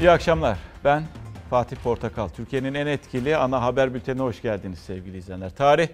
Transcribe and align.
İyi 0.00 0.10
akşamlar. 0.10 0.58
Ben 0.84 1.04
Fatih 1.50 1.76
Portakal. 1.76 2.28
Türkiye'nin 2.28 2.74
en 2.74 2.86
etkili 2.86 3.36
ana 3.36 3.62
haber 3.62 3.94
bültenine 3.94 4.22
hoş 4.22 4.42
geldiniz 4.42 4.78
sevgili 4.78 5.16
izleyenler. 5.16 5.54
Tarih 5.54 5.88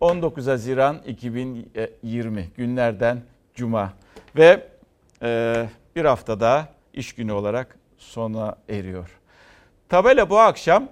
19 0.00 0.46
Haziran 0.46 0.98
2020 1.06 2.48
günlerden 2.56 3.22
Cuma 3.54 3.92
ve 4.36 4.68
e, 5.22 5.66
bir 5.96 6.04
haftada 6.04 6.68
iş 6.94 7.14
günü 7.14 7.32
olarak 7.32 7.78
sona 7.98 8.56
eriyor. 8.68 9.18
Tabela 9.88 10.30
bu 10.30 10.38
akşam 10.38 10.88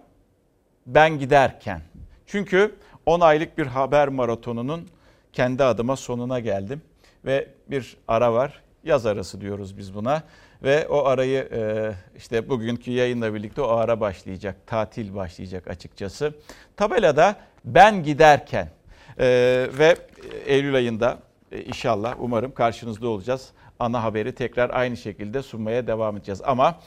ben 0.87 1.19
giderken. 1.19 1.80
Çünkü 2.27 2.74
10 3.06 3.20
aylık 3.20 3.59
bir 3.59 3.66
haber 3.66 4.09
maratonunun 4.09 4.88
kendi 5.32 5.64
adıma 5.64 5.96
sonuna 5.96 6.41
geldim 6.41 6.82
ve 7.24 7.48
bir 7.70 7.96
ara 8.09 8.32
var. 8.32 8.62
Yaz 8.84 9.06
arası 9.06 9.41
diyoruz 9.41 9.78
biz 9.78 9.95
buna 9.95 10.23
ve 10.62 10.88
o 10.88 11.04
arayı 11.04 11.48
e, 11.52 11.92
işte 12.16 12.48
bugünkü 12.48 12.90
yayınla 12.90 13.34
birlikte 13.34 13.62
o 13.62 13.68
ara 13.68 14.00
başlayacak. 14.00 14.56
Tatil 14.66 15.14
başlayacak 15.14 15.68
açıkçası. 15.68 16.34
Tabelada 16.76 17.36
ben 17.64 18.02
giderken 18.02 18.68
e, 19.18 19.26
ve 19.78 19.96
Eylül 20.46 20.74
ayında 20.74 21.18
e, 21.52 21.62
inşallah 21.62 22.14
umarım 22.18 22.54
karşınızda 22.54 23.08
olacağız 23.08 23.48
ana 23.78 24.02
haberi 24.02 24.34
tekrar 24.34 24.70
aynı 24.70 24.96
şekilde 24.96 25.42
sunmaya 25.42 25.86
devam 25.86 26.16
edeceğiz. 26.16 26.42
Ama 26.44 26.80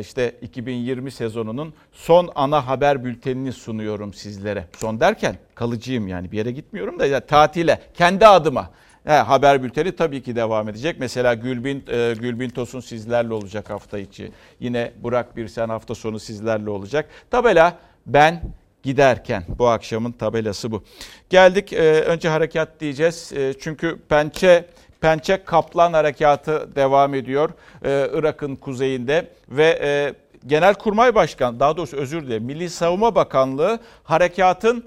işte 0.00 0.34
2020 0.42 1.10
sezonunun 1.10 1.74
son 1.92 2.30
ana 2.34 2.66
haber 2.66 3.04
bültenini 3.04 3.52
sunuyorum 3.52 4.14
sizlere. 4.14 4.64
Son 4.76 5.00
derken 5.00 5.36
kalıcıyım 5.54 6.08
yani 6.08 6.32
bir 6.32 6.36
yere 6.36 6.50
gitmiyorum 6.50 6.98
da 6.98 7.06
ya, 7.06 7.20
tatile 7.20 7.80
kendi 7.94 8.26
adıma. 8.26 8.70
He, 9.04 9.12
haber 9.12 9.62
bülteni 9.62 9.96
tabii 9.96 10.22
ki 10.22 10.36
devam 10.36 10.68
edecek. 10.68 10.96
Mesela 10.98 11.34
Gülbin, 11.34 11.84
e, 11.88 12.14
Gülbin 12.20 12.48
Tosun 12.48 12.80
sizlerle 12.80 13.34
olacak 13.34 13.70
hafta 13.70 13.98
içi. 13.98 14.32
Yine 14.60 14.92
Burak 15.02 15.36
Birsen 15.36 15.68
hafta 15.68 15.94
sonu 15.94 16.18
sizlerle 16.18 16.70
olacak. 16.70 17.08
Tabela 17.30 17.78
ben 18.06 18.42
giderken 18.82 19.44
bu 19.58 19.68
akşamın 19.68 20.12
tabelası 20.12 20.70
bu. 20.72 20.84
Geldik 21.30 21.72
e, 21.72 22.00
önce 22.00 22.28
harekat 22.28 22.80
diyeceğiz. 22.80 23.32
E, 23.32 23.54
çünkü 23.60 23.98
pençe 24.08 24.64
pençe 25.00 25.44
kaplan 25.44 25.92
harekatı 25.92 26.76
devam 26.76 27.14
ediyor 27.14 27.50
e, 27.84 28.10
Irak'ın 28.12 28.56
kuzeyinde 28.56 29.30
ve 29.48 29.78
e, 29.82 30.14
Genelkurmay 30.46 31.14
Başkanı 31.14 31.60
daha 31.60 31.76
doğrusu 31.76 31.96
özür 31.96 32.22
dilerim 32.22 32.44
Milli 32.44 32.70
Savunma 32.70 33.14
Bakanlığı 33.14 33.78
harekatın 34.04 34.84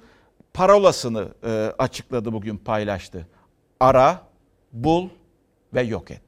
parolasını 0.53 1.27
e, 1.43 1.73
açıkladı 1.77 2.33
bugün 2.33 2.57
paylaştı 2.57 3.27
ara, 3.79 4.27
bul 4.73 5.09
ve 5.73 5.81
yok 5.81 6.11
et. 6.11 6.21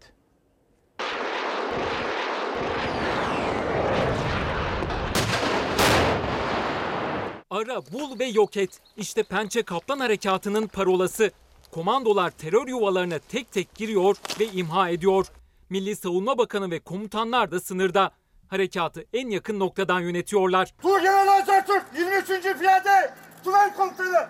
Ara, 7.50 7.82
bul 7.94 8.20
ve 8.20 8.26
yok 8.26 8.58
et. 8.58 8.80
İşte 8.98 9.24
Pençe 9.24 9.64
Kaplan 9.64 10.00
Harekatı'nın 10.00 10.68
parolası. 10.68 11.32
Komandolar 11.72 12.30
terör 12.30 12.68
yuvalarına 12.68 13.20
tek 13.20 13.52
tek 13.52 13.76
giriyor 13.76 14.16
ve 14.40 14.46
imha 14.46 14.90
ediyor. 14.90 15.28
Milli 15.70 15.96
Savunma 15.96 16.38
Bakanı 16.38 16.72
ve 16.72 16.80
komutanlar 16.80 17.52
da 17.52 17.60
sınırda. 17.60 18.12
Harekatı 18.48 19.06
en 19.14 19.30
yakın 19.30 19.60
noktadan 19.60 20.00
yönetiyorlar. 20.00 20.74
Tuğgeneral 20.82 21.28
Atatürk 21.42 21.86
23. 21.98 22.60
Piyade 22.60 23.14
Tugay 23.44 23.76
Komutanı. 23.76 24.30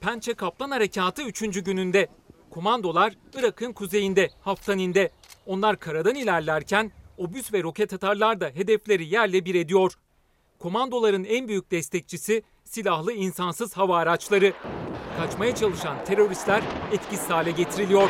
Pençe 0.00 0.34
Kaplan 0.34 0.70
Harekatı 0.70 1.22
3. 1.22 1.64
gününde 1.64 2.08
Komandolar 2.56 3.12
Irak'ın 3.34 3.72
kuzeyinde, 3.72 4.30
Haftanin'de. 4.40 5.10
Onlar 5.46 5.78
karadan 5.78 6.14
ilerlerken 6.14 6.92
obüs 7.18 7.52
ve 7.52 7.62
roket 7.62 7.92
atarlar 7.92 8.40
da 8.40 8.48
hedefleri 8.48 9.06
yerle 9.06 9.44
bir 9.44 9.54
ediyor. 9.54 9.92
Komandoların 10.58 11.24
en 11.24 11.48
büyük 11.48 11.70
destekçisi 11.70 12.42
silahlı 12.64 13.12
insansız 13.12 13.76
hava 13.76 13.98
araçları. 13.98 14.52
Kaçmaya 15.18 15.54
çalışan 15.54 16.04
teröristler 16.04 16.62
etkisiz 16.92 17.30
hale 17.30 17.50
getiriliyor. 17.50 18.08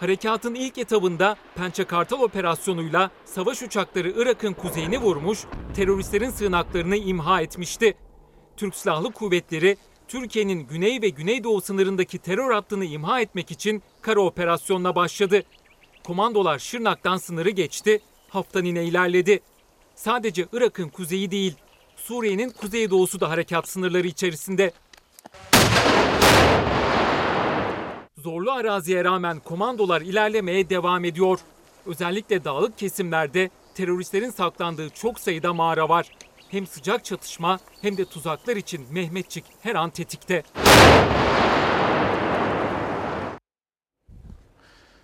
Harekatın 0.00 0.54
ilk 0.54 0.78
etabında 0.78 1.36
Pençe 1.54 1.84
Kartal 1.84 2.20
operasyonuyla 2.20 3.10
savaş 3.24 3.62
uçakları 3.62 4.12
Irak'ın 4.16 4.52
kuzeyini 4.52 4.98
vurmuş, 4.98 5.44
teröristlerin 5.74 6.30
sığınaklarını 6.30 6.96
imha 6.96 7.40
etmişti. 7.40 7.96
Türk 8.56 8.74
Silahlı 8.74 9.12
Kuvvetleri 9.12 9.76
Türkiye'nin 10.10 10.66
güney 10.66 11.02
ve 11.02 11.08
güneydoğu 11.08 11.60
sınırındaki 11.60 12.18
terör 12.18 12.52
hattını 12.52 12.84
imha 12.84 13.20
etmek 13.20 13.50
için 13.50 13.82
kara 14.00 14.20
operasyonuna 14.20 14.94
başladı. 14.94 15.42
Komandolar 16.04 16.58
Şırnak'tan 16.58 17.16
sınırı 17.16 17.50
geçti, 17.50 18.00
Haftanin'e 18.28 18.84
ilerledi. 18.84 19.40
Sadece 19.94 20.46
Irak'ın 20.52 20.88
kuzeyi 20.88 21.30
değil, 21.30 21.54
Suriye'nin 21.96 22.50
kuzeydoğusu 22.50 23.20
da 23.20 23.30
harekat 23.30 23.68
sınırları 23.68 24.06
içerisinde. 24.06 24.72
Zorlu 28.16 28.52
araziye 28.52 29.04
rağmen 29.04 29.40
komandolar 29.40 30.00
ilerlemeye 30.00 30.70
devam 30.70 31.04
ediyor. 31.04 31.38
Özellikle 31.86 32.44
dağlık 32.44 32.78
kesimlerde 32.78 33.50
teröristlerin 33.74 34.30
saklandığı 34.30 34.90
çok 34.90 35.20
sayıda 35.20 35.54
mağara 35.54 35.88
var. 35.88 36.06
Hem 36.50 36.66
sıcak 36.66 37.04
çatışma 37.04 37.60
hem 37.82 37.96
de 37.96 38.04
tuzaklar 38.04 38.56
için 38.56 38.86
Mehmetçik 38.90 39.44
her 39.62 39.74
an 39.74 39.90
tetikte. 39.90 40.42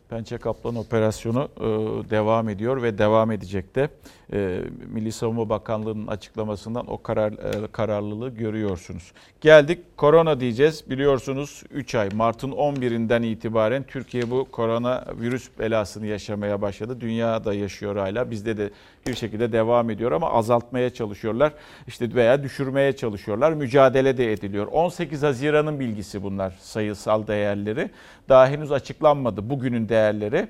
Pençe 0.09 0.39
Kaplan 0.39 0.77
operasyonu 0.77 1.49
e, 1.56 1.65
devam 2.11 2.49
ediyor 2.49 2.83
ve 2.83 2.99
devam 2.99 3.31
edecek 3.31 3.75
de. 3.75 3.89
E, 4.33 4.61
Milli 4.93 5.12
Savunma 5.12 5.49
Bakanlığı'nın 5.49 6.06
açıklamasından 6.06 6.91
o 6.91 7.03
karar 7.03 7.33
e, 7.33 7.67
kararlılığı 7.72 8.28
görüyorsunuz. 8.28 9.12
Geldik 9.41 9.97
korona 9.97 10.41
diyeceğiz. 10.41 10.91
Biliyorsunuz 10.91 11.62
3 11.71 11.94
ay 11.94 12.09
Mart'ın 12.15 12.53
11'inden 12.53 13.22
itibaren 13.22 13.83
Türkiye 13.83 14.31
bu 14.31 14.44
korona 14.53 15.05
virüs 15.21 15.49
belasını 15.59 16.06
yaşamaya 16.06 16.62
başladı. 16.62 17.00
Dünya 17.00 17.44
da 17.44 17.55
yaşıyor 17.55 17.97
hala. 17.97 18.31
Bizde 18.31 18.56
de 18.56 18.71
bir 19.06 19.15
şekilde 19.15 19.53
devam 19.53 19.91
ediyor 19.91 20.12
ama 20.12 20.31
azaltmaya 20.31 20.91
çalışıyorlar. 20.91 21.53
İşte 21.87 22.15
veya 22.15 22.43
düşürmeye 22.43 22.97
çalışıyorlar. 22.97 23.53
Mücadele 23.53 24.17
de 24.17 24.33
ediliyor. 24.33 24.67
18 24.67 25.23
Haziran'ın 25.23 25.81
bilgisi 25.81 26.23
bunlar 26.23 26.55
sayısal 26.61 27.27
değerleri. 27.27 27.91
Daha 28.28 28.49
henüz 28.49 28.73
açıklanmadı 28.73 29.50
bugünün 29.50 29.88
değerleri. 29.96 30.48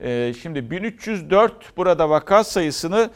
Ee, 0.00 0.34
şimdi 0.42 0.70
1304 0.70 1.76
burada 1.76 2.10
vaka 2.10 2.44
sayısını 2.44 3.10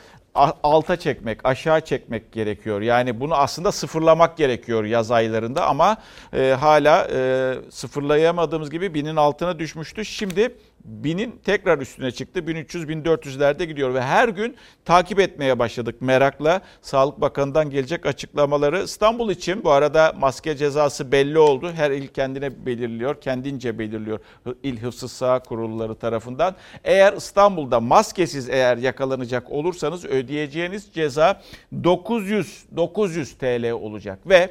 alta 0.62 0.96
çekmek, 0.96 1.38
aşağı 1.44 1.80
çekmek 1.80 2.32
gerekiyor. 2.32 2.80
Yani 2.80 3.20
bunu 3.20 3.34
aslında 3.34 3.72
sıfırlamak 3.72 4.36
gerekiyor 4.36 4.84
yaz 4.84 5.10
aylarında 5.10 5.66
ama 5.66 5.96
e, 6.32 6.56
hala 6.60 7.08
e, 7.12 7.54
sıfırlayamadığımız 7.70 8.70
gibi 8.70 8.94
binin 8.94 9.16
altına 9.16 9.58
düşmüştü. 9.58 10.04
Şimdi 10.04 10.54
binin 10.84 11.40
tekrar 11.44 11.78
üstüne 11.78 12.10
çıktı. 12.10 12.40
1300-1400'lerde 12.40 13.64
gidiyor 13.64 13.94
ve 13.94 14.02
her 14.02 14.28
gün 14.28 14.56
takip 14.84 15.20
etmeye 15.20 15.58
başladık 15.58 16.02
merakla. 16.02 16.60
Sağlık 16.82 17.20
Bakanı'ndan 17.20 17.70
gelecek 17.70 18.06
açıklamaları. 18.06 18.82
İstanbul 18.82 19.30
için 19.30 19.64
bu 19.64 19.70
arada 19.70 20.14
maske 20.18 20.56
cezası 20.56 21.12
belli 21.12 21.38
oldu. 21.38 21.72
Her 21.72 21.90
il 21.90 22.08
kendine 22.08 22.66
belirliyor, 22.66 23.20
kendince 23.20 23.78
belirliyor 23.78 24.20
il 24.62 24.80
hıfzı 24.80 25.08
sağ 25.08 25.38
kurulları 25.38 25.94
tarafından. 25.94 26.56
Eğer 26.84 27.12
İstanbul'da 27.12 27.80
maskesiz 27.80 28.48
eğer 28.48 28.76
yakalanacak 28.76 29.50
olursanız 29.50 30.04
ödeyeceğiniz 30.04 30.92
ceza 30.92 31.42
900 31.84 32.64
900 32.76 33.34
TL 33.34 33.70
olacak 33.70 34.18
ve 34.26 34.50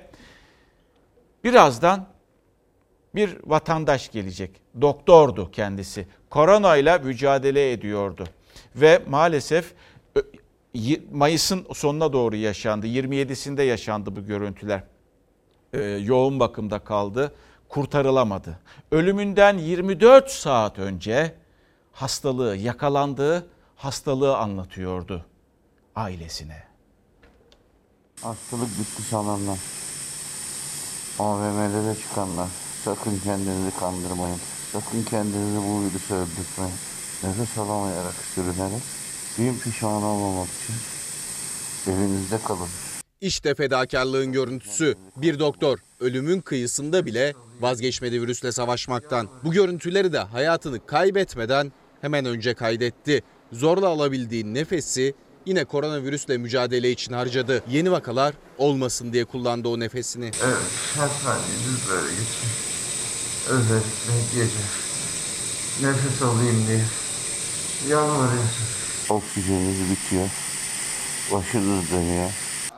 birazdan 1.43 2.07
bir 3.15 3.37
vatandaş 3.45 4.11
gelecek. 4.11 4.61
Doktordu 4.81 5.51
kendisi. 5.51 6.07
Korona 6.31 6.77
ile 6.77 6.97
mücadele 6.97 7.71
ediyordu. 7.71 8.23
Ve 8.75 9.01
maalesef 9.07 9.73
Mayıs'ın 11.11 11.65
sonuna 11.73 12.13
doğru 12.13 12.35
yaşandı. 12.35 12.87
27'sinde 12.87 13.61
yaşandı 13.61 14.15
bu 14.15 14.25
görüntüler. 14.25 14.83
Ee, 15.73 15.79
yoğun 15.81 16.39
bakımda 16.39 16.79
kaldı. 16.79 17.33
Kurtarılamadı. 17.69 18.59
Ölümünden 18.91 19.57
24 19.57 20.29
saat 20.31 20.79
önce 20.79 21.35
hastalığı 21.91 22.55
yakalandığı 22.55 23.47
hastalığı 23.75 24.37
anlatıyordu 24.37 25.25
ailesine. 25.95 26.63
Hastalık 28.21 28.79
bitti 28.79 29.01
sananlar. 29.01 29.59
AVM'lere 31.19 31.95
çıkanlar. 31.95 32.47
Sakın 32.83 33.19
kendinizi 33.23 33.79
kandırmayın. 33.79 34.39
Sakın 34.73 35.03
kendinizi 35.03 35.57
bu 35.57 35.81
virüse 35.81 36.13
öldürtmeyin. 36.13 36.73
Nefes 37.23 37.57
alamayarak 37.57 38.13
sürünerek 38.35 38.81
bin 39.37 39.59
pişman 39.59 40.03
olmamak 40.03 40.47
için 40.47 40.75
evinizde 41.91 42.39
kalın. 42.47 42.67
İşte 43.21 43.55
fedakarlığın 43.55 44.31
görüntüsü. 44.31 44.95
Bir 45.15 45.39
doktor 45.39 45.79
ölümün 45.99 46.41
kıyısında 46.41 47.05
bile 47.05 47.33
vazgeçmedi 47.61 48.21
virüsle 48.21 48.51
savaşmaktan. 48.51 49.29
Bu 49.43 49.51
görüntüleri 49.51 50.13
de 50.13 50.19
hayatını 50.19 50.85
kaybetmeden 50.85 51.71
hemen 52.01 52.25
önce 52.25 52.53
kaydetti. 52.53 53.23
zorla 53.51 53.87
alabildiği 53.87 54.53
nefesi 54.53 55.13
yine 55.45 55.65
koronavirüsle 55.65 56.37
mücadele 56.37 56.91
için 56.91 57.13
harcadı. 57.13 57.63
Yeni 57.69 57.91
vakalar 57.91 58.33
olmasın 58.57 59.13
diye 59.13 59.25
kullandı 59.25 59.67
o 59.67 59.79
nefesini. 59.79 60.25
Evet, 60.25 60.57
her 60.95 61.07
saniyeniz 61.07 61.89
böyle 61.89 62.09
geçti. 62.09 62.47
Özellikle 63.49 64.13
gece. 64.35 64.61
Nefes 65.81 66.21
alayım 66.21 66.67
diye. 66.67 66.81
Yalvarıyorsun. 67.89 68.65
Oksijeniniz 69.09 69.91
bitiyor. 69.91 70.29
Başınız 71.31 71.91
dönüyor. 71.91 72.29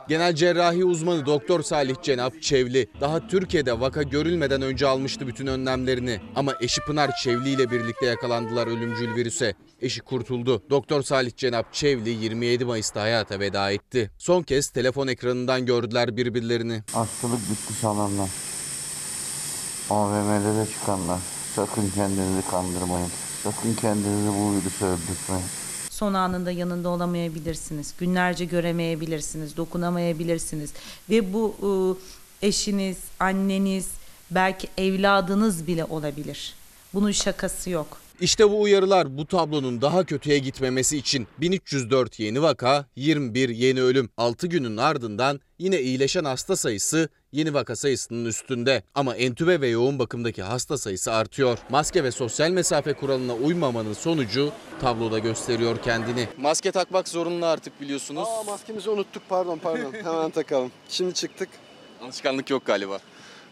Genel 0.08 0.34
cerrahi 0.34 0.84
uzmanı 0.84 1.26
Doktor 1.26 1.62
Salih 1.62 1.94
Cenap 2.02 2.42
Çevli 2.42 2.86
daha 3.00 3.26
Türkiye'de 3.26 3.80
vaka 3.80 4.02
görülmeden 4.02 4.62
önce 4.62 4.86
almıştı 4.86 5.26
bütün 5.26 5.46
önlemlerini. 5.46 6.20
Ama 6.36 6.52
eşi 6.60 6.80
Pınar 6.80 7.10
Çevli 7.22 7.48
ile 7.50 7.70
birlikte 7.70 8.06
yakalandılar 8.06 8.66
ölümcül 8.66 9.14
virüse. 9.14 9.54
Eşi 9.80 10.00
kurtuldu. 10.00 10.62
Doktor 10.70 11.02
Salih 11.02 11.36
Cenap 11.36 11.72
Çevli 11.74 12.10
27 12.10 12.64
Mayıs'ta 12.64 13.00
hayata 13.02 13.40
veda 13.40 13.70
etti. 13.70 14.10
Son 14.18 14.42
kez 14.42 14.70
telefon 14.70 15.06
ekranından 15.06 15.66
gördüler 15.66 16.16
birbirlerini. 16.16 16.82
Hastalık 16.92 17.50
bitti 17.50 17.72
sananlar. 17.80 18.28
AVM'lere 19.90 20.66
çıkanlar. 20.66 21.20
Sakın 21.56 21.90
kendinizi 21.94 22.48
kandırmayın. 22.50 23.08
Sakın 23.42 23.74
kendinizi 23.74 24.28
bu 24.28 24.52
virüse 24.52 24.84
öldürtmeyin. 24.84 25.44
Son 25.90 26.14
anında 26.14 26.50
yanında 26.50 26.88
olamayabilirsiniz. 26.88 27.94
Günlerce 27.98 28.44
göremeyebilirsiniz, 28.44 29.56
dokunamayabilirsiniz. 29.56 30.70
Ve 31.10 31.32
bu 31.32 31.54
e, 32.42 32.46
eşiniz, 32.46 32.96
anneniz, 33.20 33.88
belki 34.30 34.68
evladınız 34.78 35.66
bile 35.66 35.84
olabilir. 35.84 36.54
Bunun 36.94 37.10
şakası 37.10 37.70
yok. 37.70 38.03
İşte 38.20 38.50
bu 38.50 38.60
uyarılar 38.62 39.18
bu 39.18 39.26
tablonun 39.26 39.80
daha 39.80 40.04
kötüye 40.04 40.38
gitmemesi 40.38 40.96
için 40.96 41.26
1304 41.40 42.20
yeni 42.20 42.42
vaka, 42.42 42.86
21 42.96 43.48
yeni 43.48 43.82
ölüm. 43.82 44.10
6 44.16 44.46
günün 44.46 44.76
ardından 44.76 45.40
yine 45.58 45.80
iyileşen 45.80 46.24
hasta 46.24 46.56
sayısı 46.56 47.08
yeni 47.32 47.54
vaka 47.54 47.76
sayısının 47.76 48.24
üstünde. 48.24 48.82
Ama 48.94 49.16
entübe 49.16 49.60
ve 49.60 49.68
yoğun 49.68 49.98
bakımdaki 49.98 50.42
hasta 50.42 50.78
sayısı 50.78 51.12
artıyor. 51.12 51.58
Maske 51.70 52.04
ve 52.04 52.10
sosyal 52.10 52.50
mesafe 52.50 52.92
kuralına 52.92 53.34
uymamanın 53.34 53.92
sonucu 53.92 54.52
tabloda 54.80 55.18
gösteriyor 55.18 55.82
kendini. 55.82 56.28
Maske 56.38 56.70
takmak 56.72 57.08
zorunlu 57.08 57.46
artık 57.46 57.80
biliyorsunuz. 57.80 58.28
Aa 58.28 58.42
maskemizi 58.42 58.90
unuttuk 58.90 59.22
pardon 59.28 59.58
pardon. 59.58 59.92
Hemen 60.04 60.30
takalım. 60.30 60.72
Şimdi 60.88 61.14
çıktık. 61.14 61.48
Alışkanlık 62.02 62.50
yok 62.50 62.66
galiba. 62.66 62.98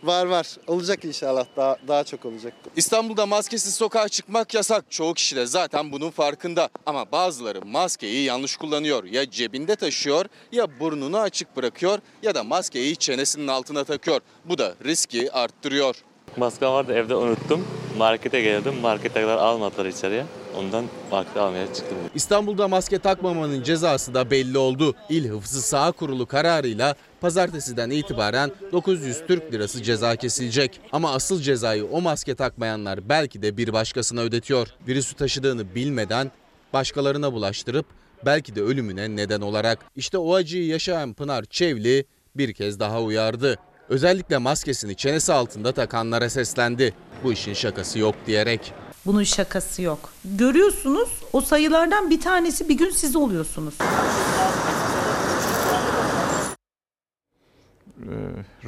Var 0.03 0.27
var. 0.27 0.57
Olacak 0.67 1.05
inşallah. 1.05 1.47
Daha 1.57 1.77
daha 1.89 2.05
çok 2.05 2.25
olacak. 2.25 2.55
İstanbul'da 2.77 3.27
maskesiz 3.27 3.75
sokağa 3.75 4.09
çıkmak 4.09 4.55
yasak. 4.55 4.85
Çoğu 4.91 5.15
kişi 5.15 5.37
de 5.37 5.47
zaten 5.47 5.93
bunun 5.93 6.11
farkında. 6.11 6.69
Ama 6.87 7.13
bazıları 7.13 7.67
maskeyi 7.67 8.25
yanlış 8.25 8.57
kullanıyor. 8.57 9.05
Ya 9.05 9.31
cebinde 9.31 9.77
taşıyor 9.77 10.27
ya 10.53 10.81
burnunu 10.81 11.19
açık 11.19 11.57
bırakıyor 11.57 11.99
ya 12.23 12.35
da 12.35 12.45
maskeyi 12.45 12.97
çenesinin 12.97 13.49
altına 13.49 13.85
takıyor. 13.85 14.21
Bu 14.45 14.59
da 14.59 14.75
riski 14.85 15.33
arttırıyor. 15.33 15.97
Maskem 16.37 16.69
vardı 16.69 16.93
evde 16.93 17.15
unuttum. 17.15 17.65
Markete 17.99 18.41
geldim. 18.43 18.75
Markete 18.83 19.21
kadar 19.21 19.37
almadılar 19.37 19.87
içeriye. 19.87 20.25
Ondan 20.59 20.85
markete 21.11 21.41
almaya 21.41 21.67
çıktım. 21.75 21.99
İstanbul'da 22.15 22.69
maske 22.69 22.99
takmamanın 22.99 23.63
cezası 23.63 24.15
da 24.15 24.31
belli 24.31 24.59
oldu. 24.59 24.95
İl 25.09 25.29
Hıfzı 25.29 25.63
Sağ 25.63 25.93
Kurulu 25.93 26.27
kararıyla 26.27 26.95
pazartesiden 27.21 27.91
itibaren 27.91 28.51
900 28.73 29.19
Türk 29.29 29.53
lirası 29.53 29.83
ceza 29.83 30.17
kesilecek. 30.17 30.81
Ama 30.93 31.13
asıl 31.13 31.43
cezayı 31.43 31.87
o 31.87 32.01
maske 32.01 32.35
takmayanlar 32.35 33.09
belki 33.09 33.43
de 33.43 33.57
bir 33.57 33.73
başkasına 33.73 34.21
ödetiyor. 34.21 34.69
Virüsü 34.89 35.15
taşıdığını 35.15 35.75
bilmeden 35.75 36.31
başkalarına 36.73 37.33
bulaştırıp 37.33 37.87
belki 38.27 38.55
de 38.55 38.63
ölümüne 38.63 39.17
neden 39.17 39.41
olarak. 39.41 39.79
İşte 39.97 40.19
o 40.19 40.35
acıyı 40.35 40.67
yaşayan 40.67 41.15
Pınar 41.15 41.45
Çevli 41.45 42.05
bir 42.37 42.55
kez 42.55 42.81
daha 42.81 43.03
uyardı. 43.03 43.59
Özellikle 43.93 44.39
maskesini 44.39 44.95
çenesi 44.97 45.33
altında 45.33 45.73
takanlara 45.73 46.31
seslendi. 46.31 46.95
Bu 47.25 47.33
işin 47.33 47.53
şakası 47.53 47.99
yok 47.99 48.15
diyerek. 48.27 48.73
Bunun 49.07 49.23
şakası 49.23 49.83
yok. 49.83 50.13
Görüyorsunuz 50.25 51.09
o 51.33 51.41
sayılardan 51.41 52.11
bir 52.11 52.21
tanesi 52.21 52.69
bir 52.69 52.79
gün 52.79 52.91
siz 52.91 53.17
oluyorsunuz. 53.17 53.75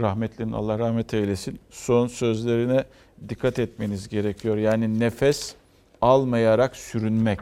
rahmetlinin 0.01 0.53
Allah 0.53 0.79
rahmet 0.79 1.15
eylesin 1.15 1.61
son 1.71 2.07
sözlerine 2.07 2.85
dikkat 3.29 3.59
etmeniz 3.59 4.09
gerekiyor. 4.09 4.57
Yani 4.57 5.01
nefes 5.01 5.55
almayarak 6.03 6.77
sürünmek 6.77 7.41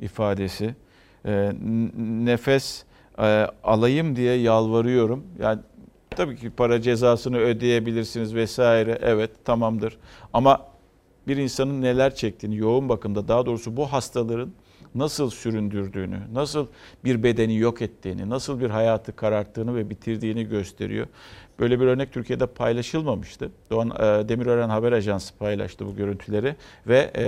ifadesi. 0.00 0.74
E, 1.26 1.52
nefes 1.98 2.84
e, 3.18 3.22
alayım 3.64 4.16
diye 4.16 4.34
yalvarıyorum. 4.34 5.24
Yani 5.40 5.60
tabii 6.16 6.36
ki 6.36 6.50
para 6.50 6.82
cezasını 6.82 7.38
ödeyebilirsiniz 7.38 8.34
vesaire. 8.34 8.98
Evet 9.02 9.44
tamamdır. 9.44 9.98
Ama 10.32 10.66
bir 11.28 11.36
insanın 11.36 11.82
neler 11.82 12.14
çektiğini 12.14 12.56
yoğun 12.56 12.88
bakımda 12.88 13.28
daha 13.28 13.46
doğrusu 13.46 13.76
bu 13.76 13.92
hastaların 13.92 14.52
nasıl 14.94 15.30
süründürdüğünü, 15.30 16.20
nasıl 16.32 16.66
bir 17.04 17.22
bedeni 17.22 17.56
yok 17.56 17.82
ettiğini, 17.82 18.30
nasıl 18.30 18.60
bir 18.60 18.70
hayatı 18.70 19.16
kararttığını 19.16 19.76
ve 19.76 19.90
bitirdiğini 19.90 20.44
gösteriyor. 20.44 21.06
Böyle 21.58 21.80
bir 21.80 21.86
örnek 21.86 22.12
Türkiye'de 22.12 22.46
paylaşılmamıştı. 22.46 23.50
Doğan 23.70 23.90
e, 23.90 24.28
Demirören 24.28 24.68
Haber 24.68 24.92
Ajansı 24.92 25.38
paylaştı 25.38 25.86
bu 25.86 25.96
görüntüleri 25.96 26.56
ve 26.86 27.10
e, 27.16 27.24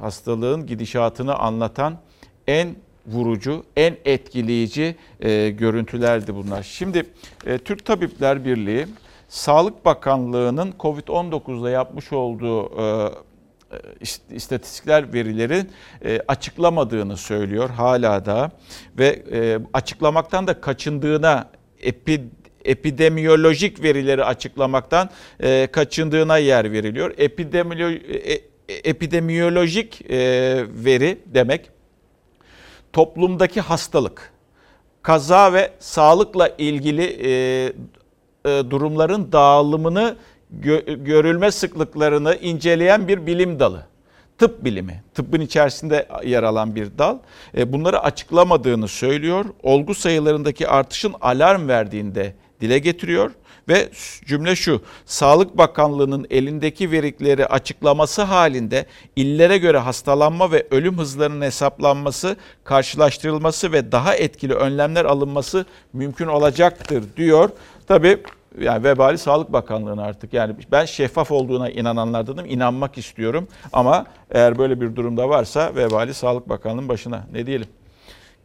hastalığın 0.00 0.66
gidişatını 0.66 1.34
anlatan 1.34 1.98
en 2.46 2.76
vurucu, 3.12 3.64
en 3.76 3.96
etkileyici 4.04 4.96
e, 5.20 5.50
görüntülerdi 5.50 6.34
bunlar. 6.34 6.62
Şimdi 6.62 7.06
e, 7.46 7.58
Türk 7.58 7.84
Tabipler 7.84 8.44
Birliği 8.44 8.86
Sağlık 9.28 9.84
Bakanlığı'nın 9.84 10.74
COVID-19'da 10.80 11.70
yapmış 11.70 12.12
olduğu 12.12 12.82
e, 12.82 13.10
istatistikler 14.30 15.12
verilerin 15.12 15.70
e, 16.04 16.20
açıklamadığını 16.28 17.16
söylüyor 17.16 17.70
hala 17.70 18.26
da 18.26 18.50
ve 18.98 19.22
e, 19.32 19.58
açıklamaktan 19.72 20.46
da 20.46 20.60
kaçındığına 20.60 21.50
epi, 21.82 22.24
epidemiyolojik 22.64 23.82
verileri 23.82 24.24
açıklamaktan 24.24 25.10
e, 25.40 25.68
kaçındığına 25.72 26.38
yer 26.38 26.72
veriliyor. 26.72 27.14
Epidemiyolo, 27.18 27.94
epidemiyolojik 28.68 30.10
veri 30.84 31.18
demek 31.26 31.70
toplumdaki 32.92 33.60
hastalık, 33.60 34.32
kaza 35.02 35.52
ve 35.52 35.72
sağlıkla 35.78 36.48
ilgili 36.58 37.04
durumların 38.44 39.32
dağılımını 39.32 40.16
görülme 40.98 41.50
sıklıklarını 41.50 42.34
inceleyen 42.34 43.08
bir 43.08 43.26
bilim 43.26 43.60
dalı. 43.60 43.86
Tıp 44.38 44.64
bilimi, 44.64 45.02
tıbbın 45.14 45.40
içerisinde 45.40 46.08
yer 46.24 46.42
alan 46.42 46.74
bir 46.74 46.98
dal. 46.98 47.18
E, 47.56 47.72
bunları 47.72 48.00
açıklamadığını 48.00 48.88
söylüyor. 48.88 49.44
Olgu 49.62 49.94
sayılarındaki 49.94 50.68
artışın 50.68 51.14
alarm 51.20 51.68
verdiğinde 51.68 52.34
dile 52.60 52.78
getiriyor 52.78 53.30
ve 53.68 53.88
cümle 54.26 54.56
şu. 54.56 54.82
Sağlık 55.06 55.58
Bakanlığı'nın 55.58 56.26
elindeki 56.30 56.90
verileri 56.90 57.46
açıklaması 57.46 58.22
halinde 58.22 58.86
illere 59.16 59.58
göre 59.58 59.78
hastalanma 59.78 60.52
ve 60.52 60.66
ölüm 60.70 60.98
hızlarının 60.98 61.44
hesaplanması, 61.44 62.36
karşılaştırılması 62.64 63.72
ve 63.72 63.92
daha 63.92 64.14
etkili 64.14 64.54
önlemler 64.54 65.04
alınması 65.04 65.66
mümkün 65.92 66.26
olacaktır 66.26 67.04
diyor. 67.16 67.50
Tabii 67.88 68.18
yani 68.60 68.84
vebali 68.84 69.18
Sağlık 69.18 69.52
Bakanlığı'na 69.52 70.02
artık. 70.02 70.32
Yani 70.32 70.54
ben 70.72 70.84
şeffaf 70.84 71.30
olduğuna 71.30 71.70
inananlardanım. 71.70 72.46
inanmak 72.46 72.98
istiyorum. 72.98 73.48
Ama 73.72 74.06
eğer 74.30 74.58
böyle 74.58 74.80
bir 74.80 74.96
durumda 74.96 75.28
varsa 75.28 75.74
vebali 75.74 76.14
Sağlık 76.14 76.48
Bakanlığı'nın 76.48 76.88
başına. 76.88 77.26
Ne 77.32 77.46
diyelim? 77.46 77.68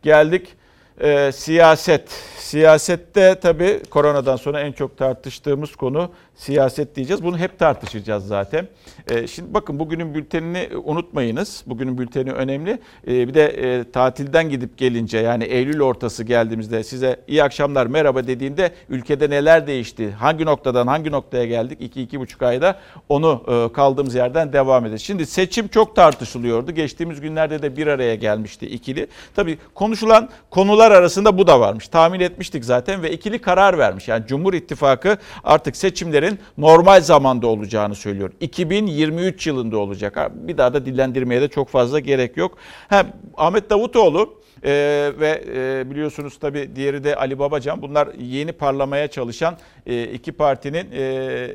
Geldik 0.04 0.56
e, 1.00 1.32
siyaset. 1.32 2.10
Siyasette 2.38 3.40
tabii 3.42 3.82
koronadan 3.90 4.36
sonra 4.36 4.60
en 4.62 4.72
çok 4.72 4.98
tartıştığımız 4.98 5.76
konu 5.76 6.12
siyaset 6.36 6.96
diyeceğiz. 6.96 7.24
Bunu 7.24 7.38
hep 7.38 7.60
tartışacağız 7.60 8.28
zaten. 8.28 8.68
E, 9.10 9.28
şimdi 9.28 9.54
bakın 9.54 9.80
bugünün 9.80 10.16
bültenini 10.16 10.70
unutmayınız. 10.84 11.64
Bugünün 11.66 11.98
bülteni 11.98 12.32
önemli. 12.32 12.80
E, 13.08 13.28
bir 13.28 13.34
de 13.34 13.46
e, 13.46 13.92
tatilden 13.92 14.50
gidip 14.50 14.78
gelince 14.78 15.18
yani 15.18 15.44
Eylül 15.44 15.82
ortası 15.82 16.24
geldiğimizde 16.24 16.84
size 16.84 17.20
iyi 17.28 17.44
akşamlar 17.44 17.86
merhaba 17.86 18.28
dediğinde 18.28 18.72
ülkede 18.90 19.30
neler 19.30 19.68
değişti? 19.68 20.12
Hangi 20.12 20.46
noktadan 20.46 20.88
hangi 20.88 21.12
noktaya 21.12 21.46
geldik? 21.46 21.96
2-2,5 21.96 22.46
ayda 22.46 22.80
onu 23.10 23.44
e, 23.48 23.74
kaldığımız 23.74 24.16
yerden 24.16 24.54
devam 24.54 24.86
edeceğiz. 24.86 25.02
Şimdi 25.02 25.26
seçim 25.26 25.68
çok 25.68 25.96
tartışılıyordu. 25.96 26.72
Geçtiğimiz 26.72 27.22
günlerde 27.22 27.62
de 27.62 27.78
bir 27.78 27.88
araya 27.88 28.16
gelmişti 28.16 28.66
ikili. 28.66 29.08
Tabii 29.36 29.58
konuşulan 29.74 30.30
konular 30.50 30.92
arasında 30.92 31.38
bu 31.38 31.48
da 31.48 31.60
varmış. 31.60 31.88
Tahmin 31.88 32.20
etmiştik 32.20 32.66
zaten 32.66 33.04
ve 33.04 33.12
ikili 33.12 33.40
karar 33.40 33.78
vermiş. 33.78 34.08
Yani 34.08 34.28
Cumhur 34.28 34.54
İttifakı 34.54 35.18
artık 35.44 35.78
seçimlerin 36.26 36.40
normal 36.58 37.02
zamanda 37.02 37.48
olacağını 37.48 37.96
söylüyor. 37.96 38.32
2023 38.40 39.48
yılında 39.48 39.78
olacak. 39.78 40.32
Bir 40.34 40.58
daha 40.58 40.74
da 40.74 40.86
dillendirmeye 40.86 41.42
de 41.42 41.48
çok 41.48 41.70
fazla 41.70 42.00
gerek 42.00 42.38
yok. 42.38 42.58
Hem 42.90 43.14
Ahmet 43.38 43.70
Davutoğlu 43.70 44.46
ee, 44.64 45.12
ve 45.20 45.44
e, 45.56 45.92
biliyorsunuz 45.92 46.38
tabii 46.40 46.76
diğeri 46.76 47.04
de 47.04 47.16
Ali 47.16 47.40
Babacan. 47.40 47.82
Bunlar 47.82 48.08
yeni 48.20 48.52
parlamaya 48.52 49.08
çalışan 49.08 49.58
e, 49.86 50.04
iki 50.04 50.32
partinin 50.32 50.88
e, 50.94 51.52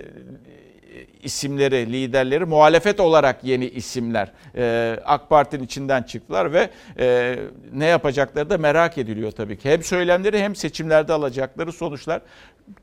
isimleri, 1.22 1.92
liderleri 1.92 2.44
muhalefet 2.44 3.00
olarak 3.00 3.44
yeni 3.44 3.66
isimler. 3.66 4.32
Ee, 4.56 4.98
AK 5.04 5.30
Parti'nin 5.30 5.64
içinden 5.64 6.02
çıktılar 6.02 6.52
ve 6.52 6.70
e, 6.98 7.38
ne 7.72 7.86
yapacakları 7.86 8.50
da 8.50 8.58
merak 8.58 8.98
ediliyor 8.98 9.30
tabii 9.30 9.58
ki. 9.58 9.70
Hem 9.70 9.82
söylemleri 9.82 10.38
hem 10.38 10.56
seçimlerde 10.56 11.12
alacakları 11.12 11.72
sonuçlar. 11.72 12.22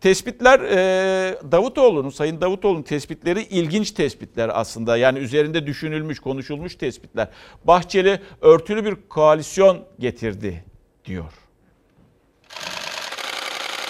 Tespitler 0.01 0.59
e, 0.59 1.35
Davutoğlu'nun, 1.51 2.09
Sayın 2.09 2.41
Davutoğlu'nun 2.41 2.83
tespitleri 2.83 3.41
ilginç 3.41 3.91
tespitler 3.91 4.51
aslında. 4.53 4.97
Yani 4.97 5.19
üzerinde 5.19 5.67
düşünülmüş, 5.67 6.19
konuşulmuş 6.19 6.75
tespitler. 6.75 7.27
Bahçeli 7.63 8.19
örtülü 8.41 8.85
bir 8.85 8.95
koalisyon 9.09 9.85
getirdi 9.99 10.63
diyor. 11.05 11.46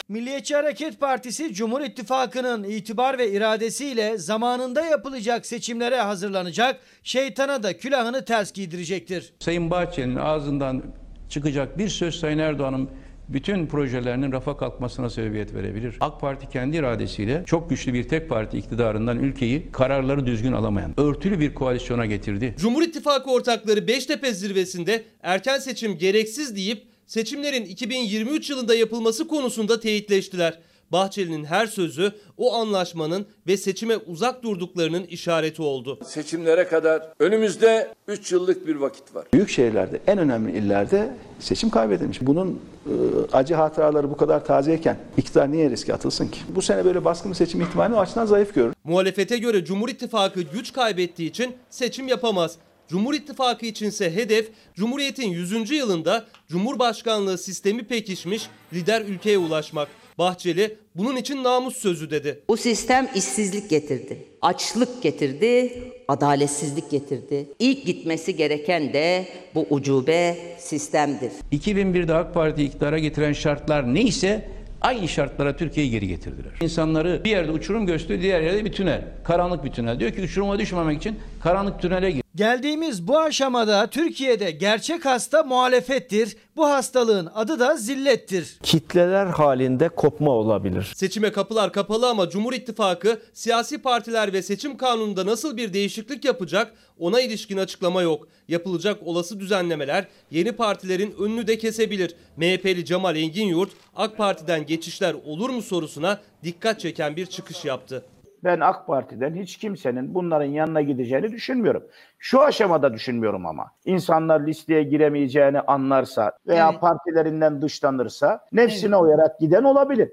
Milliyetçi 0.09 0.55
Hareket 0.55 0.99
Partisi 0.99 1.53
Cumhur 1.53 1.81
İttifakı'nın 1.81 2.63
itibar 2.63 3.17
ve 3.17 3.31
iradesiyle 3.31 4.17
zamanında 4.17 4.85
yapılacak 4.85 5.45
seçimlere 5.45 6.01
hazırlanacak, 6.01 6.79
şeytana 7.03 7.63
da 7.63 7.77
külahını 7.77 8.25
ters 8.25 8.53
giydirecektir. 8.53 9.33
Sayın 9.39 9.71
Bahçeli'nin 9.71 10.15
ağzından 10.15 10.83
çıkacak 11.29 11.77
bir 11.77 11.89
söz 11.89 12.15
Sayın 12.15 12.37
Erdoğan'ın 12.37 12.89
bütün 13.29 13.67
projelerinin 13.67 14.31
rafa 14.31 14.57
kalkmasına 14.57 15.09
sebebiyet 15.09 15.53
verebilir. 15.53 15.97
AK 15.99 16.21
Parti 16.21 16.49
kendi 16.49 16.77
iradesiyle 16.77 17.43
çok 17.45 17.69
güçlü 17.69 17.93
bir 17.93 18.07
tek 18.07 18.29
parti 18.29 18.57
iktidarından 18.57 19.19
ülkeyi 19.19 19.71
kararları 19.71 20.25
düzgün 20.25 20.51
alamayan, 20.51 20.99
örtülü 20.99 21.39
bir 21.39 21.53
koalisyona 21.53 22.05
getirdi. 22.05 22.55
Cumhur 22.57 22.81
İttifakı 22.81 23.31
ortakları 23.31 23.87
Beştepe 23.87 24.33
zirvesinde 24.33 25.03
erken 25.23 25.57
seçim 25.57 25.97
gereksiz 25.97 26.55
deyip 26.55 26.96
seçimlerin 27.07 27.65
2023 27.65 28.49
yılında 28.49 28.75
yapılması 28.75 29.27
konusunda 29.27 29.79
teyitleştiler. 29.79 30.59
Bahçeli'nin 30.91 31.45
her 31.45 31.67
sözü 31.67 32.11
o 32.37 32.53
anlaşmanın 32.55 33.25
ve 33.47 33.57
seçime 33.57 33.97
uzak 33.97 34.43
durduklarının 34.43 35.03
işareti 35.03 35.61
oldu. 35.61 35.99
Seçimlere 36.05 36.67
kadar 36.67 37.13
önümüzde 37.19 37.93
3 38.07 38.31
yıllık 38.31 38.67
bir 38.67 38.75
vakit 38.75 39.15
var. 39.15 39.27
Büyük 39.33 39.49
şehirlerde, 39.49 39.99
en 40.07 40.17
önemli 40.17 40.57
illerde 40.57 41.13
seçim 41.39 41.69
kaybedilmiş. 41.69 42.21
Bunun 42.21 42.61
e, 42.85 42.91
acı 43.33 43.55
hatıraları 43.55 44.09
bu 44.09 44.17
kadar 44.17 44.45
tazeyken 44.45 44.97
iktidar 45.17 45.51
niye 45.51 45.69
riske 45.69 45.93
atılsın 45.93 46.27
ki? 46.27 46.39
Bu 46.49 46.61
sene 46.61 46.85
böyle 46.85 47.05
baskın 47.05 47.31
bir 47.31 47.37
seçim 47.37 47.61
ihtimalini 47.61 47.95
o 47.95 47.99
açıdan 47.99 48.25
zayıf 48.25 48.55
görür. 48.55 48.73
Muhalefete 48.83 49.37
göre 49.37 49.65
Cumhur 49.65 49.89
İttifakı 49.89 50.41
güç 50.41 50.73
kaybettiği 50.73 51.29
için 51.29 51.55
seçim 51.69 52.07
yapamaz. 52.07 52.57
Cumhur 52.89 53.13
İttifakı 53.13 53.65
içinse 53.65 54.15
hedef 54.15 54.50
Cumhuriyet'in 54.75 55.29
100. 55.29 55.72
yılında 55.72 56.25
Cumhurbaşkanlığı 56.48 57.38
sistemi 57.38 57.84
pekişmiş 57.84 58.44
lider 58.74 59.01
ülkeye 59.01 59.38
ulaşmak. 59.38 59.88
Bahçeli 60.17 60.75
bunun 60.96 61.15
için 61.15 61.44
namus 61.44 61.77
sözü 61.77 62.10
dedi. 62.10 62.39
Bu 62.48 62.58
sistem 62.58 63.08
işsizlik 63.15 63.70
getirdi, 63.70 64.17
açlık 64.41 65.03
getirdi, 65.03 65.74
adaletsizlik 66.08 66.91
getirdi. 66.91 67.48
İlk 67.60 67.86
gitmesi 67.86 68.36
gereken 68.36 68.94
de 68.94 69.27
bu 69.56 69.67
ucube 69.70 70.38
sistemdir. 70.60 71.32
2001'de 71.51 72.13
AK 72.13 72.34
Parti 72.34 72.63
iktidara 72.63 73.00
getiren 73.00 73.34
şartlar 73.34 73.94
neyse 73.94 74.50
aynı 74.82 75.08
şartlara 75.08 75.56
Türkiye'yi 75.56 75.91
geri 75.91 76.08
getirdiler. 76.08 76.51
İnsanları 76.62 77.22
bir 77.24 77.29
yerde 77.29 77.51
uçurum 77.51 77.86
gösteriyor, 77.86 78.22
diğer 78.22 78.41
yerde 78.41 78.65
bir 78.65 78.72
tünel. 78.72 79.01
Karanlık 79.24 79.63
bir 79.63 79.72
tünel. 79.72 80.00
Diyor 80.00 80.12
ki 80.12 80.22
uçuruma 80.22 80.60
düşmemek 80.60 80.98
için 80.98 81.15
karanlık 81.47 81.81
tünele 81.81 82.11
gir. 82.11 82.23
Geldiğimiz 82.35 83.07
bu 83.07 83.19
aşamada 83.19 83.87
Türkiye'de 83.87 84.51
gerçek 84.51 85.05
hasta 85.05 85.43
muhalefettir. 85.43 86.37
Bu 86.55 86.69
hastalığın 86.69 87.29
adı 87.35 87.59
da 87.59 87.77
zillettir. 87.77 88.57
Kitleler 88.63 89.25
halinde 89.25 89.89
kopma 89.89 90.31
olabilir. 90.31 90.93
Seçime 90.95 91.31
kapılar 91.31 91.73
kapalı 91.73 92.09
ama 92.09 92.29
Cumhur 92.29 92.53
İttifakı 92.53 93.19
siyasi 93.33 93.77
partiler 93.77 94.33
ve 94.33 94.41
seçim 94.41 94.77
kanununda 94.77 95.25
nasıl 95.25 95.57
bir 95.57 95.73
değişiklik 95.73 96.25
yapacak 96.25 96.73
ona 96.99 97.21
ilişkin 97.21 97.57
açıklama 97.57 98.01
yok. 98.01 98.27
Yapılacak 98.47 98.99
olası 99.03 99.39
düzenlemeler 99.39 100.07
yeni 100.31 100.51
partilerin 100.51 101.15
önünü 101.19 101.47
de 101.47 101.57
kesebilir. 101.57 102.15
MHP'li 102.37 102.85
Cemal 102.85 103.15
Engin 103.15 103.67
AK 103.95 104.17
Parti'den 104.17 104.65
geçişler 104.65 105.15
olur 105.25 105.49
mu 105.49 105.61
sorusuna 105.61 106.21
dikkat 106.43 106.79
çeken 106.79 107.15
bir 107.15 107.25
çıkış 107.25 107.65
yaptı. 107.65 108.05
Ben 108.44 108.60
AK 108.60 108.88
Parti'den 108.88 109.36
hiç 109.36 109.58
kimsenin 109.58 110.15
bunların 110.15 110.46
yanına 110.46 110.82
gideceğini 110.82 111.32
düşünmüyorum. 111.32 111.84
Şu 112.20 112.41
aşamada 112.41 112.94
düşünmüyorum 112.94 113.46
ama. 113.46 113.72
İnsanlar 113.86 114.48
listeye 114.48 114.84
giremeyeceğini 114.84 115.62
anlarsa 115.62 116.32
veya 116.48 116.70
evet. 116.70 116.82
partilerinden 116.82 117.62
dışlanırsa 117.62 118.46
nefsine 118.51 118.96
evet. 118.96 119.03
uyarak 119.03 119.39
giden 119.39 119.63
olabilir. 119.63 120.12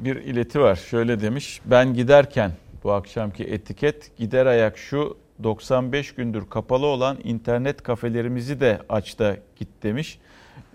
Bir 0.00 0.16
ileti 0.16 0.60
var. 0.60 0.76
Şöyle 0.76 1.20
demiş. 1.20 1.60
Ben 1.64 1.94
giderken 1.94 2.50
bu 2.84 2.92
akşamki 2.92 3.44
etiket 3.44 4.16
gider 4.16 4.46
ayak 4.46 4.78
şu 4.78 5.16
95 5.42 6.14
gündür 6.14 6.50
kapalı 6.50 6.86
olan 6.86 7.16
internet 7.24 7.82
kafelerimizi 7.82 8.60
de 8.60 8.78
aç 8.88 9.18
da 9.18 9.36
git 9.56 9.68
demiş. 9.82 10.18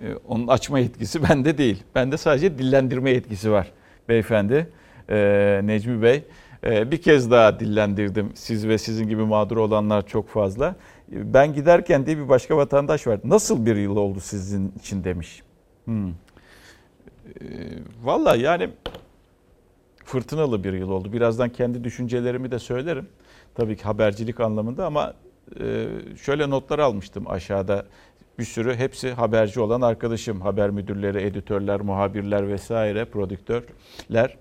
Ee, 0.01 0.15
onun 0.27 0.48
açma 0.48 0.79
yetkisi 0.79 1.24
bende 1.29 1.58
değil. 1.58 1.84
Bende 1.96 2.17
sadece 2.17 2.58
dillendirme 2.58 3.12
yetkisi 3.12 3.51
var 3.51 3.72
beyefendi 4.09 4.69
e, 5.09 5.62
Necmi 5.63 6.01
Bey. 6.01 6.24
E, 6.63 6.91
bir 6.91 7.01
kez 7.01 7.31
daha 7.31 7.59
dillendirdim. 7.59 8.31
Siz 8.35 8.67
ve 8.67 8.77
sizin 8.77 9.07
gibi 9.07 9.24
mağdur 9.24 9.57
olanlar 9.57 10.07
çok 10.07 10.29
fazla. 10.29 10.75
Ben 11.12 11.53
giderken 11.53 12.05
diye 12.05 12.17
bir 12.17 12.29
başka 12.29 12.57
vatandaş 12.57 13.07
var. 13.07 13.19
Nasıl 13.24 13.65
bir 13.65 13.75
yıl 13.75 13.95
oldu 13.95 14.19
sizin 14.19 14.71
için 14.79 15.03
demiş. 15.03 15.43
Hmm. 15.85 16.09
E, 16.09 16.13
Valla 18.03 18.35
yani 18.35 18.69
fırtınalı 20.05 20.63
bir 20.63 20.74
yıl 20.74 20.89
oldu. 20.89 21.13
Birazdan 21.13 21.50
kendi 21.50 21.83
düşüncelerimi 21.83 22.51
de 22.51 22.59
söylerim. 22.59 23.07
Tabii 23.55 23.77
ki 23.77 23.83
habercilik 23.83 24.39
anlamında 24.39 24.85
ama 24.85 25.13
e, 25.59 25.88
şöyle 26.21 26.50
notlar 26.50 26.79
almıştım 26.79 27.27
aşağıda. 27.27 27.85
Bir 28.39 28.43
sürü 28.43 28.75
hepsi 28.75 29.11
haberci 29.11 29.59
olan 29.59 29.81
arkadaşım. 29.81 30.41
Haber 30.41 30.69
müdürleri, 30.69 31.21
editörler, 31.21 31.81
muhabirler 31.81 32.47
vesaire, 32.47 33.05
prodüktörler. 33.05 34.37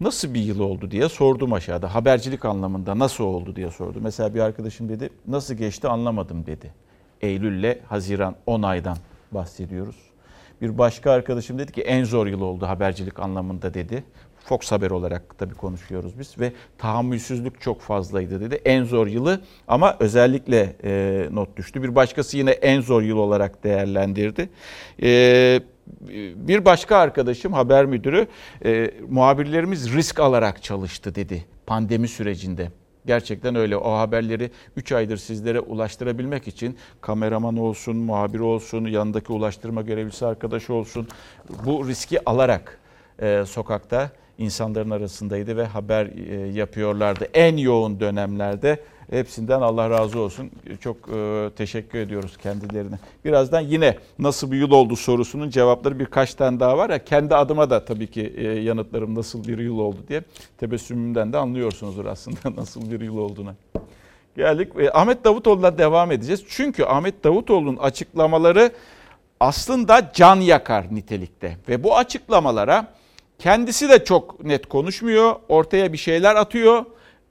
Nasıl 0.00 0.34
bir 0.34 0.40
yıl 0.40 0.60
oldu 0.60 0.90
diye 0.90 1.08
sordum 1.08 1.52
aşağıda. 1.52 1.94
Habercilik 1.94 2.44
anlamında 2.44 2.98
nasıl 2.98 3.24
oldu 3.24 3.56
diye 3.56 3.70
sordu. 3.70 3.98
Mesela 4.02 4.34
bir 4.34 4.40
arkadaşım 4.40 4.88
dedi 4.88 5.10
nasıl 5.26 5.54
geçti 5.54 5.88
anlamadım 5.88 6.46
dedi. 6.46 6.74
Eylül'le 7.20 7.78
Haziran 7.88 8.36
10 8.46 8.62
aydan 8.62 8.96
bahsediyoruz. 9.32 9.96
Bir 10.60 10.78
başka 10.78 11.10
arkadaşım 11.10 11.58
dedi 11.58 11.72
ki 11.72 11.82
en 11.82 12.04
zor 12.04 12.26
yıl 12.26 12.40
oldu 12.40 12.66
habercilik 12.66 13.20
anlamında 13.20 13.74
dedi. 13.74 14.04
Fox 14.44 14.72
Haber 14.72 14.90
olarak 14.90 15.38
tabii 15.38 15.54
konuşuyoruz 15.54 16.18
biz 16.18 16.38
ve 16.38 16.52
tahammülsüzlük 16.78 17.60
çok 17.60 17.80
fazlaydı 17.80 18.40
dedi. 18.40 18.60
En 18.64 18.84
zor 18.84 19.06
yılı 19.06 19.40
ama 19.68 19.96
özellikle 20.00 20.76
e, 20.84 21.26
not 21.30 21.56
düştü. 21.56 21.82
Bir 21.82 21.94
başkası 21.94 22.38
yine 22.38 22.50
en 22.50 22.80
zor 22.80 23.02
yıl 23.02 23.16
olarak 23.16 23.64
değerlendirdi. 23.64 24.48
E, 25.02 25.60
bir 26.36 26.64
başka 26.64 26.96
arkadaşım 26.96 27.52
haber 27.52 27.86
müdürü 27.86 28.26
e, 28.64 28.90
muhabirlerimiz 29.08 29.94
risk 29.94 30.20
alarak 30.20 30.62
çalıştı 30.62 31.14
dedi 31.14 31.44
pandemi 31.66 32.08
sürecinde. 32.08 32.70
Gerçekten 33.06 33.54
öyle. 33.54 33.76
O 33.76 33.92
haberleri 33.92 34.50
3 34.76 34.92
aydır 34.92 35.16
sizlere 35.16 35.60
ulaştırabilmek 35.60 36.48
için 36.48 36.76
kameraman 37.00 37.56
olsun, 37.56 37.96
muhabir 37.96 38.40
olsun, 38.40 38.84
yanındaki 38.84 39.32
ulaştırma 39.32 39.82
görevlisi 39.82 40.26
arkadaş 40.26 40.70
olsun 40.70 41.08
bu 41.64 41.88
riski 41.88 42.28
alarak 42.28 42.78
e, 43.22 43.44
sokakta 43.46 44.10
insanların 44.38 44.90
arasındaydı 44.90 45.56
ve 45.56 45.64
haber 45.64 46.06
e, 46.06 46.34
yapıyorlardı. 46.52 47.28
En 47.34 47.56
yoğun 47.56 48.00
dönemlerde 48.00 48.80
hepsinden 49.10 49.60
Allah 49.60 49.90
razı 49.90 50.18
olsun. 50.18 50.50
Çok 50.80 50.96
e, 50.96 51.50
teşekkür 51.56 51.98
ediyoruz 51.98 52.36
kendilerine. 52.36 52.98
Birazdan 53.24 53.60
yine 53.60 53.98
nasıl 54.18 54.52
bir 54.52 54.56
yıl 54.56 54.70
oldu 54.70 54.96
sorusunun 54.96 55.50
cevapları 55.50 55.98
birkaç 55.98 56.34
tane 56.34 56.60
daha 56.60 56.78
var 56.78 56.90
ya 56.90 57.04
kendi 57.04 57.34
adıma 57.34 57.70
da 57.70 57.84
tabii 57.84 58.06
ki 58.06 58.34
e, 58.36 58.42
yanıtlarım 58.42 59.14
nasıl 59.14 59.48
bir 59.48 59.58
yıl 59.58 59.78
oldu 59.78 59.98
diye 60.08 60.22
tebessümümden 60.58 61.32
de 61.32 61.38
anlıyorsunuzdur 61.38 62.06
aslında 62.06 62.56
nasıl 62.56 62.90
bir 62.90 63.00
yıl 63.00 63.16
olduğunu. 63.16 63.54
Geldik. 64.36 64.72
Ahmet 64.92 65.24
Davutoğlu'na 65.24 65.78
devam 65.78 66.12
edeceğiz. 66.12 66.44
Çünkü 66.48 66.84
Ahmet 66.84 67.24
Davutoğlu'nun 67.24 67.76
açıklamaları 67.76 68.70
aslında 69.40 70.10
can 70.14 70.36
yakar 70.36 70.86
nitelikte 70.90 71.56
ve 71.68 71.84
bu 71.84 71.96
açıklamalara 71.96 72.93
Kendisi 73.38 73.88
de 73.88 74.04
çok 74.04 74.44
net 74.44 74.68
konuşmuyor. 74.68 75.36
Ortaya 75.48 75.92
bir 75.92 75.98
şeyler 75.98 76.36
atıyor. 76.36 76.84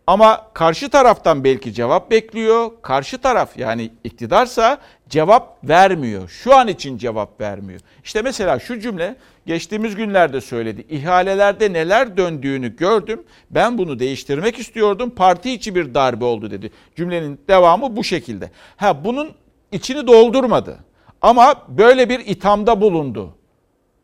Ama 0.08 0.48
karşı 0.54 0.90
taraftan 0.90 1.44
belki 1.44 1.74
cevap 1.74 2.12
bekliyor. 2.12 2.72
Karşı 2.82 3.18
taraf 3.18 3.58
yani 3.58 3.92
iktidarsa 4.04 4.78
cevap 5.10 5.70
vermiyor. 5.70 6.30
Şu 6.30 6.56
an 6.56 6.68
için 6.68 6.98
cevap 6.98 7.42
vermiyor. 7.42 7.80
İşte 8.04 8.22
mesela 8.22 8.60
şu 8.60 8.80
cümle 8.80 9.16
geçtiğimiz 9.46 9.96
günlerde 9.96 10.42
söyledi. 10.42 10.86
İhalelerde 10.90 11.74
neler 11.74 12.18
döndüğünü 12.18 12.76
gördüm. 12.76 13.24
Ben 13.50 13.78
bunu 13.78 14.00
değiştirmek 14.00 14.60
istiyordum. 14.60 15.10
Parti 15.10 15.52
içi 15.52 15.76
bir 15.76 15.94
darbe 15.94 16.26
oldu 16.26 16.52
dedi. 16.52 16.72
Cümlenin 16.96 17.40
devamı 17.48 17.96
bu 17.96 18.04
şekilde. 18.04 18.52
Ha 18.78 19.06
bunun 19.06 19.32
içini 19.72 20.08
doldurmadı. 20.08 20.80
Ama 21.22 21.56
böyle 21.68 22.10
bir 22.10 22.20
ithamda 22.20 22.82
bulundu. 22.82 23.36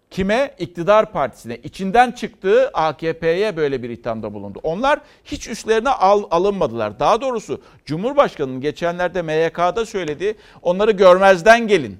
Kime? 0.09 0.55
İktidar 0.59 1.11
partisine. 1.11 1.57
İçinden 1.57 2.11
çıktığı 2.11 2.69
AKP'ye 2.73 3.57
böyle 3.57 3.83
bir 3.83 3.89
ithamda 3.89 4.33
bulundu. 4.33 4.59
Onlar 4.63 4.99
hiç 5.25 5.47
üstlerine 5.47 5.89
al, 5.89 6.23
alınmadılar. 6.31 6.99
Daha 6.99 7.21
doğrusu 7.21 7.61
Cumhurbaşkanı'nın 7.85 8.61
geçenlerde 8.61 9.21
MYK'da 9.21 9.85
söylediği 9.85 10.35
onları 10.61 10.91
görmezden 10.91 11.67
gelin 11.67 11.97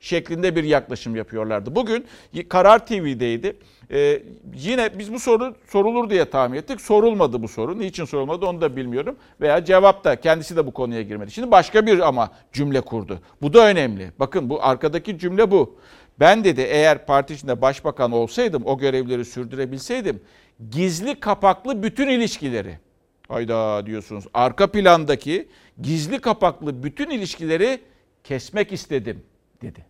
şeklinde 0.00 0.56
bir 0.56 0.64
yaklaşım 0.64 1.16
yapıyorlardı. 1.16 1.74
Bugün 1.74 2.06
Karar 2.48 2.86
TV'deydi. 2.86 3.56
Ee, 3.90 4.22
yine 4.54 4.98
biz 4.98 5.12
bu 5.12 5.18
soru 5.18 5.54
sorulur 5.68 6.10
diye 6.10 6.24
tahmin 6.24 6.58
ettik. 6.58 6.80
Sorulmadı 6.80 7.42
bu 7.42 7.48
soru. 7.48 7.78
Niçin 7.78 8.04
sorulmadı 8.04 8.46
onu 8.46 8.60
da 8.60 8.76
bilmiyorum. 8.76 9.16
Veya 9.40 9.64
cevap 9.64 10.04
da 10.04 10.20
kendisi 10.20 10.56
de 10.56 10.66
bu 10.66 10.70
konuya 10.70 11.02
girmedi. 11.02 11.30
Şimdi 11.30 11.50
başka 11.50 11.86
bir 11.86 11.98
ama 12.08 12.30
cümle 12.52 12.80
kurdu. 12.80 13.18
Bu 13.42 13.52
da 13.52 13.66
önemli. 13.66 14.10
Bakın 14.18 14.50
bu 14.50 14.64
arkadaki 14.64 15.18
cümle 15.18 15.50
bu. 15.50 15.76
Ben 16.20 16.44
dedi 16.44 16.60
eğer 16.60 17.06
parti 17.06 17.34
içinde 17.34 17.60
başbakan 17.60 18.12
olsaydım, 18.12 18.62
o 18.66 18.78
görevleri 18.78 19.24
sürdürebilseydim 19.24 20.20
gizli 20.70 21.20
kapaklı 21.20 21.82
bütün 21.82 22.08
ilişkileri 22.08 22.78
hayda 23.28 23.86
diyorsunuz. 23.86 24.24
Arka 24.34 24.66
plandaki 24.66 25.48
gizli 25.82 26.20
kapaklı 26.20 26.82
bütün 26.82 27.10
ilişkileri 27.10 27.80
kesmek 28.24 28.72
istedim 28.72 29.22
dedi. 29.62 29.86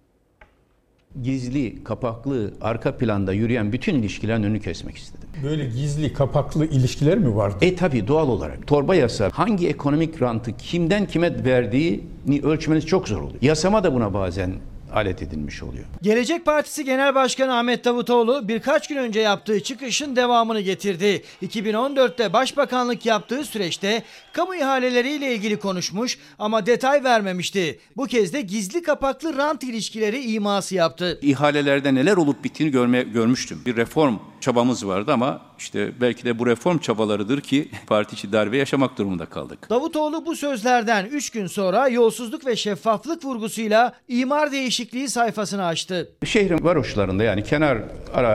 Gizli, 1.22 1.84
kapaklı, 1.84 2.54
arka 2.60 2.96
planda 2.96 3.32
yürüyen 3.32 3.72
bütün 3.72 3.94
ilişkilerin 3.94 4.42
önünü 4.42 4.60
kesmek 4.60 4.96
istedim. 4.96 5.28
Böyle 5.42 5.64
gizli, 5.64 6.12
kapaklı 6.12 6.66
ilişkiler 6.66 7.18
mi 7.18 7.36
vardı? 7.36 7.56
E 7.60 7.76
tabi 7.76 8.08
doğal 8.08 8.28
olarak. 8.28 8.66
Torba 8.66 8.94
yasa 8.94 9.30
hangi 9.32 9.68
ekonomik 9.68 10.22
rantı 10.22 10.56
kimden 10.56 11.06
kime 11.06 11.44
verdiğini 11.44 12.40
ölçmeniz 12.42 12.86
çok 12.86 13.08
zor 13.08 13.20
oluyor. 13.20 13.42
Yasama 13.42 13.84
da 13.84 13.94
buna 13.94 14.14
bazen 14.14 14.52
alet 14.92 15.22
edilmiş 15.22 15.62
oluyor. 15.62 15.84
Gelecek 16.02 16.44
Partisi 16.44 16.84
Genel 16.84 17.14
Başkanı 17.14 17.58
Ahmet 17.58 17.84
Davutoğlu 17.84 18.48
birkaç 18.48 18.88
gün 18.88 18.96
önce 18.96 19.20
yaptığı 19.20 19.62
çıkışın 19.62 20.16
devamını 20.16 20.60
getirdi. 20.60 21.22
2014'te 21.42 22.32
başbakanlık 22.32 23.06
yaptığı 23.06 23.44
süreçte 23.44 24.02
kamu 24.32 24.54
ihaleleriyle 24.54 25.34
ilgili 25.34 25.58
konuşmuş 25.58 26.18
ama 26.38 26.66
detay 26.66 27.04
vermemişti. 27.04 27.78
Bu 27.96 28.06
kez 28.06 28.32
de 28.32 28.40
gizli 28.40 28.82
kapaklı 28.82 29.36
rant 29.36 29.62
ilişkileri 29.62 30.20
iması 30.32 30.74
yaptı. 30.74 31.18
İhalelerde 31.22 31.94
neler 31.94 32.16
olup 32.16 32.44
bittiğini 32.44 32.72
görme, 32.72 33.02
görmüştüm. 33.02 33.62
Bir 33.66 33.76
reform 33.76 34.16
çabamız 34.40 34.86
vardı 34.86 35.12
ama 35.12 35.40
işte 35.58 36.00
belki 36.00 36.24
de 36.24 36.38
bu 36.38 36.46
reform 36.46 36.78
çabalarıdır 36.78 37.40
ki 37.40 37.68
parti 37.86 38.14
içi 38.14 38.32
darbe 38.32 38.56
yaşamak 38.56 38.98
durumunda 38.98 39.26
kaldık. 39.26 39.70
Davutoğlu 39.70 40.26
bu 40.26 40.36
sözlerden 40.36 41.06
3 41.06 41.30
gün 41.30 41.46
sonra 41.46 41.88
yolsuzluk 41.88 42.46
ve 42.46 42.56
şeffaflık 42.56 43.24
vurgusuyla 43.24 43.92
imar 44.08 44.52
değişikliği 44.52 45.08
sayfasını 45.08 45.64
açtı. 45.64 46.12
Şehrin 46.24 46.64
varoşlarında 46.64 47.24
yani 47.24 47.44
kenar 47.44 47.78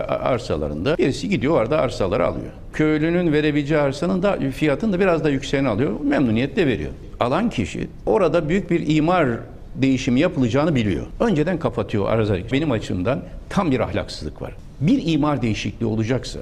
arsalarında 0.10 0.98
birisi 0.98 1.30
gidiyor 1.30 1.62
orada 1.62 1.78
arsaları 1.78 2.28
alıyor. 2.28 2.52
Köylünün 2.78 3.34
verebileceği 3.34 3.80
arsanın 3.80 4.24
da 4.24 4.40
fiyatını 4.52 4.94
da 4.94 5.00
biraz 5.00 5.24
da 5.24 5.30
yükseğini 5.30 5.68
alıyor. 5.68 6.00
Memnuniyetle 6.04 6.68
veriyor. 6.68 6.92
Alan 7.20 7.50
kişi 7.50 7.88
orada 8.06 8.50
büyük 8.50 8.72
bir 8.72 8.96
imar 8.96 9.28
değişimi 9.76 10.20
yapılacağını 10.20 10.76
biliyor. 10.76 11.06
Önceden 11.20 11.60
kapatıyor 11.60 12.10
arıza. 12.10 12.38
Benim 12.52 12.72
açımdan 12.72 13.22
tam 13.50 13.72
bir 13.72 13.80
ahlaksızlık 13.80 14.42
var. 14.42 14.56
Bir 14.82 15.14
imar 15.14 15.42
değişikliği 15.42 15.86
olacaksa 15.86 16.40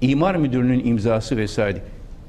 imar 0.00 0.36
müdürünün 0.36 0.84
imzası 0.84 1.36
vesaire 1.36 1.78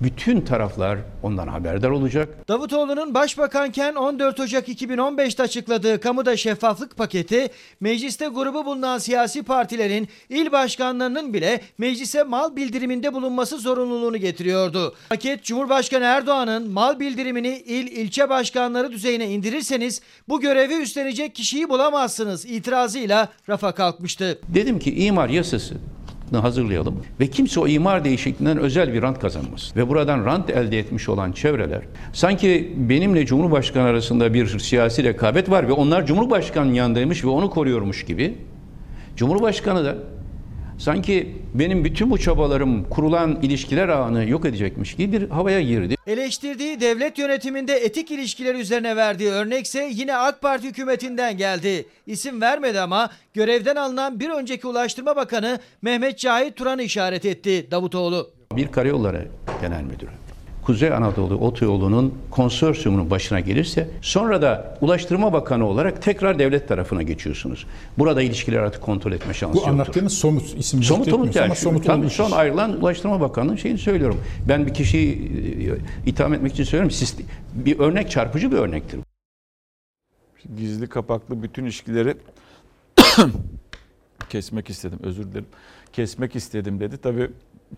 bütün 0.02 0.42
taraflar 0.42 1.00
ondan 1.24 1.48
haberdar 1.48 1.90
olacak. 1.90 2.48
Davutoğlu'nun 2.48 3.14
başbakanken 3.14 3.96
14 3.96 4.40
Ocak 4.40 4.68
2015'te 4.70 5.44
açıkladığı 5.44 6.00
kamuda 6.00 6.38
şeffaflık 6.38 6.98
paketi 6.98 7.50
mecliste 7.80 8.28
grubu 8.28 8.66
bulunan 8.66 8.98
siyasi 8.98 9.44
partilerin 9.44 10.08
il 10.30 10.52
başkanlarının 10.52 11.34
bile 11.34 11.62
meclise 11.78 12.24
mal 12.24 12.56
bildiriminde 12.56 13.14
bulunması 13.14 13.58
zorunluluğunu 13.58 14.18
getiriyordu. 14.18 14.96
Paket 15.10 15.44
Cumhurbaşkanı 15.44 16.04
Erdoğan'ın 16.04 16.72
mal 16.72 17.00
bildirimini 17.00 17.58
il 17.58 17.88
ilçe 17.88 18.30
başkanları 18.30 18.92
düzeyine 18.92 19.30
indirirseniz 19.30 20.02
bu 20.30 20.42
görevi 20.42 20.74
üstlenecek 20.74 21.36
kişiyi 21.36 21.70
bulamazsınız 21.70 22.46
itirazıyla 22.46 23.30
rafa 23.50 23.72
kalkmıştı. 23.72 24.40
Dedim 24.48 24.80
ki 24.80 24.96
imar 24.96 25.30
yasası 25.30 25.76
hazırlayalım 26.32 26.96
ve 27.20 27.28
kimse 27.28 27.60
o 27.60 27.68
imar 27.68 28.04
değişikliğinden 28.04 28.58
özel 28.58 28.94
bir 28.94 29.02
rant 29.02 29.20
kazanmaz. 29.20 29.74
Ve 29.76 29.90
buradan 29.90 30.26
rant 30.26 30.50
elde 30.50 30.80
etmiş 30.80 31.10
olan 31.10 31.32
çevreler 31.32 31.82
sanki 32.14 32.74
benimle 32.78 33.26
Cumhurbaşkanı 33.26 33.84
arasında 33.84 34.34
bir 34.34 34.60
siyasi 34.60 35.04
rekabet 35.04 35.50
var 35.50 35.68
ve 35.68 35.72
onlar 35.72 36.06
Cumhurbaşkanı'nın 36.06 36.74
yanındaymış 36.74 37.24
ve 37.24 37.30
onu 37.30 37.50
koruyormuş 37.50 38.06
gibi 38.06 38.38
Cumhurbaşkanı 39.16 39.86
da 39.86 39.96
sanki 40.78 41.36
benim 41.54 41.86
bütün 41.86 42.12
bu 42.12 42.18
çabalarım 42.18 42.90
kurulan 42.90 43.40
ilişkiler 43.42 43.90
ağını 43.90 44.30
yok 44.30 44.46
edecekmiş 44.46 44.96
gibi 44.96 45.22
bir 45.22 45.30
havaya 45.30 45.62
girdi. 45.62 45.96
Eleştirdiği 46.08 46.82
devlet 46.82 47.18
yönetiminde 47.18 47.74
etik 47.74 48.12
ilişkiler 48.12 48.56
üzerine 48.56 48.96
verdiği 48.96 49.30
örnekse 49.30 49.90
yine 49.94 50.16
AK 50.18 50.42
Parti 50.42 50.68
hükümetinden 50.68 51.38
geldi. 51.38 51.86
İsim 52.08 52.42
vermedi 52.42 52.80
ama 52.80 53.10
görevden 53.34 53.76
alınan 53.76 54.20
bir 54.20 54.30
önceki 54.30 54.68
Ulaştırma 54.68 55.16
Bakanı 55.16 55.60
Mehmet 55.82 56.18
Cahit 56.20 56.56
Turan'ı 56.56 56.84
işaret 56.84 57.26
etti 57.26 57.68
Davutoğlu. 57.72 58.30
Bir 58.56 58.68
karayolları 58.68 59.28
genel 59.62 59.84
müdürü. 59.84 60.27
Kuzey 60.68 60.94
Anadolu 60.94 61.36
Otoyolu'nun 61.36 62.14
konsorsiyumunun 62.32 63.10
başına 63.10 63.40
gelirse 63.40 63.90
sonra 64.02 64.42
da 64.42 64.78
Ulaştırma 64.82 65.34
Bakanı 65.34 65.66
olarak 65.66 66.02
tekrar 66.02 66.40
devlet 66.40 66.68
tarafına 66.68 67.04
geçiyorsunuz. 67.04 67.66
Burada 67.98 68.22
ilişkiler 68.22 68.60
artık 68.60 68.82
kontrol 68.82 69.12
etme 69.12 69.34
şansı 69.34 69.54
Bu 69.54 69.58
yoktur. 69.58 69.72
anlattığınız 69.72 70.14
somut 70.14 70.58
isim 70.58 70.84
somut 70.84 71.10
somut 71.10 71.36
yani, 71.36 71.46
ama 71.46 71.56
somut 71.56 71.86
tam 71.86 72.00
olmuş. 72.00 72.14
son 72.14 72.32
ayrılan 72.32 72.82
Ulaştırma 72.82 73.22
Bakanı'nın 73.22 73.56
şeyini 73.56 73.78
söylüyorum. 73.78 74.22
Ben 74.48 74.68
bir 74.68 74.74
kişiyi 74.74 75.32
e, 76.06 76.10
itham 76.10 76.34
etmek 76.34 76.54
için 76.54 76.64
söylüyorum. 76.64 76.92
Siz, 76.92 77.18
bir 77.54 77.80
örnek 77.80 78.12
çarpıcı 78.12 78.52
bir 78.52 78.58
örnektir. 78.58 79.00
Gizli 80.58 80.88
kapaklı 80.88 81.44
bütün 81.44 81.64
ilişkileri 81.64 82.18
kesmek 84.30 84.70
istedim. 84.70 85.00
Özür 85.04 85.24
dilerim. 85.24 85.48
Kesmek 85.94 86.36
istedim 86.36 86.80
dedi. 86.80 86.98
Tabii 86.98 87.30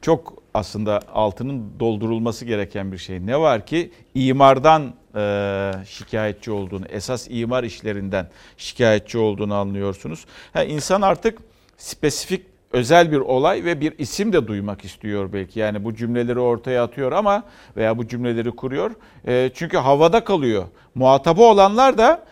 çok 0.02 0.34
aslında 0.54 1.00
altının 1.14 1.72
doldurulması 1.80 2.46
gereken 2.46 2.92
bir 2.92 2.98
şey. 2.98 3.26
Ne 3.26 3.40
var 3.40 3.66
ki 3.66 3.92
imardan 4.16 4.94
e, 5.16 5.72
şikayetçi 5.86 6.52
olduğunu, 6.52 6.86
esas 6.90 7.28
imar 7.30 7.64
işlerinden 7.64 8.28
şikayetçi 8.58 9.18
olduğunu 9.18 9.56
anlıyorsunuz. 9.56 10.26
Ha, 10.54 10.64
insan 10.64 11.02
artık 11.02 11.40
spesifik 11.78 12.46
özel 12.72 13.12
bir 13.12 13.18
olay 13.18 13.64
ve 13.64 13.82
bir 13.82 13.94
isim 13.98 14.34
de 14.34 14.48
duymak 14.48 14.86
istiyor 14.86 15.34
belki. 15.34 15.60
Yani 15.60 15.84
bu 15.84 15.96
cümleleri 15.96 16.40
ortaya 16.40 16.84
atıyor 16.84 17.12
ama 17.12 17.44
veya 17.78 17.98
bu 17.98 18.08
cümleleri 18.08 18.52
kuruyor. 18.52 18.92
E, 19.28 19.52
çünkü 19.54 19.78
havada 19.78 20.24
kalıyor. 20.24 20.64
Muhatabı 20.96 21.42
olanlar 21.42 21.98
da 21.98 22.24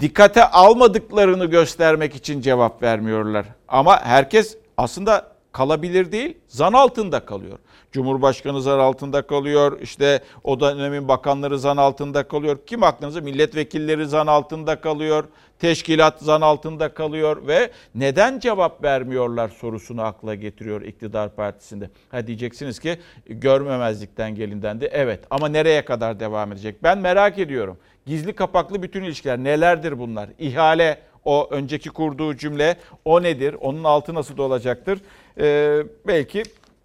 dikkate 0.00 0.44
almadıklarını 0.44 1.44
göstermek 1.44 2.14
için 2.14 2.40
cevap 2.40 2.82
vermiyorlar. 2.82 3.46
Ama 3.68 4.04
herkes 4.04 4.56
aslında 4.76 5.35
kalabilir 5.56 6.12
değil, 6.12 6.38
zan 6.48 6.72
altında 6.72 7.20
kalıyor. 7.20 7.58
Cumhurbaşkanı 7.92 8.62
zan 8.62 8.78
altında 8.78 9.22
kalıyor, 9.22 9.80
işte 9.80 10.20
o 10.44 10.60
dönemin 10.60 11.08
bakanları 11.08 11.58
zan 11.58 11.76
altında 11.76 12.28
kalıyor. 12.28 12.58
Kim 12.66 12.82
aklınıza? 12.82 13.20
Milletvekilleri 13.20 14.06
zan 14.06 14.26
altında 14.26 14.80
kalıyor, 14.80 15.24
teşkilat 15.58 16.20
zan 16.20 16.40
altında 16.40 16.94
kalıyor 16.94 17.46
ve 17.46 17.70
neden 17.94 18.38
cevap 18.38 18.84
vermiyorlar 18.84 19.48
sorusunu 19.48 20.02
akla 20.02 20.34
getiriyor 20.34 20.82
iktidar 20.82 21.34
partisinde. 21.34 21.90
Ha 22.10 22.26
diyeceksiniz 22.26 22.78
ki 22.78 22.98
görmemezlikten 23.26 24.34
gelindendi. 24.34 24.88
Evet 24.92 25.20
ama 25.30 25.48
nereye 25.48 25.84
kadar 25.84 26.20
devam 26.20 26.52
edecek? 26.52 26.82
Ben 26.82 26.98
merak 26.98 27.38
ediyorum. 27.38 27.78
Gizli 28.06 28.32
kapaklı 28.32 28.82
bütün 28.82 29.02
ilişkiler 29.02 29.38
nelerdir 29.38 29.98
bunlar? 29.98 30.28
İhale 30.38 30.98
o 31.26 31.48
önceki 31.50 31.90
kurduğu 31.90 32.36
cümle 32.36 32.76
o 33.04 33.22
nedir? 33.22 33.56
Onun 33.60 33.84
altı 33.84 34.14
nasıl 34.14 34.38
olacaktır? 34.38 35.00
Ee, 35.40 35.82
belki 36.06 36.42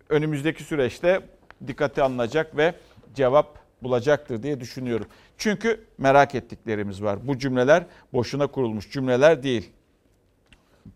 önümüzdeki 0.09 0.63
süreçte 0.63 1.21
dikkate 1.67 2.03
alınacak 2.03 2.57
ve 2.57 2.73
cevap 3.15 3.59
bulacaktır 3.83 4.43
diye 4.43 4.59
düşünüyorum. 4.59 5.05
Çünkü 5.37 5.85
merak 5.97 6.35
ettiklerimiz 6.35 7.03
var. 7.03 7.27
Bu 7.27 7.37
cümleler 7.37 7.83
boşuna 8.13 8.47
kurulmuş 8.47 8.91
cümleler 8.91 9.43
değil. 9.43 9.69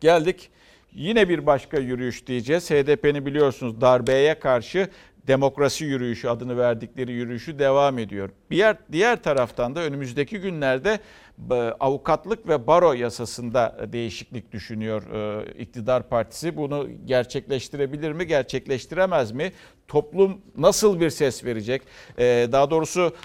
Geldik 0.01 0.49
yine 0.93 1.29
bir 1.29 1.45
başka 1.45 1.77
yürüyüş 1.77 2.27
diyeceğiz. 2.27 2.71
HDP'ni 2.71 3.25
biliyorsunuz 3.25 3.81
darbeye 3.81 4.39
karşı 4.39 4.89
demokrasi 5.27 5.85
yürüyüşü 5.85 6.27
adını 6.27 6.57
verdikleri 6.57 7.11
yürüyüşü 7.11 7.59
devam 7.59 7.99
ediyor. 7.99 8.29
Diğer 8.51 8.77
diğer 8.91 9.23
taraftan 9.23 9.75
da 9.75 9.79
önümüzdeki 9.79 10.39
günlerde 10.39 10.99
e, 11.51 11.53
avukatlık 11.55 12.47
ve 12.47 12.67
baro 12.67 12.93
yasasında 12.93 13.77
değişiklik 13.93 14.51
düşünüyor 14.51 15.03
e, 15.13 15.53
iktidar 15.61 16.09
partisi. 16.09 16.57
Bunu 16.57 16.87
gerçekleştirebilir 17.05 18.11
mi, 18.11 18.27
gerçekleştiremez 18.27 19.31
mi? 19.31 19.51
Toplum 19.87 20.41
nasıl 20.57 20.99
bir 20.99 21.09
ses 21.09 21.43
verecek? 21.45 21.81
E, 22.17 22.23
daha 22.51 22.69
doğrusu 22.69 23.15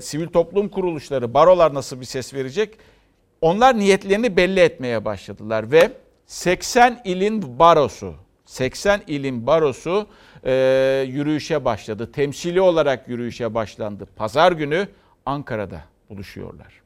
sivil 0.00 0.28
toplum 0.28 0.68
kuruluşları, 0.68 1.34
barolar 1.34 1.74
nasıl 1.74 2.00
bir 2.00 2.06
ses 2.06 2.34
verecek? 2.34 2.78
Onlar 3.40 3.78
niyetlerini 3.78 4.36
belli 4.36 4.60
etmeye 4.60 5.04
başladılar 5.04 5.72
ve 5.72 5.92
80 6.26 7.00
ilin 7.04 7.58
barosu, 7.58 8.14
80 8.46 9.00
ilin 9.06 9.46
barosu 9.46 10.06
e, 10.44 11.04
yürüyüşe 11.08 11.64
başladı. 11.64 12.12
Temsili 12.12 12.60
olarak 12.60 13.08
yürüyüşe 13.08 13.54
başlandı. 13.54 14.06
Pazar 14.16 14.52
günü 14.52 14.88
Ankara'da 15.26 15.80
buluşuyorlar. 16.10 16.80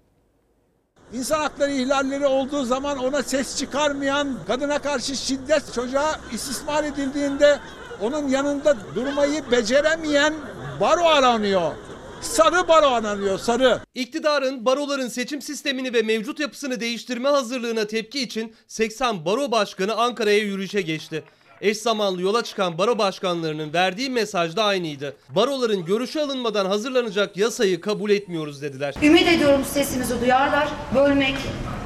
İnsan 1.12 1.40
hakları 1.40 1.71
ihlalleri 1.71 2.27
olduğu 2.27 2.64
zaman 2.64 2.99
ona 2.99 3.23
ses 3.23 3.59
çıkarmayan, 3.59 4.38
kadına 4.47 4.79
karşı 4.79 5.17
şiddet, 5.17 5.73
çocuğa 5.75 6.21
istismar 6.33 6.85
edildiğinde 6.85 7.59
onun 8.01 8.29
yanında 8.29 8.77
durmayı 8.95 9.51
beceremeyen 9.51 10.35
baro 10.81 11.05
aranıyor. 11.05 11.73
Sarı 12.21 12.69
baro 12.69 12.87
aranıyor 12.87 13.38
sarı. 13.38 13.81
İktidarın 13.95 14.64
baroların 14.64 15.09
seçim 15.09 15.43
sistemini 15.43 15.93
ve 15.95 16.03
mevcut 16.03 16.40
yapısını 16.40 16.81
değiştirme 16.81 17.29
hazırlığına 17.29 17.87
tepki 17.87 18.23
için 18.23 18.55
80 18.67 19.25
baro 19.25 19.51
başkanı 19.51 19.95
Ankara'ya 19.95 20.38
yürüyüşe 20.38 20.81
geçti. 20.83 21.25
Eş 21.64 21.79
zamanlı 21.79 22.22
yola 22.22 22.44
çıkan 22.44 22.79
baro 22.79 22.98
başkanlarının 22.98 23.72
verdiği 23.72 24.11
mesaj 24.11 24.57
da 24.57 24.64
aynıydı. 24.64 25.16
Baroların 25.29 25.85
görüşü 25.85 26.20
alınmadan 26.20 26.66
hazırlanacak 26.66 27.37
yasayı 27.37 27.81
kabul 27.81 28.11
etmiyoruz 28.11 28.62
dediler. 28.62 28.94
Ümit 29.03 29.29
ediyorum 29.29 29.64
sesimizi 29.64 30.20
duyarlar. 30.20 30.68
Bölmek, 30.94 31.35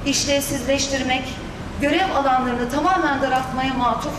işlevsizleştirmek, 0.06 1.22
görev 1.80 2.10
alanlarını 2.16 2.70
tamamen 2.70 3.22
daraltmaya 3.22 3.74
matuf 3.74 4.12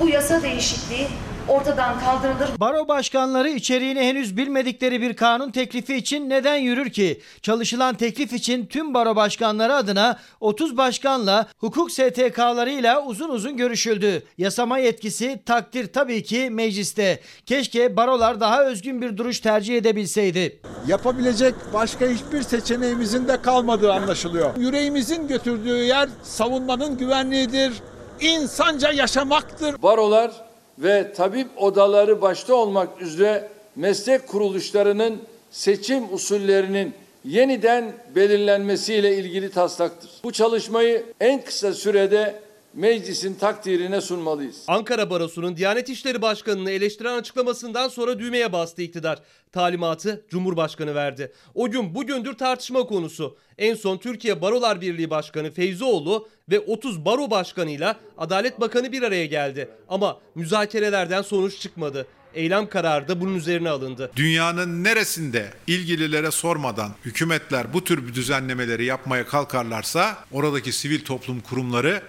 bu 0.00 0.08
yasa 0.08 0.42
değişikliği 0.42 1.06
ortadan 1.48 2.00
kaldırılır. 2.00 2.60
Baro 2.60 2.88
başkanları 2.88 3.48
içeriğini 3.48 4.00
henüz 4.00 4.36
bilmedikleri 4.36 5.00
bir 5.00 5.16
kanun 5.16 5.50
teklifi 5.50 5.94
için 5.94 6.30
neden 6.30 6.56
yürür 6.56 6.90
ki? 6.90 7.20
Çalışılan 7.42 7.94
teklif 7.94 8.32
için 8.32 8.66
tüm 8.66 8.94
baro 8.94 9.16
başkanları 9.16 9.74
adına 9.74 10.18
30 10.40 10.76
başkanla 10.76 11.46
hukuk 11.58 11.90
STK'larıyla 11.90 13.04
uzun 13.04 13.28
uzun 13.28 13.56
görüşüldü. 13.56 14.22
Yasama 14.38 14.78
yetkisi 14.78 15.40
takdir 15.46 15.92
tabii 15.92 16.22
ki 16.22 16.50
mecliste. 16.50 17.20
Keşke 17.46 17.96
barolar 17.96 18.40
daha 18.40 18.64
özgün 18.64 19.02
bir 19.02 19.16
duruş 19.16 19.40
tercih 19.40 19.76
edebilseydi. 19.76 20.60
Yapabilecek 20.86 21.54
başka 21.74 22.06
hiçbir 22.06 22.42
seçeneğimizin 22.42 23.28
de 23.28 23.42
kalmadığı 23.42 23.92
anlaşılıyor. 23.92 24.56
Yüreğimizin 24.56 25.28
götürdüğü 25.28 25.84
yer 25.84 26.08
savunmanın 26.22 26.98
güvenliğidir, 26.98 27.72
insanca 28.20 28.92
yaşamaktır. 28.92 29.82
Barolar 29.82 30.45
ve 30.78 31.12
tabip 31.12 31.48
odaları 31.56 32.22
başta 32.22 32.54
olmak 32.54 33.02
üzere 33.02 33.48
meslek 33.76 34.26
kuruluşlarının 34.26 35.18
seçim 35.50 36.14
usullerinin 36.14 36.94
yeniden 37.24 37.92
belirlenmesiyle 38.14 39.16
ilgili 39.16 39.50
taslaktır. 39.50 40.10
Bu 40.24 40.32
çalışmayı 40.32 41.04
en 41.20 41.44
kısa 41.44 41.72
sürede 41.72 42.45
meclisin 42.76 43.34
takdirine 43.34 44.00
sunmalıyız. 44.00 44.56
Ankara 44.68 45.10
Barosu'nun 45.10 45.56
Diyanet 45.56 45.88
İşleri 45.88 46.22
Başkanı'nı 46.22 46.70
eleştiren 46.70 47.18
açıklamasından 47.18 47.88
sonra 47.88 48.18
düğmeye 48.18 48.52
bastı 48.52 48.82
iktidar. 48.82 49.18
Talimatı 49.52 50.24
Cumhurbaşkanı 50.30 50.94
verdi. 50.94 51.32
O 51.54 51.70
gün 51.70 51.94
bugündür 51.94 52.34
tartışma 52.34 52.86
konusu. 52.86 53.36
En 53.58 53.74
son 53.74 53.98
Türkiye 53.98 54.40
Barolar 54.42 54.80
Birliği 54.80 55.10
Başkanı 55.10 55.52
Feyzoğlu 55.52 56.28
ve 56.50 56.60
30 56.60 57.04
baro 57.04 57.30
başkanıyla 57.30 57.96
Adalet 58.18 58.60
Bakanı 58.60 58.92
bir 58.92 59.02
araya 59.02 59.26
geldi. 59.26 59.68
Ama 59.88 60.20
müzakerelerden 60.34 61.22
sonuç 61.22 61.58
çıkmadı. 61.60 62.06
Eylem 62.34 62.68
kararı 62.68 63.08
da 63.08 63.20
bunun 63.20 63.34
üzerine 63.34 63.70
alındı. 63.70 64.10
Dünyanın 64.16 64.84
neresinde 64.84 65.50
ilgililere 65.66 66.30
sormadan 66.30 66.90
hükümetler 67.04 67.74
bu 67.74 67.84
tür 67.84 68.06
bir 68.06 68.14
düzenlemeleri 68.14 68.84
yapmaya 68.84 69.26
kalkarlarsa 69.26 70.16
oradaki 70.32 70.72
sivil 70.72 71.04
toplum 71.04 71.40
kurumları 71.40 72.02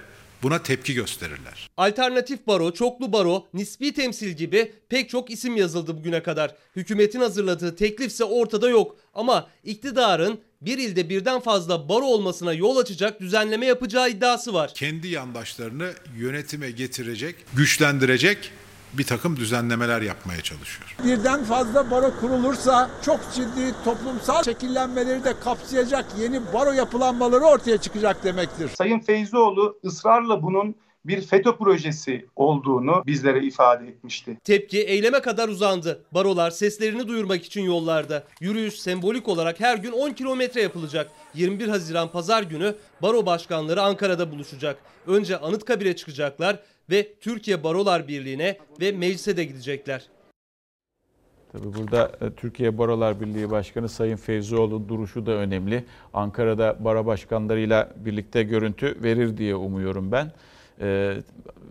buna 0.44 0.64
tepki 0.64 0.94
gösterirler. 0.94 1.70
Alternatif 1.78 2.48
baro, 2.48 2.72
çoklu 2.72 3.14
baro, 3.14 3.48
nispi 3.54 3.94
temsil 3.94 4.30
gibi 4.30 4.72
pek 4.90 5.10
çok 5.10 5.32
isim 5.32 5.56
yazıldı 5.56 5.98
bugüne 5.98 6.24
kadar. 6.24 6.56
Hükümetin 6.76 7.20
hazırladığı 7.20 7.76
teklifse 7.76 8.24
ortada 8.24 8.70
yok 8.70 8.98
ama 9.14 9.48
iktidarın 9.64 10.40
bir 10.62 10.78
ilde 10.78 11.10
birden 11.10 11.40
fazla 11.40 11.90
baro 11.90 12.06
olmasına 12.06 12.54
yol 12.54 12.78
açacak 12.78 13.20
düzenleme 13.20 13.66
yapacağı 13.66 14.10
iddiası 14.10 14.54
var. 14.54 14.74
Kendi 14.74 15.08
yandaşlarını 15.08 15.92
yönetime 16.18 16.72
getirecek, 16.72 17.36
güçlendirecek 17.56 18.52
bir 18.94 19.04
takım 19.04 19.36
düzenlemeler 19.38 20.02
yapmaya 20.02 20.42
çalışıyor. 20.42 20.96
Birden 21.04 21.44
fazla 21.44 21.92
baro 21.92 22.20
kurulursa 22.20 22.90
çok 23.06 23.20
ciddi 23.36 23.74
toplumsal 23.86 24.44
şekillenmeleri 24.44 25.24
de 25.24 25.40
kapsayacak 25.40 26.06
yeni 26.20 26.54
baro 26.54 26.72
yapılanmaları 26.72 27.44
ortaya 27.44 27.78
çıkacak 27.78 28.24
demektir. 28.24 28.70
Sayın 28.78 29.00
Feyzoğlu 29.00 29.80
ısrarla 29.86 30.44
bunun 30.44 30.76
bir 31.06 31.22
FETÖ 31.22 31.56
projesi 31.56 32.26
olduğunu 32.36 33.04
bizlere 33.06 33.46
ifade 33.46 33.88
etmişti. 33.88 34.38
Tepki 34.44 34.80
eyleme 34.82 35.20
kadar 35.22 35.50
uzandı. 35.50 36.04
Barolar 36.12 36.52
seslerini 36.52 37.08
duyurmak 37.08 37.46
için 37.46 37.62
yollarda. 37.62 38.24
Yürüyüş 38.42 38.80
sembolik 38.80 39.28
olarak 39.28 39.60
her 39.60 39.78
gün 39.78 39.92
10 39.92 40.12
kilometre 40.12 40.62
yapılacak. 40.62 41.10
21 41.34 41.68
Haziran 41.68 42.12
pazar 42.12 42.44
günü 42.44 42.76
baro 43.02 43.26
başkanları 43.26 43.82
Ankara'da 43.82 44.32
buluşacak. 44.32 44.78
Önce 45.08 45.38
Anıtkabir'e 45.38 45.96
çıkacaklar 45.96 46.60
ve 46.90 47.14
Türkiye 47.22 47.64
Barolar 47.64 48.08
Birliği'ne 48.08 48.58
ve 48.82 48.92
meclise 48.92 49.38
de 49.38 49.44
gidecekler. 49.44 50.08
Tabii 51.52 51.74
burada 51.74 52.12
e, 52.22 52.30
Türkiye 52.32 52.78
Barolar 52.78 53.22
Birliği 53.22 53.52
Başkanı 53.52 53.90
Sayın 53.90 54.16
Feyzioğlu 54.16 54.90
duruşu 54.90 55.26
da 55.26 55.32
önemli. 55.32 55.86
Ankara'da 56.14 56.78
baro 56.80 57.06
başkanlarıyla 57.06 57.94
birlikte 57.96 58.44
görüntü 58.44 59.04
verir 59.04 59.38
diye 59.38 59.56
umuyorum 59.56 60.12
ben. 60.12 60.32
Ee, 60.82 61.18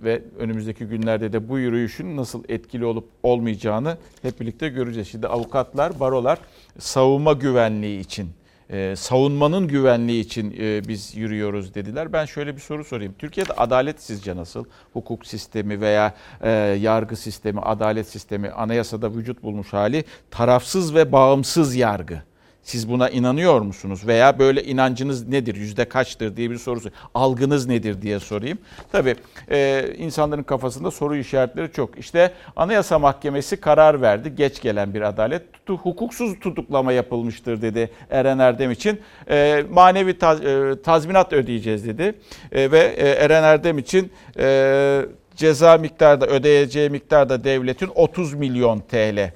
ve 0.03 0.23
önümüzdeki 0.39 0.85
günlerde 0.85 1.33
de 1.33 1.49
bu 1.49 1.59
yürüyüşün 1.59 2.17
nasıl 2.17 2.45
etkili 2.49 2.85
olup 2.85 3.09
olmayacağını 3.23 3.97
hep 4.23 4.41
birlikte 4.41 4.69
göreceğiz. 4.69 5.09
Şimdi 5.09 5.29
avukatlar, 5.29 6.01
barolar 6.01 6.39
savunma 6.79 7.33
güvenliği 7.33 8.01
için 8.01 8.29
e, 8.71 8.97
savunmanın 8.97 9.69
güvenliği 9.69 10.25
için 10.25 10.57
e, 10.61 10.89
biz 10.89 11.17
yürüyoruz 11.17 11.75
dediler. 11.75 12.13
Ben 12.13 12.25
şöyle 12.25 12.57
bir 12.57 12.61
soru 12.61 12.85
sorayım. 12.85 13.15
Türkiye'de 13.19 13.53
adalet 13.53 14.03
sizce 14.03 14.37
nasıl? 14.37 14.65
Hukuk 14.93 15.27
sistemi 15.27 15.81
veya 15.81 16.15
e, 16.41 16.51
yargı 16.81 17.17
sistemi, 17.17 17.61
adalet 17.61 18.09
sistemi, 18.09 18.51
anayasada 18.51 19.15
vücut 19.15 19.43
bulmuş 19.43 19.73
hali 19.73 20.05
tarafsız 20.31 20.95
ve 20.95 21.13
bağımsız 21.13 21.77
yargı. 21.77 22.23
Siz 22.67 22.91
buna 22.91 23.09
inanıyor 23.09 23.61
musunuz? 23.61 24.07
Veya 24.07 24.39
böyle 24.39 24.65
inancınız 24.65 25.29
nedir? 25.29 25.57
Yüzde 25.57 25.85
kaçtır 25.85 26.37
diye 26.37 26.51
bir 26.51 26.59
soru 26.59 26.81
Algınız 27.15 27.67
nedir 27.67 28.03
diye 28.03 28.21
sorayım. 28.21 28.59
Tabii 28.93 29.17
e, 29.51 29.89
insanların 29.99 30.43
kafasında 30.43 30.91
soru 30.91 31.17
işaretleri 31.17 31.73
çok. 31.73 31.99
İşte 31.99 32.33
Anayasa 32.57 32.99
Mahkemesi 32.99 33.57
karar 33.57 34.03
verdi. 34.03 34.35
Geç 34.35 34.63
gelen 34.63 34.95
bir 34.95 35.01
adalet. 35.01 35.43
Hukuksuz 35.69 36.41
tutuklama 36.41 36.93
yapılmıştır 36.93 37.63
dedi 37.63 37.91
Eren 38.11 38.39
Erdem 38.39 38.71
için. 38.71 39.01
E, 39.31 39.65
manevi 39.71 40.19
taz, 40.19 40.45
e, 40.45 40.83
tazminat 40.85 41.33
ödeyeceğiz 41.33 41.87
dedi. 41.87 42.15
E, 42.53 42.71
ve 42.71 42.79
e, 42.79 43.09
Eren 43.09 43.43
Erdem 43.43 43.79
için... 43.79 44.13
E, 44.39 45.03
ceza 45.37 45.79
miktarda 45.79 46.27
ödeyeceği 46.27 46.91
miktarda 46.91 47.45
devletin 47.45 47.91
30 47.95 48.35
milyon 48.35 48.81
TL 48.81 49.33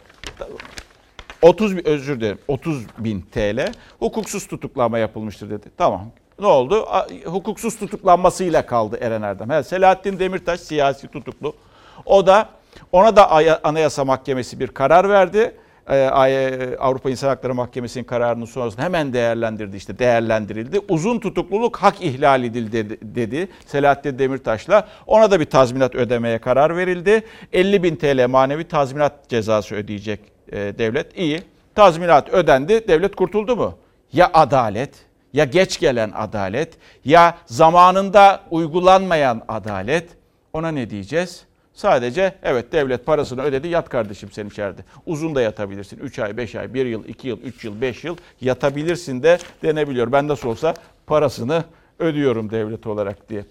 30 1.42 1.76
özür 1.84 2.20
dilerim 2.20 2.38
30 2.48 2.86
bin 2.98 3.20
TL 3.20 3.72
hukuksuz 3.98 4.46
tutuklama 4.46 4.98
yapılmıştır 4.98 5.50
dedi. 5.50 5.66
Tamam 5.76 6.06
ne 6.40 6.46
oldu? 6.46 6.86
Hukuksuz 7.24 7.78
tutuklanmasıyla 7.78 8.66
kaldı 8.66 8.98
Eren 9.00 9.22
Erdem. 9.22 9.50
He, 9.50 9.62
Selahattin 9.62 10.18
Demirtaş 10.18 10.60
siyasi 10.60 11.08
tutuklu. 11.08 11.54
O 12.06 12.26
da 12.26 12.48
ona 12.92 13.16
da 13.16 13.30
Anayasa 13.64 14.04
Mahkemesi 14.04 14.60
bir 14.60 14.68
karar 14.68 15.08
verdi. 15.08 15.54
Ee, 15.90 16.76
Avrupa 16.78 17.10
İnsan 17.10 17.28
Hakları 17.28 17.54
Mahkemesi'nin 17.54 18.04
kararının 18.04 18.44
sonrasında 18.44 18.82
hemen 18.82 19.12
değerlendirdi 19.12 19.76
işte 19.76 19.98
değerlendirildi. 19.98 20.80
Uzun 20.88 21.18
tutukluluk 21.18 21.76
hak 21.76 22.02
ihlal 22.02 22.44
edildi 22.44 22.98
dedi 23.02 23.48
Selahattin 23.66 24.18
Demirtaş'la. 24.18 24.88
Ona 25.06 25.30
da 25.30 25.40
bir 25.40 25.44
tazminat 25.44 25.94
ödemeye 25.94 26.38
karar 26.38 26.76
verildi. 26.76 27.22
50 27.52 27.82
bin 27.82 27.96
TL 27.96 28.26
manevi 28.28 28.68
tazminat 28.68 29.28
cezası 29.28 29.74
ödeyecek 29.74 30.20
e, 30.52 30.56
devlet 30.78 31.18
iyi. 31.18 31.42
Tazminat 31.74 32.28
ödendi, 32.28 32.88
devlet 32.88 33.16
kurtuldu 33.16 33.56
mu? 33.56 33.78
Ya 34.12 34.30
adalet, 34.34 34.90
ya 35.32 35.44
geç 35.44 35.80
gelen 35.80 36.12
adalet, 36.14 36.72
ya 37.04 37.38
zamanında 37.46 38.40
uygulanmayan 38.50 39.42
adalet. 39.48 40.08
Ona 40.52 40.68
ne 40.68 40.90
diyeceğiz? 40.90 41.44
Sadece 41.74 42.34
evet 42.42 42.72
devlet 42.72 43.06
parasını 43.06 43.42
ödedi 43.42 43.68
yat 43.68 43.88
kardeşim 43.88 44.30
sen 44.32 44.46
içeride. 44.46 44.80
Uzun 45.06 45.34
da 45.34 45.42
yatabilirsin. 45.42 45.98
3 45.98 46.18
ay, 46.18 46.36
5 46.36 46.54
ay, 46.54 46.74
1 46.74 46.86
yıl, 46.86 47.04
2 47.04 47.28
yıl, 47.28 47.40
3 47.42 47.64
yıl, 47.64 47.80
5 47.80 48.04
yıl 48.04 48.16
yatabilirsin 48.40 49.22
de 49.22 49.38
denebiliyor. 49.62 50.12
Ben 50.12 50.28
nasıl 50.28 50.48
olsa 50.48 50.74
parasını 51.06 51.64
ödüyorum 51.98 52.50
devlet 52.50 52.86
olarak 52.86 53.28
diye. 53.28 53.44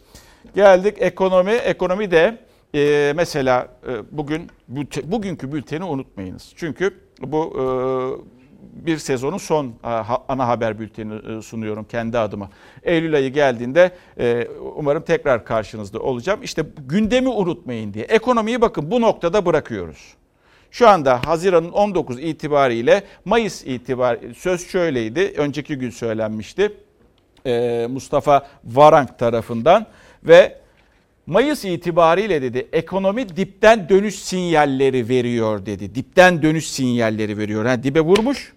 Geldik 0.56 0.96
ekonomi. 1.00 1.52
Ekonomi 1.52 2.12
de 2.12 2.38
e, 2.76 3.14
mesela 3.16 3.68
e, 3.88 4.18
bugün 4.18 4.50
bugünkü 5.04 5.52
bülteni 5.52 5.84
unutmayınız. 5.84 6.54
Çünkü 6.56 6.94
bu 7.22 7.54
e, 7.56 7.66
bir 8.86 8.98
sezonun 8.98 9.38
son 9.38 9.66
e, 9.66 9.88
ana 10.28 10.48
haber 10.48 10.80
bülteni 10.80 11.38
e, 11.38 11.42
sunuyorum 11.42 11.84
kendi 11.84 12.18
adıma. 12.18 12.50
Eylül 12.84 13.16
ayı 13.16 13.34
geldiğinde 13.34 13.92
e, 14.20 14.48
umarım 14.76 15.04
tekrar 15.04 15.46
karşınızda 15.46 16.00
olacağım. 16.00 16.40
İşte 16.44 16.66
gündemi 16.88 17.30
unutmayın 17.30 17.94
diye. 17.94 18.06
Ekonomiyi 18.06 18.62
bakın 18.62 18.92
bu 18.92 19.02
noktada 19.02 19.46
bırakıyoruz. 19.46 20.14
Şu 20.72 20.90
anda 20.90 21.22
Haziran'ın 21.26 21.72
19 21.72 22.20
itibariyle 22.20 23.04
Mayıs 23.26 23.64
itibariyle 23.66 24.34
söz 24.34 24.68
şöyleydi. 24.68 25.34
Önceki 25.38 25.76
gün 25.76 25.90
söylenmişti. 25.90 26.74
Mustafa 27.90 28.48
Varank 28.64 29.20
tarafından 29.20 29.86
ve 30.24 30.60
Mayıs 31.30 31.66
itibariyle 31.66 32.42
dedi 32.42 32.68
ekonomi 32.74 33.38
dipten 33.38 33.90
dönüş 33.90 34.16
sinyalleri 34.16 35.10
veriyor 35.10 35.66
dedi. 35.66 35.96
Dipten 35.96 36.42
dönüş 36.42 36.70
sinyalleri 36.70 37.38
veriyor. 37.38 37.66
Yani 37.66 37.84
dibe 37.84 38.02
vurmuş 38.02 38.54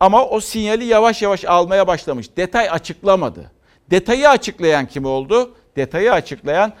ama 0.00 0.26
o 0.26 0.40
sinyali 0.40 0.84
yavaş 0.84 1.22
yavaş 1.22 1.44
almaya 1.44 1.86
başlamış. 1.86 2.36
Detay 2.36 2.70
açıklamadı. 2.70 3.50
Detayı 3.90 4.28
açıklayan 4.28 4.86
kim 4.86 5.04
oldu? 5.04 5.54
Detayı 5.76 6.12
açıklayan 6.12 6.72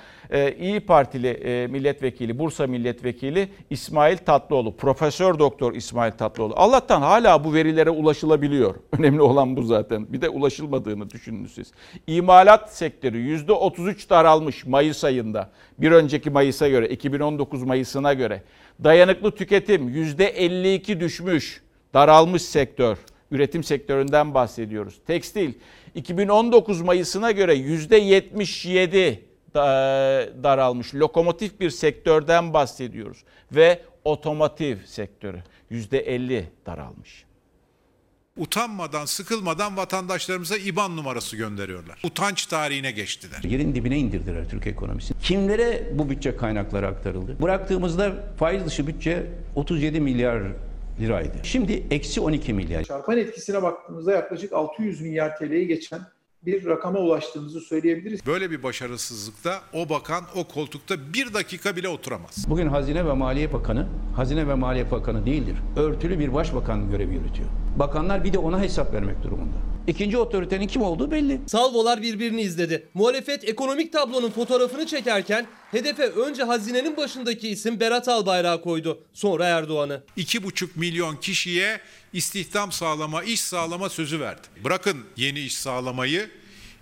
İyi 0.60 0.80
Partili 0.80 1.28
e, 1.28 1.66
milletvekili, 1.66 2.38
Bursa 2.38 2.66
milletvekili 2.66 3.48
İsmail 3.70 4.16
Tatlıoğlu, 4.16 4.76
Profesör 4.76 5.38
Doktor 5.38 5.74
İsmail 5.74 6.12
Tatlıoğlu. 6.12 6.54
Allah'tan 6.56 7.02
hala 7.02 7.44
bu 7.44 7.54
verilere 7.54 7.90
ulaşılabiliyor. 7.90 8.74
Önemli 8.98 9.22
olan 9.22 9.56
bu 9.56 9.62
zaten. 9.62 10.12
Bir 10.12 10.20
de 10.20 10.28
ulaşılmadığını 10.28 11.10
düşünün 11.10 11.46
siz. 11.46 11.72
İmalat 12.06 12.74
sektörü 12.76 13.36
%33 13.36 14.10
daralmış 14.10 14.66
Mayıs 14.66 15.04
ayında. 15.04 15.50
Bir 15.78 15.92
önceki 15.92 16.30
Mayıs'a 16.30 16.68
göre, 16.68 16.88
2019 16.88 17.62
Mayıs'ına 17.62 18.12
göre. 18.12 18.42
Dayanıklı 18.84 19.30
tüketim 19.30 19.88
%52 19.88 21.00
düşmüş. 21.00 21.62
Daralmış 21.94 22.42
sektör. 22.42 22.98
Üretim 23.30 23.64
sektöründen 23.64 24.34
bahsediyoruz. 24.34 24.94
Tekstil 25.06 25.54
2019 25.94 26.80
Mayıs'ına 26.82 27.30
göre 27.30 27.54
%77 27.54 29.31
daralmış. 30.42 30.94
Lokomotif 30.94 31.60
bir 31.60 31.70
sektörden 31.70 32.52
bahsediyoruz. 32.52 33.24
Ve 33.52 33.82
otomotiv 34.04 34.76
sektörü 34.86 35.42
%50 35.70 36.44
daralmış. 36.66 37.24
Utanmadan, 38.36 39.04
sıkılmadan 39.04 39.76
vatandaşlarımıza 39.76 40.56
IBAN 40.56 40.96
numarası 40.96 41.36
gönderiyorlar. 41.36 42.00
Utanç 42.04 42.46
tarihine 42.46 42.90
geçtiler. 42.90 43.42
Yerin 43.42 43.74
dibine 43.74 43.98
indirdiler 43.98 44.48
Türk 44.50 44.66
ekonomisini. 44.66 45.18
Kimlere 45.20 45.90
bu 45.92 46.10
bütçe 46.10 46.36
kaynakları 46.36 46.86
aktarıldı? 46.86 47.42
Bıraktığımızda 47.42 48.12
faiz 48.38 48.66
dışı 48.66 48.86
bütçe 48.86 49.26
37 49.54 50.00
milyar 50.00 50.42
liraydı. 51.00 51.36
Şimdi 51.42 51.86
eksi 51.90 52.20
12 52.20 52.52
milyar. 52.52 52.84
Çarpan 52.84 53.18
etkisine 53.18 53.62
baktığımızda 53.62 54.12
yaklaşık 54.12 54.52
600 54.52 55.00
milyar 55.00 55.36
TL'ye 55.36 55.64
geçen 55.64 56.00
bir 56.46 56.66
rakama 56.66 56.98
ulaştığımızı 56.98 57.60
söyleyebiliriz. 57.60 58.26
Böyle 58.26 58.50
bir 58.50 58.62
başarısızlıkta 58.62 59.60
o 59.72 59.88
bakan 59.88 60.24
o 60.34 60.44
koltukta 60.44 61.12
bir 61.14 61.34
dakika 61.34 61.76
bile 61.76 61.88
oturamaz. 61.88 62.44
Bugün 62.48 62.66
Hazine 62.68 63.06
ve 63.06 63.12
Maliye 63.12 63.52
Bakanı, 63.52 63.88
Hazine 64.16 64.48
ve 64.48 64.54
Maliye 64.54 64.90
Bakanı 64.90 65.26
değildir. 65.26 65.56
Örtülü 65.76 66.18
bir 66.18 66.34
başbakan 66.34 66.90
görevi 66.90 67.14
yürütüyor. 67.14 67.48
Bakanlar 67.78 68.24
bir 68.24 68.32
de 68.32 68.38
ona 68.38 68.60
hesap 68.60 68.94
vermek 68.94 69.22
durumunda. 69.22 69.56
İkinci 69.86 70.18
otoritenin 70.18 70.66
kim 70.66 70.82
olduğu 70.82 71.10
belli. 71.10 71.40
Salvolar 71.46 72.02
birbirini 72.02 72.40
izledi. 72.40 72.88
Muhalefet 72.94 73.48
ekonomik 73.48 73.92
tablonun 73.92 74.30
fotoğrafını 74.30 74.86
çekerken 74.86 75.46
hedefe 75.70 76.06
önce 76.06 76.42
hazinenin 76.42 76.96
başındaki 76.96 77.48
isim 77.48 77.80
Berat 77.80 78.08
Albayrak 78.08 78.64
koydu. 78.64 78.98
Sonra 79.12 79.44
Erdoğan'ı. 79.44 80.02
2,5 80.16 80.68
milyon 80.76 81.16
kişiye 81.16 81.80
istihdam 82.12 82.72
sağlama, 82.72 83.22
iş 83.22 83.40
sağlama 83.40 83.88
sözü 83.88 84.20
verdi. 84.20 84.46
Bırakın 84.64 85.04
yeni 85.16 85.40
iş 85.40 85.56
sağlamayı, 85.56 86.30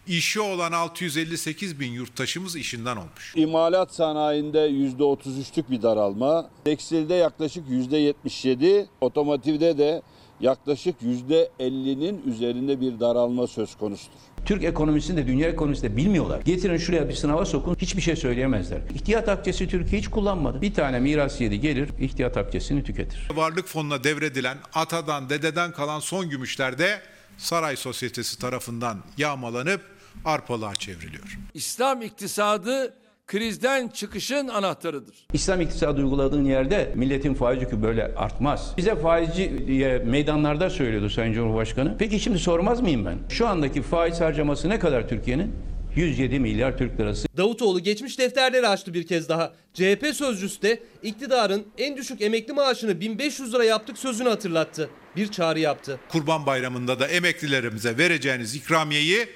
işi 0.06 0.40
olan 0.40 0.72
658 0.72 1.80
bin 1.80 1.92
yurttaşımız 1.92 2.56
işinden 2.56 2.96
olmuş. 2.96 3.32
İmalat 3.36 3.94
sanayinde 3.94 4.58
%33'lük 4.58 5.70
bir 5.70 5.82
daralma, 5.82 6.50
tekstilde 6.64 7.14
yaklaşık 7.14 7.68
%77, 7.68 8.86
otomotivde 9.00 9.78
de 9.78 10.02
yaklaşık 10.40 11.02
%50'nin 11.02 12.22
üzerinde 12.26 12.80
bir 12.80 13.00
daralma 13.00 13.46
söz 13.46 13.74
konusudur. 13.74 14.16
Türk 14.46 14.64
ekonomisini 14.64 15.16
de 15.16 15.26
dünya 15.26 15.48
ekonomisini 15.48 15.92
de 15.92 15.96
bilmiyorlar. 15.96 16.40
Getirin 16.40 16.76
şuraya 16.76 17.08
bir 17.08 17.14
sınava 17.14 17.44
sokun 17.44 17.74
hiçbir 17.74 18.02
şey 18.02 18.16
söyleyemezler. 18.16 18.80
İhtiyat 18.94 19.28
akçesi 19.28 19.68
Türkiye 19.68 20.00
hiç 20.00 20.08
kullanmadı. 20.08 20.62
Bir 20.62 20.74
tane 20.74 21.00
miras 21.00 21.40
yedi 21.40 21.60
gelir 21.60 21.90
ihtiyat 22.00 22.36
akçesini 22.36 22.84
tüketir. 22.84 23.28
Varlık 23.34 23.66
fonuna 23.66 24.04
devredilen 24.04 24.58
atadan 24.74 25.30
dededen 25.30 25.72
kalan 25.72 26.00
son 26.00 26.28
gümüşler 26.28 26.78
de 26.78 27.00
saray 27.38 27.76
sosyetesi 27.76 28.38
tarafından 28.38 28.98
yağmalanıp 29.18 29.80
arpalığa 30.24 30.74
çevriliyor. 30.74 31.38
İslam 31.54 32.02
iktisadı 32.02 32.94
krizden 33.30 33.88
çıkışın 33.88 34.48
anahtarıdır. 34.48 35.16
İslam 35.32 35.60
iktisadı 35.60 36.00
uyguladığın 36.02 36.44
yerde 36.44 36.92
milletin 36.94 37.34
faiz 37.34 37.62
yükü 37.62 37.82
böyle 37.82 38.14
artmaz. 38.14 38.74
Bize 38.76 38.96
faizci 38.96 39.66
diye 39.66 39.98
meydanlarda 39.98 40.70
söylüyordu 40.70 41.10
Sayın 41.10 41.32
Cumhurbaşkanı. 41.32 41.96
Peki 41.98 42.20
şimdi 42.20 42.38
sormaz 42.38 42.80
mıyım 42.80 43.06
ben? 43.06 43.18
Şu 43.28 43.46
andaki 43.46 43.82
faiz 43.82 44.20
harcaması 44.20 44.68
ne 44.68 44.78
kadar 44.78 45.08
Türkiye'nin? 45.08 45.52
107 45.96 46.40
milyar 46.40 46.78
Türk 46.78 47.00
lirası. 47.00 47.28
Davutoğlu 47.36 47.80
geçmiş 47.80 48.18
defterleri 48.18 48.68
açtı 48.68 48.94
bir 48.94 49.06
kez 49.06 49.28
daha. 49.28 49.52
CHP 49.74 50.06
sözcüsü 50.14 50.62
de 50.62 50.82
iktidarın 51.02 51.66
en 51.78 51.96
düşük 51.96 52.20
emekli 52.20 52.52
maaşını 52.52 53.00
1500 53.00 53.54
lira 53.54 53.64
yaptık 53.64 53.98
sözünü 53.98 54.28
hatırlattı. 54.28 54.90
Bir 55.16 55.28
çağrı 55.28 55.60
yaptı. 55.60 56.00
Kurban 56.08 56.46
Bayramı'nda 56.46 57.00
da 57.00 57.06
emeklilerimize 57.06 57.98
vereceğiniz 57.98 58.54
ikramiyeyi 58.54 59.26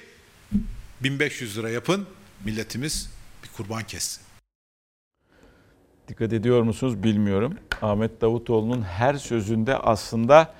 1500 1.03 1.57
lira 1.57 1.69
yapın. 1.69 2.05
Milletimiz 2.45 3.14
kurban 3.57 3.83
kessin. 3.83 4.23
Dikkat 6.07 6.33
ediyor 6.33 6.61
musunuz 6.61 7.03
bilmiyorum. 7.03 7.57
Ahmet 7.81 8.21
Davutoğlu'nun 8.21 8.81
her 8.81 9.13
sözünde 9.13 9.77
aslında 9.77 10.53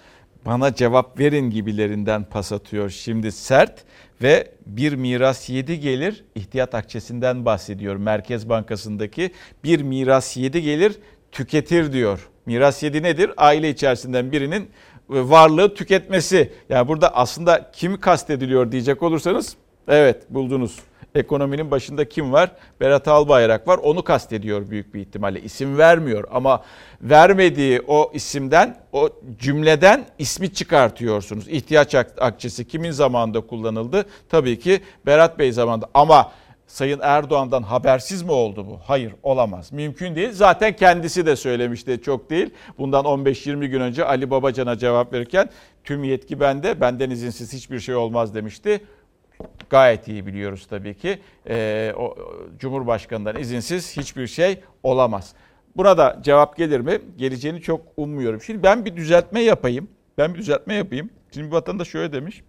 bana 0.46 0.76
cevap 0.76 1.20
verin 1.20 1.50
gibilerinden 1.50 2.24
pas 2.24 2.52
atıyor. 2.52 2.90
Şimdi 2.90 3.32
sert 3.32 3.84
ve 4.22 4.52
bir 4.66 4.94
miras 4.94 5.50
yedi 5.50 5.80
gelir 5.80 6.24
ihtiyat 6.36 6.76
akçesinden 6.76 7.46
bahsediyor. 7.46 7.96
Merkez 7.96 8.50
Bankası'ndaki 8.50 9.32
bir 9.64 9.82
miras 9.82 10.38
yedi 10.38 10.62
gelir 10.62 11.00
tüketir 11.32 11.94
diyor. 11.94 12.30
Miras 12.46 12.84
yedi 12.84 13.04
nedir? 13.04 13.32
Aile 13.38 13.70
içerisinden 13.70 14.32
birinin 14.32 14.70
varlığı 15.10 15.76
tüketmesi. 15.76 16.54
Yani 16.70 16.88
burada 16.88 17.16
aslında 17.16 17.72
kim 17.72 18.00
kastediliyor 18.00 18.72
diyecek 18.72 19.04
olursanız 19.04 19.56
evet 19.88 20.24
buldunuz 20.30 20.80
ekonominin 21.16 21.72
başında 21.72 22.10
kim 22.10 22.34
var? 22.34 22.52
Berat 22.82 23.08
Albayrak 23.08 23.68
var. 23.68 23.78
Onu 23.78 24.04
kastediyor 24.04 24.70
büyük 24.70 24.94
bir 24.94 25.00
ihtimalle. 25.00 25.42
İsim 25.42 25.78
vermiyor 25.78 26.24
ama 26.32 26.64
vermediği 27.02 27.82
o 27.88 28.12
isimden, 28.14 28.78
o 28.94 29.10
cümleden 29.40 30.06
ismi 30.20 30.54
çıkartıyorsunuz. 30.54 31.48
İhtiyaç 31.48 31.96
akçesi 31.96 32.68
kimin 32.68 32.92
zamanında 32.92 33.42
kullanıldı? 33.42 34.06
Tabii 34.30 34.60
ki 34.60 34.80
Berat 35.06 35.40
Bey 35.40 35.52
zamanında 35.52 35.90
ama 35.94 36.32
Sayın 36.68 37.00
Erdoğan'dan 37.04 37.64
habersiz 37.64 38.22
mi 38.22 38.32
oldu 38.32 38.66
bu? 38.68 38.80
Hayır 38.84 39.14
olamaz. 39.24 39.72
Mümkün 39.72 40.16
değil. 40.16 40.32
Zaten 40.32 40.76
kendisi 40.76 41.26
de 41.26 41.36
söylemişti 41.36 42.02
çok 42.06 42.30
değil. 42.30 42.50
Bundan 42.78 43.06
15-20 43.06 43.66
gün 43.66 43.82
önce 43.82 44.06
Ali 44.06 44.30
Babacan'a 44.30 44.78
cevap 44.78 45.14
verirken 45.14 45.50
tüm 45.84 46.04
yetki 46.04 46.40
bende, 46.40 46.82
benden 46.82 47.10
izinsiz 47.10 47.54
hiçbir 47.54 47.80
şey 47.80 47.96
olmaz 47.96 48.36
demişti 48.36 48.82
gayet 49.70 50.08
iyi 50.08 50.26
biliyoruz 50.26 50.68
tabii 50.70 50.94
ki. 50.94 51.20
E, 51.50 51.94
o, 51.98 52.16
Cumhurbaşkanı'ndan 52.60 53.36
izinsiz 53.36 53.98
hiçbir 53.98 54.28
şey 54.28 54.60
olamaz. 54.84 55.34
Buna 55.76 55.98
da 55.98 56.20
cevap 56.24 56.58
gelir 56.58 56.80
mi? 56.80 57.02
Geleceğini 57.18 57.62
çok 57.62 57.82
ummuyorum. 57.98 58.42
Şimdi 58.42 58.64
ben 58.64 58.86
bir 58.86 58.96
düzeltme 58.96 59.42
yapayım. 59.42 59.88
Ben 60.18 60.34
bir 60.34 60.40
düzeltme 60.40 60.74
yapayım. 60.74 61.10
Şimdi 61.34 61.48
bir 61.48 61.52
vatandaş 61.52 61.88
şöyle 61.88 62.14
demiş. 62.14 62.44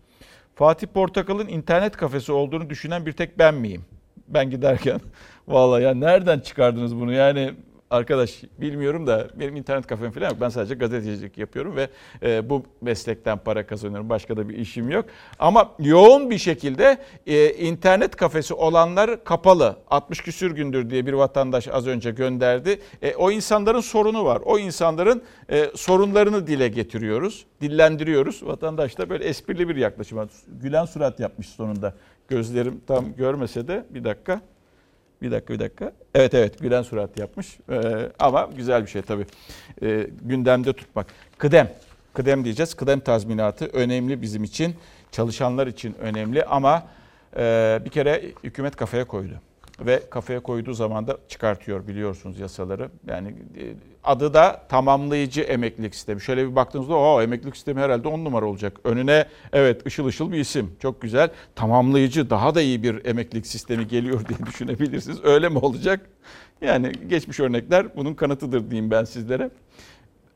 Fatih 0.55 0.87
Portakal'ın 0.87 1.49
internet 1.49 1.96
kafesi 1.96 2.33
olduğunu 2.33 2.70
düşünen 2.70 3.07
bir 3.07 3.12
tek 3.12 3.38
ben 3.38 3.55
miyim? 3.55 3.85
Ben 4.29 4.51
giderken. 4.51 5.01
Vallahi 5.49 5.83
ya 5.83 5.94
nereden 5.94 6.40
çıkardınız 6.40 6.96
bunu? 6.96 7.12
Yani 7.12 7.55
Arkadaş 7.90 8.42
bilmiyorum 8.59 9.07
da 9.07 9.29
benim 9.35 9.57
internet 9.57 9.87
kafem 9.87 10.11
falan 10.11 10.29
yok. 10.29 10.37
Ben 10.40 10.49
sadece 10.49 10.75
gazetecilik 10.75 11.38
yapıyorum 11.38 11.77
ve 11.77 11.88
e, 12.22 12.51
bu 12.51 12.62
meslekten 12.81 13.38
para 13.38 13.66
kazanıyorum. 13.66 14.09
Başka 14.09 14.37
da 14.37 14.49
bir 14.49 14.59
işim 14.59 14.90
yok. 14.90 15.05
Ama 15.38 15.72
yoğun 15.79 16.31
bir 16.31 16.38
şekilde 16.38 16.99
e, 17.27 17.51
internet 17.51 18.16
kafesi 18.16 18.55
olanlar 18.55 19.25
kapalı. 19.25 19.77
60 19.90 20.20
küsür 20.20 20.51
gündür 20.51 20.90
diye 20.90 21.07
bir 21.07 21.12
vatandaş 21.12 21.68
az 21.68 21.87
önce 21.87 22.11
gönderdi. 22.11 22.81
E, 23.03 23.14
o 23.14 23.31
insanların 23.31 23.81
sorunu 23.81 24.25
var. 24.25 24.42
O 24.44 24.59
insanların 24.59 25.22
e, 25.51 25.70
sorunlarını 25.75 26.46
dile 26.46 26.68
getiriyoruz. 26.68 27.46
Dillendiriyoruz. 27.61 28.46
Vatandaş 28.46 28.99
da 28.99 29.11
böyle 29.11 29.25
esprili 29.25 29.68
bir 29.68 29.77
yaklaşım 29.77 30.18
var. 30.18 30.29
Gülen 30.62 30.85
surat 30.85 31.20
yapmış 31.20 31.49
sonunda. 31.49 31.94
Gözlerim 32.29 32.81
tam 32.87 33.16
görmese 33.16 33.68
de 33.68 33.85
bir 33.90 34.05
dakika. 34.05 34.40
Bir 35.22 35.31
dakika 35.31 35.55
bir 35.55 35.59
dakika. 35.59 35.92
Evet 36.14 36.35
evet 36.35 36.61
gülen 36.61 36.83
surat 36.83 37.18
yapmış 37.18 37.59
ee, 37.70 38.09
ama 38.18 38.50
güzel 38.57 38.83
bir 38.83 38.90
şey 38.90 39.02
tabii. 39.02 39.26
Ee, 39.83 40.07
gündemde 40.22 40.72
tutmak. 40.72 41.07
Kıdem. 41.38 41.70
Kıdem 42.14 42.44
diyeceğiz. 42.44 42.74
Kıdem 42.74 43.00
tazminatı 43.00 43.66
önemli 43.66 44.22
bizim 44.22 44.44
için. 44.44 44.74
Çalışanlar 45.12 45.66
için 45.66 45.94
önemli 45.94 46.44
ama 46.44 46.83
e, 47.37 47.81
bir 47.85 47.90
kere 47.90 48.22
hükümet 48.44 48.76
kafaya 48.76 49.05
koydu. 49.05 49.35
Ve 49.80 50.02
kafaya 50.10 50.40
koyduğu 50.40 50.72
zaman 50.72 51.06
da 51.06 51.18
çıkartıyor 51.28 51.88
biliyorsunuz 51.88 52.38
yasaları. 52.40 52.90
Yani 53.06 53.28
e, 53.28 53.62
adı 54.04 54.34
da 54.34 54.62
tamamlayıcı 54.68 55.40
emeklilik 55.40 55.94
sistemi. 55.94 56.20
Şöyle 56.20 56.50
bir 56.50 56.56
baktığınızda 56.56 56.94
o 56.94 57.22
emeklilik 57.22 57.56
sistemi 57.56 57.80
herhalde 57.80 58.08
on 58.08 58.24
numara 58.24 58.46
olacak. 58.46 58.80
Önüne 58.84 59.26
evet 59.52 59.86
ışıl 59.86 60.06
ışıl 60.06 60.32
bir 60.32 60.38
isim. 60.38 60.76
Çok 60.82 61.02
güzel. 61.02 61.30
Tamamlayıcı 61.54 62.30
daha 62.30 62.54
da 62.54 62.60
iyi 62.62 62.82
bir 62.82 63.04
emeklilik 63.04 63.46
sistemi 63.46 63.88
geliyor 63.88 64.28
diye 64.28 64.38
düşünebilirsiniz. 64.46 65.24
Öyle 65.24 65.48
mi 65.48 65.58
olacak? 65.58 66.00
Yani 66.60 66.92
geçmiş 67.08 67.40
örnekler 67.40 67.96
bunun 67.96 68.14
kanıtıdır 68.14 68.70
diyeyim 68.70 68.90
ben 68.90 69.04
sizlere. 69.04 69.50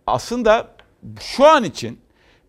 Aslında 0.07 0.69
şu 1.21 1.47
an 1.47 1.65
için 1.65 1.99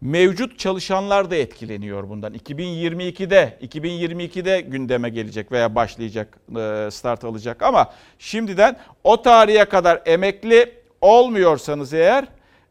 mevcut 0.01 0.59
çalışanlar 0.59 1.31
da 1.31 1.35
etkileniyor 1.35 2.09
bundan. 2.09 2.33
2022'de 2.33 3.57
2022'de 3.61 4.61
gündeme 4.61 5.09
gelecek 5.09 5.51
veya 5.51 5.75
başlayacak 5.75 6.37
e, 6.49 6.87
start 6.91 7.23
alacak 7.23 7.63
ama 7.63 7.93
şimdiden 8.19 8.77
o 9.03 9.21
tarihe 9.21 9.65
kadar 9.65 10.01
emekli 10.05 10.73
olmuyorsanız 11.01 11.93
eğer 11.93 12.27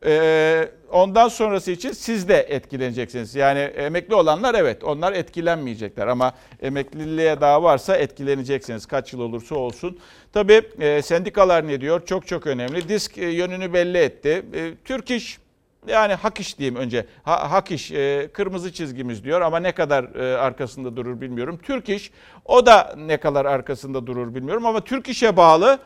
e, 0.07 0.69
ondan 0.93 1.29
sonrası 1.29 1.71
için 1.71 1.93
siz 1.93 2.29
de 2.29 2.37
etkileneceksiniz. 2.37 3.35
Yani 3.35 3.59
emekli 3.59 4.15
olanlar 4.15 4.55
evet 4.55 4.85
onlar 4.85 5.13
etkilenmeyecekler 5.13 6.07
ama 6.07 6.33
emekliliğe 6.63 7.41
daha 7.41 7.63
varsa 7.63 7.97
etkileneceksiniz 7.97 8.87
kaç 8.87 9.13
yıl 9.13 9.21
olursa 9.21 9.55
olsun. 9.55 9.99
Tabii 10.33 10.63
e, 10.81 11.03
sendikalar 11.03 11.69
ne 11.69 11.81
diyor? 11.81 12.07
Çok 12.07 12.27
çok 12.27 12.47
önemli. 12.47 12.89
Disk 12.89 13.17
yönünü 13.17 13.73
belli 13.73 13.99
etti. 13.99 14.43
Türk 14.85 15.11
İş 15.11 15.39
yani 15.87 16.15
hak 16.15 16.41
iş 16.41 16.59
diyeyim 16.59 16.77
önce. 16.77 17.07
Ha, 17.23 17.51
hak 17.51 17.71
iş 17.71 17.93
e, 17.93 18.31
kırmızı 18.33 18.73
çizgimiz 18.73 19.25
diyor 19.25 19.41
ama 19.41 19.59
ne 19.59 19.73
kadar 19.73 20.15
e, 20.15 20.39
arkasında 20.39 20.97
durur 20.97 21.21
bilmiyorum. 21.21 21.59
Türk 21.63 21.89
iş 21.89 22.11
o 22.45 22.67
da 22.67 22.95
ne 22.97 23.17
kadar 23.17 23.45
arkasında 23.45 24.07
durur 24.07 24.35
bilmiyorum 24.35 24.67
ama 24.67 24.85
Türk 24.85 25.09
işe 25.09 25.37
bağlı 25.37 25.79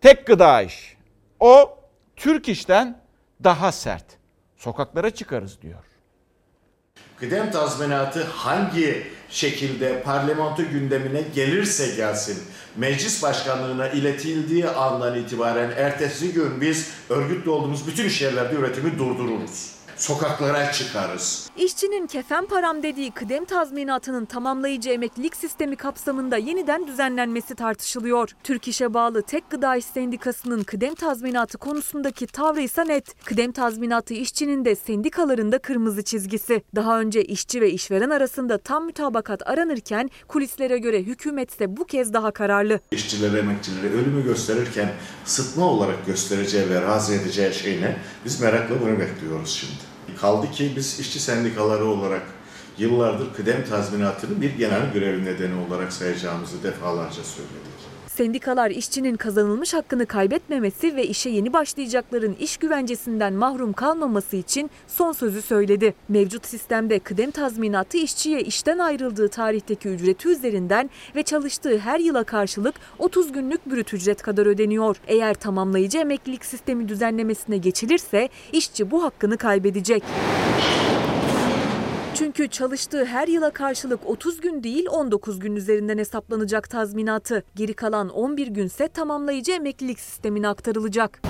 tek 0.00 0.26
gıda 0.26 0.62
iş. 0.62 0.96
O 1.40 1.78
Türk 2.16 2.48
işten 2.48 3.02
daha 3.44 3.72
sert. 3.72 4.04
Sokaklara 4.56 5.10
çıkarız 5.10 5.62
diyor. 5.62 5.91
Kıdem 7.22 7.50
tazminatı 7.50 8.24
hangi 8.24 9.06
şekilde 9.30 10.02
parlamento 10.02 10.62
gündemine 10.72 11.22
gelirse 11.34 11.96
gelsin 11.96 12.38
meclis 12.76 13.22
başkanlığına 13.22 13.88
iletildiği 13.88 14.68
andan 14.68 15.18
itibaren 15.18 15.70
ertesi 15.76 16.32
gün 16.32 16.60
biz 16.60 16.88
örgütlü 17.10 17.50
olduğumuz 17.50 17.86
bütün 17.86 18.04
iş 18.04 18.22
yerlerde 18.22 18.54
üretimi 18.54 18.98
durdururuz 18.98 19.70
sokaklara 20.02 20.72
çıkarız. 20.72 21.50
İşçinin 21.56 22.06
kefen 22.06 22.46
param 22.46 22.82
dediği 22.82 23.10
kıdem 23.10 23.44
tazminatının 23.44 24.24
tamamlayıcı 24.24 24.90
emeklilik 24.90 25.36
sistemi 25.36 25.76
kapsamında 25.76 26.36
yeniden 26.36 26.86
düzenlenmesi 26.86 27.54
tartışılıyor. 27.54 28.30
Türk 28.44 28.68
İş'e 28.68 28.94
bağlı 28.94 29.22
Tek 29.22 29.50
Gıda 29.50 29.76
İş 29.76 29.84
Sendikası'nın 29.84 30.62
kıdem 30.62 30.94
tazminatı 30.94 31.58
konusundaki 31.58 32.26
tavrı 32.26 32.60
ise 32.60 32.88
net. 32.88 33.24
Kıdem 33.24 33.52
tazminatı 33.52 34.14
işçinin 34.14 34.64
de 34.64 34.74
sendikalarında 34.74 35.58
kırmızı 35.58 36.02
çizgisi. 36.02 36.62
Daha 36.74 37.00
önce 37.00 37.24
işçi 37.24 37.60
ve 37.60 37.70
işveren 37.70 38.10
arasında 38.10 38.58
tam 38.58 38.84
mütabakat 38.84 39.50
aranırken 39.50 40.10
kulislere 40.28 40.78
göre 40.78 41.02
hükümet 41.02 41.50
ise 41.50 41.76
bu 41.76 41.84
kez 41.84 42.12
daha 42.12 42.30
kararlı. 42.30 42.80
İşçilere, 42.90 43.38
emekçilere 43.38 43.92
ölümü 43.92 44.24
gösterirken 44.24 44.92
sıtma 45.24 45.66
olarak 45.66 46.06
göstereceği 46.06 46.70
ve 46.70 46.82
razı 46.82 47.14
edeceği 47.14 47.54
şey 47.54 47.80
ne? 47.80 47.96
Biz 48.24 48.40
merakla 48.40 48.80
bunu 48.80 48.98
bekliyoruz 48.98 49.50
şimdi. 49.50 49.91
Kaldı 50.20 50.50
ki 50.50 50.72
biz 50.76 51.00
işçi 51.00 51.20
sendikaları 51.20 51.84
olarak 51.84 52.22
yıllardır 52.78 53.34
kıdem 53.34 53.64
tazminatını 53.64 54.40
bir 54.40 54.50
genel 54.50 54.92
görev 54.92 55.24
nedeni 55.24 55.66
olarak 55.68 55.92
sayacağımızı 55.92 56.62
defalarca 56.62 57.24
söyledik. 57.24 57.71
Sendikalar 58.16 58.70
işçinin 58.70 59.16
kazanılmış 59.16 59.74
hakkını 59.74 60.06
kaybetmemesi 60.06 60.96
ve 60.96 61.06
işe 61.06 61.30
yeni 61.30 61.52
başlayacakların 61.52 62.36
iş 62.40 62.56
güvencesinden 62.56 63.32
mahrum 63.32 63.72
kalmaması 63.72 64.36
için 64.36 64.70
son 64.88 65.12
sözü 65.12 65.42
söyledi. 65.42 65.94
Mevcut 66.08 66.46
sistemde 66.46 66.98
kıdem 66.98 67.30
tazminatı 67.30 67.96
işçiye 67.96 68.40
işten 68.40 68.78
ayrıldığı 68.78 69.28
tarihteki 69.28 69.88
ücreti 69.88 70.28
üzerinden 70.28 70.90
ve 71.16 71.22
çalıştığı 71.22 71.78
her 71.78 71.98
yıla 71.98 72.24
karşılık 72.24 72.74
30 72.98 73.32
günlük 73.32 73.66
brüt 73.66 73.94
ücret 73.94 74.22
kadar 74.22 74.46
ödeniyor. 74.46 74.96
Eğer 75.06 75.34
tamamlayıcı 75.34 75.98
emeklilik 75.98 76.44
sistemi 76.44 76.88
düzenlemesine 76.88 77.56
geçilirse 77.56 78.28
işçi 78.52 78.90
bu 78.90 79.02
hakkını 79.02 79.36
kaybedecek. 79.36 80.02
Çünkü 82.14 82.48
çalıştığı 82.48 83.04
her 83.04 83.28
yıla 83.28 83.50
karşılık 83.50 84.06
30 84.06 84.40
gün 84.40 84.62
değil 84.62 84.86
19 84.90 85.38
gün 85.38 85.56
üzerinden 85.56 85.98
hesaplanacak 85.98 86.70
tazminatı. 86.70 87.44
Geri 87.54 87.74
kalan 87.74 88.08
11 88.08 88.46
günse 88.46 88.88
tamamlayıcı 88.88 89.52
emeklilik 89.52 90.00
sistemine 90.00 90.48
aktarılacak. 90.48 91.22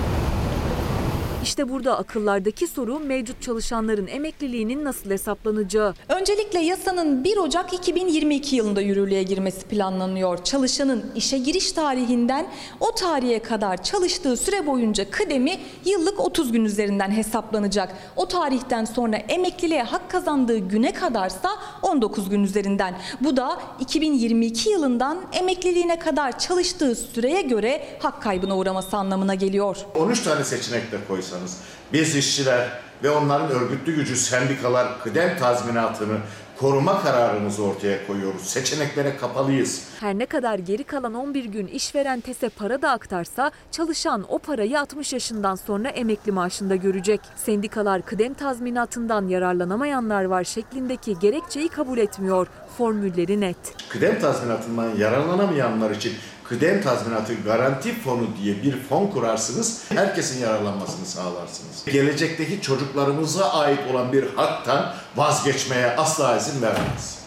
İşte 1.43 1.69
burada 1.69 1.97
akıllardaki 1.97 2.67
soru 2.67 2.99
mevcut 2.99 3.41
çalışanların 3.41 4.07
emekliliğinin 4.07 4.85
nasıl 4.85 5.09
hesaplanacağı. 5.09 5.93
Öncelikle 6.09 6.59
yasanın 6.59 7.23
1 7.23 7.37
Ocak 7.37 7.73
2022 7.73 8.55
yılında 8.55 8.81
yürürlüğe 8.81 9.23
girmesi 9.23 9.67
planlanıyor. 9.67 10.43
Çalışanın 10.43 11.11
işe 11.15 11.37
giriş 11.37 11.71
tarihinden 11.71 12.47
o 12.79 12.95
tarihe 12.95 13.39
kadar 13.39 13.83
çalıştığı 13.83 14.37
süre 14.37 14.67
boyunca 14.67 15.11
kıdemi 15.11 15.59
yıllık 15.85 16.19
30 16.19 16.51
gün 16.51 16.65
üzerinden 16.65 17.11
hesaplanacak. 17.11 17.95
O 18.15 18.27
tarihten 18.27 18.85
sonra 18.85 19.17
emekliliğe 19.17 19.83
hak 19.83 20.11
kazandığı 20.11 20.57
güne 20.57 20.93
kadarsa 20.93 21.49
19 21.81 22.29
gün 22.29 22.43
üzerinden. 22.43 22.95
Bu 23.21 23.37
da 23.37 23.59
2022 23.79 24.69
yılından 24.69 25.17
emekliliğine 25.33 25.99
kadar 25.99 26.39
çalıştığı 26.39 26.95
süreye 26.95 27.41
göre 27.41 27.87
hak 27.99 28.21
kaybına 28.21 28.57
uğraması 28.57 28.97
anlamına 28.97 29.35
geliyor. 29.35 29.77
13 29.95 30.19
tane 30.19 30.43
seçenek 30.43 30.91
de 30.91 30.97
koysa 31.07 31.32
yapıyorsanız 31.33 31.57
biz 31.93 32.15
işçiler 32.15 32.69
ve 33.03 33.09
onların 33.09 33.49
örgütlü 33.49 33.95
gücü 33.95 34.15
sendikalar 34.15 35.03
kıdem 35.03 35.37
tazminatını 35.37 36.17
koruma 36.59 37.01
kararımızı 37.01 37.63
ortaya 37.63 38.07
koyuyoruz. 38.07 38.41
Seçeneklere 38.41 39.17
kapalıyız. 39.17 39.83
Her 39.99 40.19
ne 40.19 40.25
kadar 40.25 40.59
geri 40.59 40.83
kalan 40.83 41.13
11 41.13 41.45
gün 41.45 41.67
işveren 41.67 42.21
TES'e 42.21 42.49
para 42.49 42.81
da 42.81 42.91
aktarsa 42.91 43.51
çalışan 43.71 44.25
o 44.29 44.39
parayı 44.39 44.79
60 44.79 45.13
yaşından 45.13 45.55
sonra 45.55 45.89
emekli 45.89 46.31
maaşında 46.31 46.75
görecek. 46.75 47.21
Sendikalar 47.35 48.01
kıdem 48.01 48.33
tazminatından 48.33 49.27
yararlanamayanlar 49.27 50.23
var 50.23 50.43
şeklindeki 50.43 51.19
gerekçeyi 51.19 51.69
kabul 51.69 51.97
etmiyor. 51.97 52.47
Formülleri 52.77 53.41
net. 53.41 53.57
Kıdem 53.89 54.19
tazminatından 54.19 54.95
yararlanamayanlar 54.95 55.91
için 55.91 56.13
kıdem 56.43 56.81
tazminatı 56.81 57.33
garanti 57.45 57.93
fonu 57.93 58.27
diye 58.43 58.63
bir 58.63 58.77
fon 58.77 59.07
kurarsınız. 59.07 59.91
Herkesin 59.91 60.41
yararlanmasını 60.41 61.05
sağlarsınız. 61.05 61.85
Gelecekteki 61.85 62.61
çocuklarımıza 62.61 63.53
ait 63.53 63.79
olan 63.91 64.13
bir 64.13 64.23
haktan 64.23 64.93
vazgeçmeye 65.15 65.87
asla 65.87 66.37
izin 66.37 66.61
vermeyiz. 66.61 67.23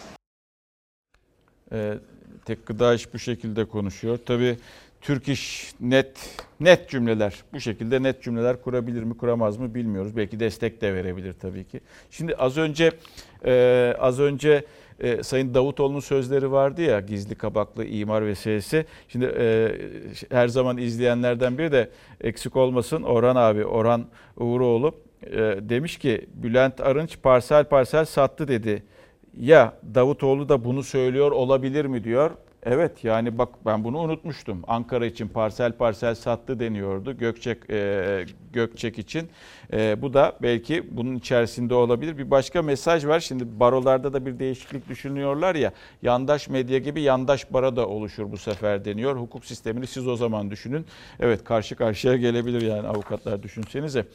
Ee, 1.72 1.94
tek 2.44 2.66
gıda 2.66 2.94
iş 2.94 3.14
bu 3.14 3.18
şekilde 3.18 3.64
konuşuyor. 3.64 4.18
Tabii 4.26 4.59
Türk 5.00 5.29
iş 5.29 5.72
net 5.81 6.16
net 6.61 6.90
cümleler 6.90 7.35
bu 7.52 7.61
şekilde 7.61 8.02
net 8.02 8.22
cümleler 8.22 8.62
kurabilir 8.62 9.02
mi 9.02 9.16
kuramaz 9.16 9.57
mı 9.57 9.74
bilmiyoruz. 9.74 10.16
Belki 10.16 10.40
destek 10.40 10.81
de 10.81 10.94
verebilir 10.94 11.35
tabii 11.40 11.64
ki. 11.64 11.81
Şimdi 12.11 12.35
az 12.37 12.57
önce 12.57 12.92
e, 13.44 13.94
az 13.98 14.20
önce 14.20 14.64
e, 15.00 15.22
Sayın 15.22 15.54
Davutoğlu'nun 15.54 16.00
sözleri 16.00 16.52
vardı 16.52 16.82
ya 16.82 17.00
gizli 17.00 17.35
kabaklı 17.35 17.85
imar 17.85 18.27
vesilesi. 18.27 18.87
Şimdi 19.08 19.35
e, 19.38 19.73
her 20.31 20.48
zaman 20.48 20.79
izleyenlerden 20.79 21.58
biri 21.58 21.73
de 21.73 21.90
eksik 22.21 22.56
olmasın 22.56 23.02
Orhan 23.02 23.37
abi, 23.37 23.64
Orhan 23.64 24.06
Uğuroğlu 24.37 24.94
e, 25.23 25.38
demiş 25.60 25.98
ki 25.98 26.27
Bülent 26.35 26.81
Arınç 26.81 27.18
parsel 27.23 27.64
parsel 27.64 28.04
sattı 28.04 28.48
dedi. 28.48 28.83
Ya 29.40 29.73
Davutoğlu 29.94 30.48
da 30.48 30.64
bunu 30.64 30.83
söylüyor 30.83 31.31
olabilir 31.31 31.85
mi 31.85 32.04
diyor. 32.04 32.31
Evet 32.69 33.04
yani 33.04 33.38
bak 33.38 33.48
ben 33.67 33.85
bunu 33.85 33.98
unutmuştum. 33.98 34.62
Ankara 34.67 35.06
için 35.06 35.29
parsel 35.29 35.73
parsel 35.73 36.14
sattı 36.14 36.60
deniyordu 36.60 37.19
Gökçek 37.19 37.71
e, 37.71 38.27
Gökçek 38.52 38.98
için. 38.98 39.29
E, 39.73 40.02
bu 40.02 40.14
da 40.14 40.37
belki 40.42 40.96
bunun 40.96 41.17
içerisinde 41.17 41.75
olabilir. 41.75 42.19
Bir 42.19 42.31
başka 42.31 42.62
mesaj 42.62 43.06
var. 43.06 43.21
Şimdi 43.21 43.60
barolarda 43.60 44.12
da 44.12 44.27
bir 44.27 44.38
değişiklik 44.38 44.88
düşünüyorlar 44.88 45.54
ya. 45.54 45.73
Yandaş 46.02 46.48
medya 46.48 46.79
gibi 46.79 47.02
yandaş 47.02 47.52
bara 47.52 47.77
da 47.77 47.88
oluşur 47.88 48.33
bu 48.33 48.37
sefer 48.37 48.85
deniyor. 48.85 49.17
Hukuk 49.17 49.44
sistemini 49.44 49.87
siz 49.87 50.08
o 50.08 50.17
zaman 50.17 50.50
düşünün. 50.50 50.87
Evet 51.21 51.44
karşı 51.44 51.77
karşıya 51.77 52.17
gelebilir 52.17 52.62
yani 52.62 52.88
avukatlar 52.88 53.42
düşünsenize. 53.42 54.06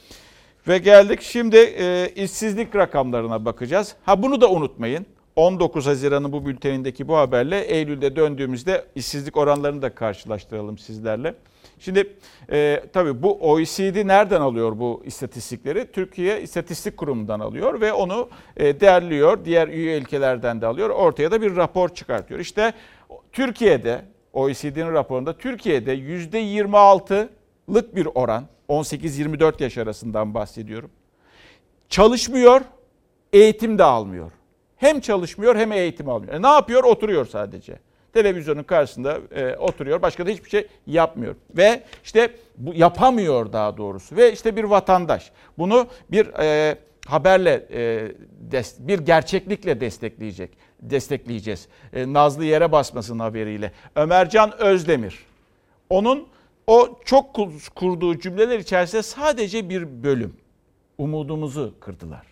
Ve 0.68 0.78
geldik 0.78 1.22
şimdi 1.22 1.58
e, 1.58 2.10
işsizlik 2.16 2.76
rakamlarına 2.76 3.46
bakacağız. 3.46 3.96
Ha 4.06 4.24
bunu 4.24 4.42
da 4.42 4.52
unutmayın. 4.52 5.06
19 5.36 5.88
Haziran'ın 5.88 6.32
bu 6.32 6.46
bültenindeki 6.46 7.08
bu 7.08 7.18
haberle 7.18 7.62
Eylül'de 7.62 8.16
döndüğümüzde 8.16 8.86
işsizlik 8.96 9.38
oranlarını 9.38 9.82
da 9.82 9.96
karşılaştıralım 9.96 10.78
sizlerle. 10.78 11.36
Şimdi 11.80 12.16
e, 12.52 12.84
tabii 12.94 13.24
bu 13.24 13.52
OECD 13.52 14.08
nereden 14.08 14.42
alıyor 14.42 14.80
bu 14.80 15.04
istatistikleri? 15.06 15.92
Türkiye 15.92 16.42
İstatistik 16.42 16.98
Kurumu'ndan 16.98 17.40
alıyor 17.40 17.82
ve 17.82 17.94
onu 17.94 18.30
e, 18.58 18.80
değerliyor. 18.80 19.46
Diğer 19.46 19.68
üye 19.68 19.98
ülkelerden 19.98 20.62
de 20.62 20.66
alıyor. 20.66 20.90
Ortaya 20.90 21.32
da 21.32 21.42
bir 21.42 21.56
rapor 21.56 21.90
çıkartıyor. 21.90 22.40
İşte 22.40 22.74
Türkiye'de 23.32 24.06
OECD'nin 24.34 24.94
raporunda 24.94 25.38
Türkiye'de 25.38 25.96
%26'lık 25.96 27.96
bir 27.96 28.08
oran 28.16 28.46
18-24 28.70 29.64
yaş 29.64 29.78
arasından 29.78 30.34
bahsediyorum. 30.34 30.90
Çalışmıyor, 31.90 32.62
eğitim 33.34 33.78
de 33.78 33.84
almıyor. 33.84 34.32
Hem 34.82 35.00
çalışmıyor 35.00 35.56
hem 35.56 35.72
eğitim 35.72 36.10
almıyor. 36.10 36.34
E 36.34 36.42
ne 36.42 36.48
yapıyor? 36.48 36.84
Oturuyor 36.84 37.26
sadece. 37.26 37.80
Televizyonun 38.14 38.64
karşısında 38.64 39.20
e, 39.36 39.56
oturuyor. 39.56 40.02
Başka 40.02 40.26
da 40.26 40.30
hiçbir 40.30 40.50
şey 40.50 40.68
yapmıyor. 40.88 41.36
Ve 41.58 41.84
işte 42.04 42.32
bu 42.58 42.74
yapamıyor 42.74 43.54
daha 43.54 43.78
doğrusu. 43.78 44.16
Ve 44.16 44.34
işte 44.34 44.56
bir 44.56 44.64
vatandaş 44.64 45.32
bunu 45.58 45.88
bir 46.12 46.28
e, 46.40 46.76
haberle 47.06 47.68
e, 47.72 48.12
des, 48.52 48.76
bir 48.80 49.00
gerçeklikle 49.00 49.82
destekleyecek. 49.82 50.58
Destekleyeceğiz. 50.82 51.68
E, 51.94 52.14
Nazlı 52.14 52.46
yere 52.46 52.72
basmasın 52.72 53.20
haberiyle. 53.20 53.72
Ömercan 53.96 54.62
Özdemir. 54.62 55.20
Onun 55.90 56.28
o 56.68 57.00
çok 57.06 57.36
kurduğu 57.76 58.20
cümleler 58.20 58.60
içerisinde 58.60 59.04
sadece 59.04 59.70
bir 59.70 60.04
bölüm. 60.04 60.34
Umudumuzu 60.98 61.74
kırdılar. 61.80 62.31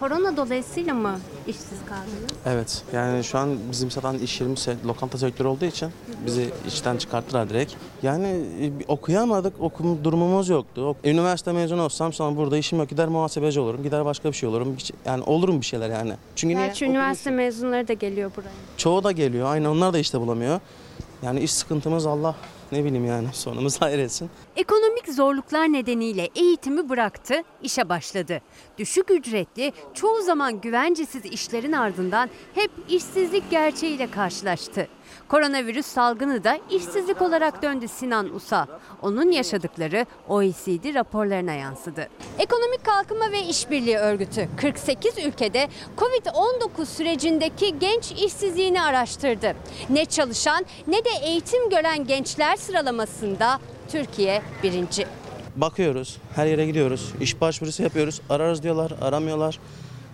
Korona 0.00 0.36
dolayısıyla 0.36 0.94
mı 0.94 1.18
işsiz 1.46 1.78
kaldınız? 1.88 2.30
Evet. 2.46 2.82
Yani 2.92 3.24
şu 3.24 3.38
an 3.38 3.56
bizim 3.70 3.90
zaten 3.90 4.14
iş 4.14 4.40
yerimiz 4.40 4.68
lokanta 4.86 5.18
sektörü 5.18 5.48
olduğu 5.48 5.64
için 5.64 5.88
bizi 6.26 6.50
işten 6.68 6.96
çıkarttılar 6.96 7.50
direkt. 7.50 7.74
Yani 8.02 8.26
e, 8.26 8.70
okuyamadık, 8.88 9.60
okum 9.60 10.04
durumumuz 10.04 10.48
yoktu. 10.48 10.96
Üniversite 11.04 11.52
mezunu 11.52 11.82
olsam 11.82 12.12
sonra 12.12 12.36
burada 12.36 12.56
işim 12.56 12.78
yok. 12.78 12.88
Gider 12.88 13.08
muhasebeci 13.08 13.60
olurum, 13.60 13.82
gider 13.82 14.04
başka 14.04 14.28
bir 14.28 14.34
şey 14.34 14.48
olurum. 14.48 14.76
Yani 15.06 15.22
olurum 15.22 15.60
bir 15.60 15.66
şeyler 15.66 15.90
yani. 15.90 16.12
Çünkü 16.36 16.54
Gerçi 16.54 16.84
niye? 16.84 16.94
üniversite 16.94 17.30
mezunları 17.30 17.88
da 17.88 17.92
geliyor 17.92 18.30
buraya. 18.36 18.50
Çoğu 18.76 19.04
da 19.04 19.12
geliyor. 19.12 19.50
Aynı 19.50 19.70
onlar 19.70 19.92
da 19.92 19.98
işte 19.98 20.20
bulamıyor. 20.20 20.60
Yani 21.22 21.40
iş 21.40 21.52
sıkıntımız 21.52 22.06
Allah 22.06 22.34
ne 22.72 22.84
bileyim 22.84 23.06
yani 23.06 23.28
sonumuz 23.32 23.76
hayır 23.80 23.98
etsin. 23.98 24.30
Ekonomik 24.56 25.08
zorluklar 25.08 25.72
nedeniyle 25.72 26.28
eğitimi 26.36 26.88
bıraktı, 26.88 27.34
işe 27.62 27.88
başladı. 27.88 28.40
Düşük 28.78 29.10
ücretli, 29.10 29.72
çoğu 29.94 30.22
zaman 30.22 30.60
güvencesiz 30.60 31.24
işlerin 31.24 31.72
ardından 31.72 32.30
hep 32.54 32.70
işsizlik 32.88 33.50
gerçeğiyle 33.50 34.10
karşılaştı. 34.10 34.88
Koronavirüs 35.28 35.86
salgını 35.86 36.44
da 36.44 36.58
işsizlik 36.70 37.22
olarak 37.22 37.62
döndü 37.62 37.88
Sinan 37.88 38.34
Usa. 38.34 38.66
Onun 39.02 39.30
yaşadıkları 39.30 40.06
OECD 40.28 40.94
raporlarına 40.94 41.52
yansıdı. 41.52 42.08
Ekonomik 42.38 42.84
Kalkınma 42.84 43.32
ve 43.32 43.42
İşbirliği 43.42 43.96
Örgütü 43.96 44.48
48 44.56 45.18
ülkede 45.26 45.68
Covid-19 45.96 46.86
sürecindeki 46.86 47.78
genç 47.78 48.12
işsizliğini 48.12 48.82
araştırdı. 48.82 49.54
Ne 49.90 50.04
çalışan 50.04 50.66
ne 50.86 51.04
de 51.04 51.10
eğitim 51.22 51.70
gören 51.70 52.06
gençler 52.06 52.56
sıralamasında 52.56 53.60
Türkiye 53.88 54.42
birinci. 54.62 55.06
Bakıyoruz, 55.56 56.16
her 56.34 56.46
yere 56.46 56.66
gidiyoruz, 56.66 57.12
iş 57.20 57.40
başvurusu 57.40 57.82
yapıyoruz, 57.82 58.20
ararız 58.30 58.62
diyorlar, 58.62 58.92
aramıyorlar. 59.00 59.58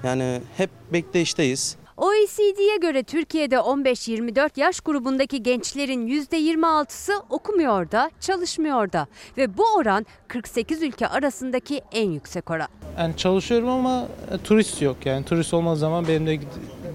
Yani 0.04 0.40
hep 0.56 0.70
bekleyişteyiz. 0.92 1.76
OECD'ye 1.96 2.76
göre 2.76 3.02
Türkiye'de 3.02 3.56
15-24 3.56 4.50
yaş 4.60 4.80
grubundaki 4.80 5.42
gençlerin 5.42 6.08
%26'sı 6.08 7.12
okumuyor 7.30 7.90
da, 7.90 8.10
çalışmıyor 8.20 8.92
da 8.92 9.06
ve 9.36 9.58
bu 9.58 9.64
oran 9.76 10.06
48 10.28 10.82
ülke 10.82 11.08
arasındaki 11.08 11.82
en 11.92 12.10
yüksek 12.10 12.50
oran. 12.50 12.68
Yani 12.98 13.16
çalışıyorum 13.16 13.68
ama 13.68 14.08
e, 14.30 14.38
turist 14.38 14.82
yok 14.82 14.96
yani 15.04 15.24
turist 15.24 15.54
olmaz 15.54 15.78
zaman 15.78 16.08
benim 16.08 16.26
de 16.26 16.38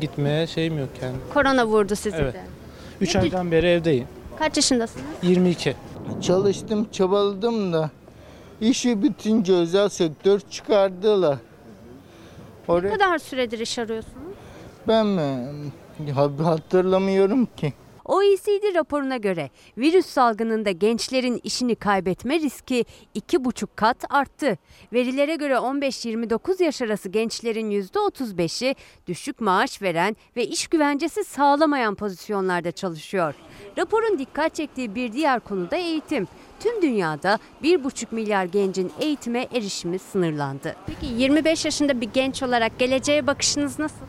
gitmeye 0.01 0.47
şeyim 0.47 0.79
yok 0.79 0.89
yani. 1.01 1.15
Korona 1.33 1.65
vurdu 1.65 1.95
sizi 1.95 2.17
evet. 2.17 2.33
de. 2.33 2.41
3 3.01 3.15
aydan 3.15 3.51
beri 3.51 3.67
evdeyim. 3.67 4.07
Kaç 4.39 4.57
yaşındasınız? 4.57 5.05
22. 5.23 5.75
Çalıştım, 6.21 6.87
çabaladım 6.91 7.73
da 7.73 7.89
işi 8.61 9.03
bitince 9.03 9.53
özel 9.53 9.89
sektör 9.89 10.39
çıkardılar. 10.39 11.37
Oraya... 12.67 12.89
Ne 12.89 12.97
kadar 12.97 13.17
süredir 13.17 13.59
iş 13.59 13.79
arıyorsunuz? 13.79 14.28
Ben 14.87 15.05
mi? 15.07 15.47
Hatırlamıyorum 16.43 17.45
ki. 17.45 17.73
OECD 18.05 18.75
raporuna 18.75 19.17
göre 19.17 19.49
virüs 19.77 20.05
salgınında 20.05 20.71
gençlerin 20.71 21.41
işini 21.43 21.75
kaybetme 21.75 22.39
riski 22.39 22.85
2,5 23.15 23.67
kat 23.75 23.97
arttı. 24.09 24.57
Verilere 24.93 25.35
göre 25.35 25.53
15-29 25.53 26.63
yaş 26.63 26.81
arası 26.81 27.09
gençlerin 27.09 27.71
%35'i 27.71 28.75
düşük 29.07 29.41
maaş 29.41 29.81
veren 29.81 30.15
ve 30.35 30.47
iş 30.47 30.67
güvencesi 30.67 31.23
sağlamayan 31.23 31.95
pozisyonlarda 31.95 32.71
çalışıyor. 32.71 33.33
Raporun 33.77 34.19
dikkat 34.19 34.55
çektiği 34.55 34.95
bir 34.95 35.13
diğer 35.13 35.39
konu 35.39 35.71
da 35.71 35.75
eğitim. 35.75 36.27
Tüm 36.59 36.81
dünyada 36.81 37.39
1,5 37.63 38.05
milyar 38.11 38.45
gencin 38.45 38.91
eğitime 38.99 39.47
erişimi 39.53 39.99
sınırlandı. 39.99 40.75
Peki 40.87 41.05
25 41.17 41.65
yaşında 41.65 42.01
bir 42.01 42.09
genç 42.13 42.43
olarak 42.43 42.79
geleceğe 42.79 43.27
bakışınız 43.27 43.79
nasıl? 43.79 44.05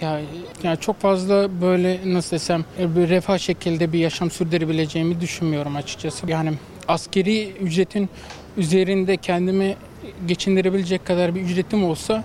Ya 0.00 0.20
yani 0.62 0.78
çok 0.80 1.00
fazla 1.00 1.60
böyle 1.60 2.00
nasıl 2.04 2.30
desem 2.30 2.64
e, 2.78 2.96
bir 2.96 3.08
refah 3.08 3.38
şekilde 3.38 3.92
bir 3.92 3.98
yaşam 3.98 4.30
sürdürebileceğimi 4.30 5.20
düşünmüyorum 5.20 5.76
açıkçası. 5.76 6.30
Yani 6.30 6.52
askeri 6.88 7.50
ücretin 7.50 8.08
üzerinde 8.56 9.16
kendimi 9.16 9.76
geçindirebilecek 10.26 11.06
kadar 11.06 11.34
bir 11.34 11.40
ücretim 11.40 11.84
olsa 11.84 12.24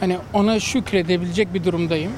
hani 0.00 0.18
ona 0.32 0.60
şükredebilecek 0.60 1.54
bir 1.54 1.64
durumdayım. 1.64 2.12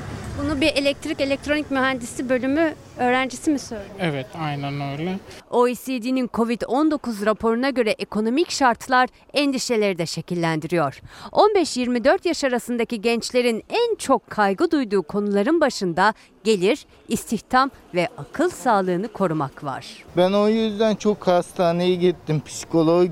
Bunu 0.45 0.61
bir 0.61 0.67
elektrik 0.67 1.21
elektronik 1.21 1.71
mühendisi 1.71 2.29
bölümü 2.29 2.75
öğrencisi 2.99 3.51
mi 3.51 3.59
söylüyor? 3.59 3.91
Evet 4.01 4.27
aynen 4.39 4.81
öyle. 4.93 5.19
OECD'nin 5.51 6.29
Covid-19 6.29 7.27
raporuna 7.27 7.71
göre 7.71 7.91
ekonomik 7.91 8.51
şartlar 8.51 9.09
endişeleri 9.35 9.99
de 9.99 10.07
şekillendiriyor. 10.07 11.01
15-24 11.33 12.29
yaş 12.29 12.45
arasındaki 12.45 13.01
gençlerin 13.01 13.65
en 13.71 13.95
çok 13.95 14.31
kaygı 14.31 14.71
duyduğu 14.71 15.03
konuların 15.03 15.61
başında 15.61 16.15
gelir, 16.45 16.87
istihdam 17.09 17.71
ve 17.95 18.09
akıl 18.19 18.51
sağlığını 18.51 19.09
korumak 19.09 19.65
var. 19.65 19.87
Ben 20.17 20.33
o 20.33 20.49
yüzden 20.49 20.95
çok 20.95 21.27
hastaneye 21.27 21.95
gittim, 21.95 22.43
psikolog 22.47 23.09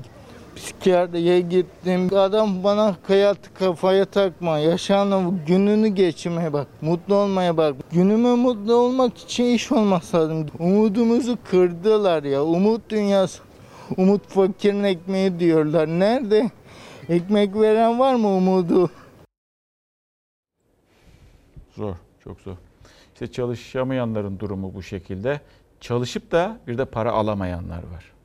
psikiyatriye 0.55 1.41
gittim. 1.41 2.09
Adam 2.15 2.63
bana 2.63 2.95
hayatı 3.07 3.53
kafaya 3.53 4.05
takma. 4.05 4.59
Yaşanı 4.59 5.33
gününü 5.47 5.87
geçirmeye 5.87 6.53
bak. 6.53 6.67
Mutlu 6.81 7.15
olmaya 7.15 7.57
bak. 7.57 7.75
Günüme 7.91 8.35
mutlu 8.35 8.73
olmak 8.73 9.17
için 9.17 9.45
iş 9.45 9.71
olması 9.71 10.17
lazım. 10.17 10.47
Umudumuzu 10.59 11.37
kırdılar 11.51 12.23
ya. 12.23 12.43
Umut 12.43 12.89
dünyası. 12.89 13.43
Umut 13.97 14.27
fakirin 14.27 14.83
ekmeği 14.83 15.39
diyorlar. 15.39 15.87
Nerede? 15.87 16.49
Ekmek 17.09 17.55
veren 17.55 17.99
var 17.99 18.15
mı 18.15 18.27
umudu? 18.27 18.89
Zor, 21.75 21.95
çok 22.23 22.41
zor. 22.41 22.55
İşte 23.13 23.31
çalışamayanların 23.31 24.39
durumu 24.39 24.73
bu 24.73 24.83
şekilde. 24.83 25.41
Çalışıp 25.79 26.31
da 26.31 26.59
bir 26.67 26.77
de 26.77 26.85
para 26.85 27.11
alamayanlar 27.11 27.77
var. 27.77 28.18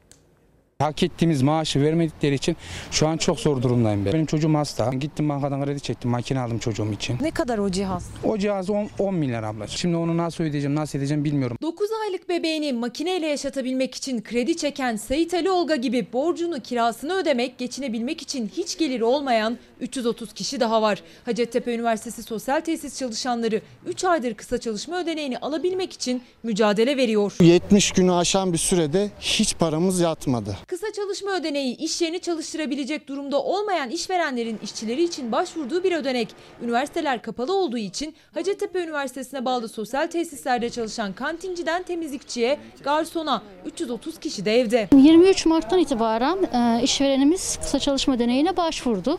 Hak 0.79 1.03
ettiğimiz 1.03 1.43
maaşı 1.43 1.83
vermedikleri 1.83 2.35
için 2.35 2.57
şu 2.91 3.09
an 3.09 3.17
çok 3.17 3.41
zor 3.41 3.63
durumdayım 3.63 4.05
ben. 4.05 4.13
Benim 4.13 4.27
çocuğum 4.27 4.55
hasta. 4.55 4.91
Gittim 4.95 5.29
bankadan 5.29 5.65
kredi 5.65 5.81
çektim. 5.81 6.11
Makine 6.11 6.41
aldım 6.41 6.59
çocuğum 6.59 6.93
için. 6.93 7.19
Ne 7.21 7.31
kadar 7.31 7.59
o 7.59 7.71
cihaz? 7.71 8.11
O 8.25 8.39
cihaz 8.39 8.71
10, 8.71 8.89
10 8.99 9.15
milyar 9.15 9.43
ablacığım. 9.43 9.79
Şimdi 9.79 9.97
onu 9.97 10.17
nasıl 10.17 10.45
ödeyeceğim, 10.45 10.75
nasıl 10.77 10.99
edeceğim 10.99 11.25
bilmiyorum. 11.25 11.57
9 11.63 11.89
aylık 12.05 12.29
bebeğini 12.29 12.73
makineyle 12.73 13.27
yaşatabilmek 13.27 13.95
için 13.95 14.23
kredi 14.23 14.57
çeken 14.57 14.97
Sait 14.97 15.35
Ali 15.35 15.51
Olga 15.51 15.77
gibi 15.77 16.07
borcunu 16.13 16.61
kirasını 16.61 17.15
ödemek, 17.15 17.59
geçinebilmek 17.59 18.23
için 18.23 18.51
hiç 18.57 18.79
geliri 18.79 19.05
olmayan 19.05 19.59
330 19.81 20.33
kişi 20.33 20.61
daha 20.61 20.83
var. 20.83 21.03
Hacettepe 21.25 21.75
Üniversitesi 21.75 22.23
sosyal 22.23 22.61
tesis 22.61 22.99
çalışanları 22.99 23.61
3 23.87 24.05
aydır 24.05 24.35
kısa 24.35 24.59
çalışma 24.61 25.01
ödeneğini 25.01 25.39
alabilmek 25.39 25.93
için 25.93 26.23
mücadele 26.43 26.97
veriyor. 26.97 27.37
70 27.41 27.91
günü 27.91 28.13
aşan 28.13 28.53
bir 28.53 28.59
sürede 28.59 29.11
hiç 29.21 29.57
paramız 29.57 30.01
yatmadı. 30.01 30.57
Kısa 30.69 30.93
çalışma 30.93 31.31
ödeneği 31.31 31.77
iş 31.77 32.03
yerini 32.03 32.21
çalıştırabilecek 32.21 33.09
durumda 33.09 33.43
olmayan 33.43 33.91
işverenlerin 33.91 34.59
işçileri 34.63 35.03
için 35.03 35.33
başvurduğu 35.33 35.85
bir 35.85 35.93
ödenek. 35.93 36.29
Üniversiteler 36.63 37.23
kapalı 37.23 37.55
olduğu 37.55 37.79
için 37.79 38.15
Hacettepe 38.35 38.83
Üniversitesi'ne 38.83 39.45
bağlı 39.45 39.69
sosyal 39.69 40.07
tesislerde 40.07 40.71
çalışan 40.71 41.13
kantinciden 41.13 41.83
temizlikçiye, 41.83 42.59
garsona 42.85 43.43
330 43.67 44.19
kişi 44.19 44.45
de 44.45 44.61
evde. 44.61 44.89
23 44.97 45.47
Mart'tan 45.47 45.79
itibaren 45.79 46.39
e, 46.53 46.83
işverenimiz 46.83 47.57
kısa 47.57 47.79
çalışma 47.79 48.19
deneyine 48.19 48.57
başvurdu. 48.57 49.19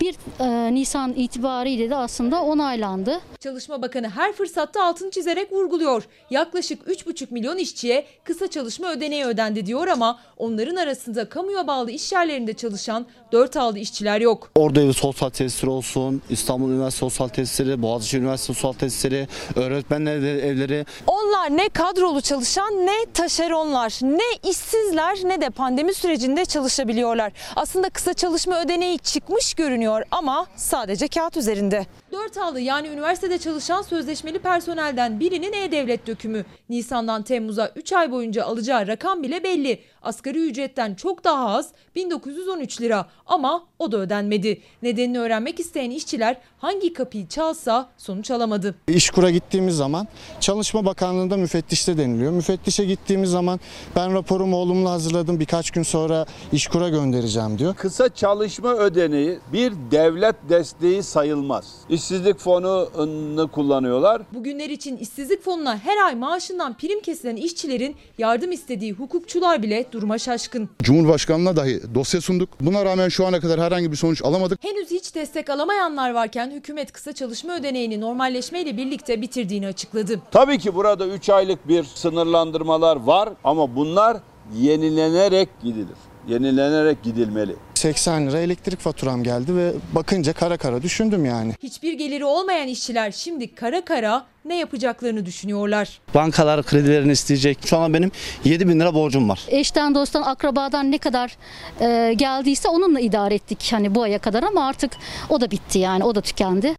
1 0.00 0.14
e, 0.40 0.74
Nisan 0.74 1.12
itibariyle 1.12 1.90
de 1.90 1.96
aslında 1.96 2.42
onaylandı. 2.42 3.20
Çalışma 3.40 3.82
Bakanı 3.82 4.08
her 4.08 4.32
fırsatta 4.32 4.84
altını 4.84 5.10
çizerek 5.10 5.52
vurguluyor. 5.52 6.08
Yaklaşık 6.30 6.82
3,5 6.88 7.26
milyon 7.30 7.56
işçiye 7.56 8.06
kısa 8.24 8.46
çalışma 8.46 8.92
ödeneği 8.92 9.24
ödendi 9.24 9.66
diyor 9.66 9.88
ama 9.88 10.20
onların 10.36 10.76
arasında 10.76 10.85
kamuya 11.28 11.66
bağlı 11.66 11.90
iş 11.90 12.12
yerlerinde 12.12 12.52
çalışan 12.52 13.06
4 13.32 13.56
aldı 13.56 13.78
işçiler 13.78 14.20
yok. 14.20 14.50
Orada 14.54 14.80
evi 14.80 14.94
sosyal 14.94 15.30
tesisleri 15.30 15.70
olsun, 15.70 16.22
İstanbul 16.30 16.70
Üniversitesi 16.70 16.98
sosyal 16.98 17.28
tesisleri, 17.28 17.82
Boğaziçi 17.82 18.18
Üniversitesi 18.18 18.60
sosyal 18.60 18.72
tesisleri, 18.72 19.28
öğretmenler 19.56 20.16
evleri. 20.16 20.86
Onlar 21.06 21.56
ne 21.56 21.68
kadrolu 21.68 22.20
çalışan 22.20 22.86
ne 22.86 23.12
taşeronlar, 23.14 23.98
ne 24.02 24.50
işsizler 24.50 25.18
ne 25.24 25.40
de 25.40 25.50
pandemi 25.50 25.94
sürecinde 25.94 26.44
çalışabiliyorlar. 26.44 27.32
Aslında 27.56 27.90
kısa 27.90 28.14
çalışma 28.14 28.60
ödeneği 28.60 28.98
çıkmış 28.98 29.54
görünüyor 29.54 30.02
ama 30.10 30.46
sadece 30.56 31.08
kağıt 31.08 31.36
üzerinde. 31.36 31.86
4 32.16 32.36
aldı 32.38 32.60
yani 32.60 32.88
üniversitede 32.88 33.38
çalışan 33.38 33.82
sözleşmeli 33.82 34.38
personelden 34.38 35.20
birinin 35.20 35.52
e-devlet 35.52 36.06
dökümü. 36.06 36.44
Nisan'dan 36.68 37.22
Temmuz'a 37.22 37.72
3 37.76 37.92
ay 37.92 38.10
boyunca 38.12 38.44
alacağı 38.44 38.86
rakam 38.86 39.22
bile 39.22 39.44
belli. 39.44 39.80
Asgari 40.02 40.48
ücretten 40.48 40.94
çok 40.94 41.24
daha 41.24 41.48
az 41.48 41.72
1913 41.94 42.80
lira 42.80 43.06
ama 43.26 43.66
o 43.78 43.92
da 43.92 43.96
ödenmedi. 43.96 44.60
Nedenini 44.82 45.18
öğrenmek 45.18 45.60
isteyen 45.60 45.90
işçiler 45.90 46.36
hangi 46.58 46.92
kapıyı 46.92 47.28
çalsa 47.28 47.88
sonuç 47.98 48.30
alamadı. 48.30 48.74
İşkur'a 48.88 49.30
gittiğimiz 49.30 49.76
zaman 49.76 50.08
Çalışma 50.40 50.84
Bakanlığı'nda 50.84 51.36
müfettişte 51.36 51.98
deniliyor. 51.98 52.32
Müfettişe 52.32 52.84
gittiğimiz 52.84 53.30
zaman 53.30 53.60
ben 53.96 54.14
raporumu 54.14 54.56
olumlu 54.56 54.90
hazırladım 54.90 55.40
birkaç 55.40 55.70
gün 55.70 55.82
sonra 55.82 56.26
İşkur'a 56.52 56.88
göndereceğim 56.88 57.58
diyor. 57.58 57.74
Kısa 57.74 58.14
çalışma 58.14 58.74
ödeneği 58.74 59.38
bir 59.52 59.72
devlet 59.90 60.36
desteği 60.48 61.02
sayılmaz. 61.02 61.74
İşsizlik 61.88 62.38
fonunu 62.38 63.50
kullanıyorlar. 63.50 64.22
Bugünler 64.34 64.70
için 64.70 64.96
işsizlik 64.96 65.42
fonuna 65.44 65.78
her 65.78 66.06
ay 66.06 66.14
maaşından 66.14 66.76
prim 66.76 67.00
kesilen 67.00 67.36
işçilerin 67.36 67.96
yardım 68.18 68.52
istediği 68.52 68.92
hukukçular 68.92 69.62
bile 69.62 69.86
duruma 69.92 70.18
şaşkın. 70.18 70.68
Cumhurbaşkanına 70.82 71.56
dahi 71.56 71.80
dosya 71.94 72.20
sunduk. 72.20 72.48
Buna 72.60 72.84
rağmen 72.84 73.08
şu 73.08 73.26
ana 73.26 73.40
kadar 73.40 73.58
herhangi 73.66 73.90
bir 73.92 73.96
sonuç 73.96 74.22
alamadık. 74.24 74.64
Henüz 74.64 74.90
hiç 74.90 75.14
destek 75.14 75.50
alamayanlar 75.50 76.14
varken 76.14 76.50
hükümet 76.50 76.92
kısa 76.92 77.12
çalışma 77.12 77.56
ödeneğini 77.56 78.00
normalleşmeyle 78.00 78.76
birlikte 78.76 79.22
bitirdiğini 79.22 79.66
açıkladı. 79.66 80.20
Tabii 80.30 80.58
ki 80.58 80.74
burada 80.74 81.06
3 81.06 81.30
aylık 81.30 81.68
bir 81.68 81.84
sınırlandırmalar 81.84 82.96
var 82.96 83.28
ama 83.44 83.76
bunlar 83.76 84.16
yenilenerek 84.54 85.48
gidilir. 85.62 85.96
Yenilenerek 86.28 87.02
gidilmeli. 87.02 87.56
80 87.78 88.26
lira 88.26 88.40
elektrik 88.40 88.80
faturam 88.80 89.22
geldi 89.22 89.56
ve 89.56 89.72
bakınca 89.92 90.32
kara 90.32 90.56
kara 90.56 90.82
düşündüm 90.82 91.24
yani. 91.24 91.52
Hiçbir 91.62 91.92
geliri 91.92 92.24
olmayan 92.24 92.68
işçiler 92.68 93.10
şimdi 93.10 93.54
kara 93.54 93.84
kara 93.84 94.26
ne 94.44 94.58
yapacaklarını 94.58 95.26
düşünüyorlar. 95.26 96.00
Bankalar 96.14 96.62
kredilerini 96.62 97.12
isteyecek. 97.12 97.58
Şu 97.66 97.76
an 97.76 97.94
benim 97.94 98.10
7 98.44 98.68
bin 98.68 98.80
lira 98.80 98.94
borcum 98.94 99.28
var. 99.28 99.44
Eşten, 99.48 99.94
dosttan, 99.94 100.22
akrabadan 100.22 100.90
ne 100.90 100.98
kadar 100.98 101.36
e, 101.80 102.14
geldiyse 102.14 102.68
onunla 102.68 103.00
idare 103.00 103.34
ettik 103.34 103.68
hani 103.70 103.94
bu 103.94 104.02
aya 104.02 104.18
kadar 104.18 104.42
ama 104.42 104.66
artık 104.66 104.92
o 105.28 105.40
da 105.40 105.50
bitti 105.50 105.78
yani 105.78 106.04
o 106.04 106.14
da 106.14 106.20
tükendi. 106.20 106.74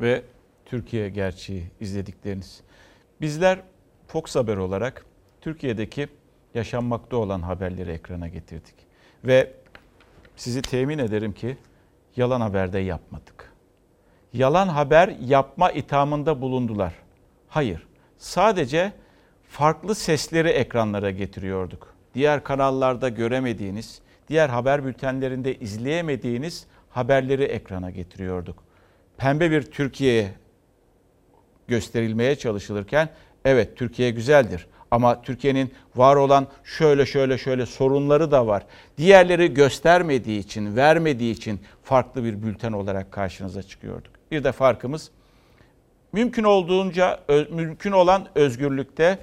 Ve 0.00 0.22
Türkiye 0.66 1.08
gerçeği 1.08 1.64
izledikleriniz. 1.80 2.60
Bizler 3.20 3.58
Fox 4.06 4.36
Haber 4.36 4.56
olarak 4.56 5.04
Türkiye'deki 5.40 6.08
yaşanmakta 6.54 7.16
olan 7.16 7.42
haberleri 7.42 7.90
ekrana 7.90 8.28
getirdik. 8.28 8.74
Ve 9.24 9.52
sizi 10.36 10.62
temin 10.62 10.98
ederim 10.98 11.32
ki 11.32 11.56
yalan 12.16 12.40
haberde 12.40 12.78
yapmadık. 12.78 13.52
Yalan 14.32 14.68
haber 14.68 15.08
yapma 15.08 15.70
ithamında 15.70 16.40
bulundular. 16.40 16.94
Hayır, 17.48 17.86
sadece 18.18 18.92
farklı 19.48 19.94
sesleri 19.94 20.48
ekranlara 20.48 21.10
getiriyorduk. 21.10 21.94
Diğer 22.14 22.44
kanallarda 22.44 23.08
göremediğiniz, 23.08 24.00
diğer 24.28 24.48
haber 24.48 24.84
bültenlerinde 24.84 25.54
izleyemediğiniz 25.54 26.66
haberleri 26.90 27.44
ekrana 27.44 27.90
getiriyorduk. 27.90 28.64
Pembe 29.16 29.50
bir 29.50 29.62
Türkiye 29.62 30.34
gösterilmeye 31.68 32.36
çalışılırken 32.36 33.08
evet 33.44 33.76
Türkiye 33.76 34.10
güzeldir 34.10 34.66
ama 34.94 35.22
Türkiye'nin 35.22 35.74
var 35.96 36.16
olan 36.16 36.46
şöyle 36.64 37.06
şöyle 37.06 37.38
şöyle 37.38 37.66
sorunları 37.66 38.30
da 38.30 38.46
var. 38.46 38.62
Diğerleri 38.98 39.54
göstermediği 39.54 40.38
için, 40.38 40.76
vermediği 40.76 41.32
için 41.32 41.60
farklı 41.82 42.24
bir 42.24 42.42
bülten 42.42 42.72
olarak 42.72 43.12
karşınıza 43.12 43.62
çıkıyorduk. 43.62 44.12
Bir 44.30 44.44
de 44.44 44.52
farkımız 44.52 45.10
mümkün 46.12 46.44
olduğunca 46.44 47.20
mümkün 47.50 47.92
olan 47.92 48.26
özgürlükte 48.34 49.18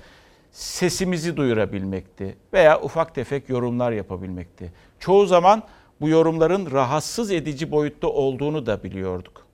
sesimizi 0.52 1.38
duyurabilmekti 1.38 2.36
veya 2.54 2.82
ufak 2.82 3.16
tefek 3.16 3.50
yorumlar 3.50 3.92
yapabilmekti. 3.92 4.74
Çoğu 5.00 5.26
zaman 5.26 5.64
bu 6.02 6.10
yorumların 6.10 6.72
rahatsız 6.72 7.32
edici 7.32 7.72
boyutta 7.72 8.08
olduğunu 8.08 8.66
da 8.66 8.84
biliyorduk 8.84 9.46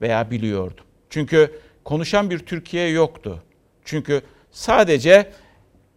veya 0.00 0.30
biliyordum. 0.30 0.84
Çünkü 1.10 1.60
konuşan 1.84 2.30
bir 2.30 2.38
Türkiye 2.38 2.88
yoktu. 2.88 3.42
Çünkü 3.84 4.22
sadece 4.50 5.32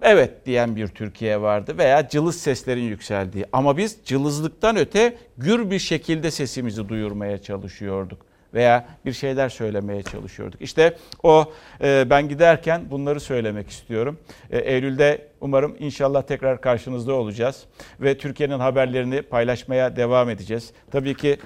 evet 0.06 0.45
diyen 0.45 0.76
bir 0.76 0.88
Türkiye 0.88 1.41
vardı 1.41 1.78
veya 1.78 2.10
cılız 2.10 2.41
seslerin 2.41 2.84
yükseldiği. 2.84 3.45
Ama 3.53 3.78
biz 3.78 3.97
cılızlıktan 4.06 4.78
öte 4.78 5.18
gür 5.38 5.72
bir 5.72 5.80
şekilde 5.80 6.32
sesimizi 6.32 6.89
duyurmaya 6.89 7.38
çalışıyorduk 7.41 8.26
veya 8.53 8.86
bir 9.06 9.14
şeyler 9.14 9.49
söylemeye 9.49 10.03
çalışıyorduk. 10.03 10.62
İşte 10.62 10.97
o 11.24 11.53
e, 11.82 12.06
ben 12.10 12.30
giderken 12.30 12.91
bunları 12.91 13.20
söylemek 13.20 13.70
istiyorum. 13.70 14.20
E, 14.51 14.58
Eylül'de 14.58 15.28
umarım 15.41 15.76
inşallah 15.80 16.22
tekrar 16.22 16.62
karşınızda 16.62 17.14
olacağız 17.14 17.64
ve 18.01 18.18
Türkiye'nin 18.18 18.60
haberlerini 18.60 19.22
paylaşmaya 19.22 19.95
devam 19.95 20.30
edeceğiz. 20.30 20.72
Tabii 20.91 21.16
ki 21.16 21.38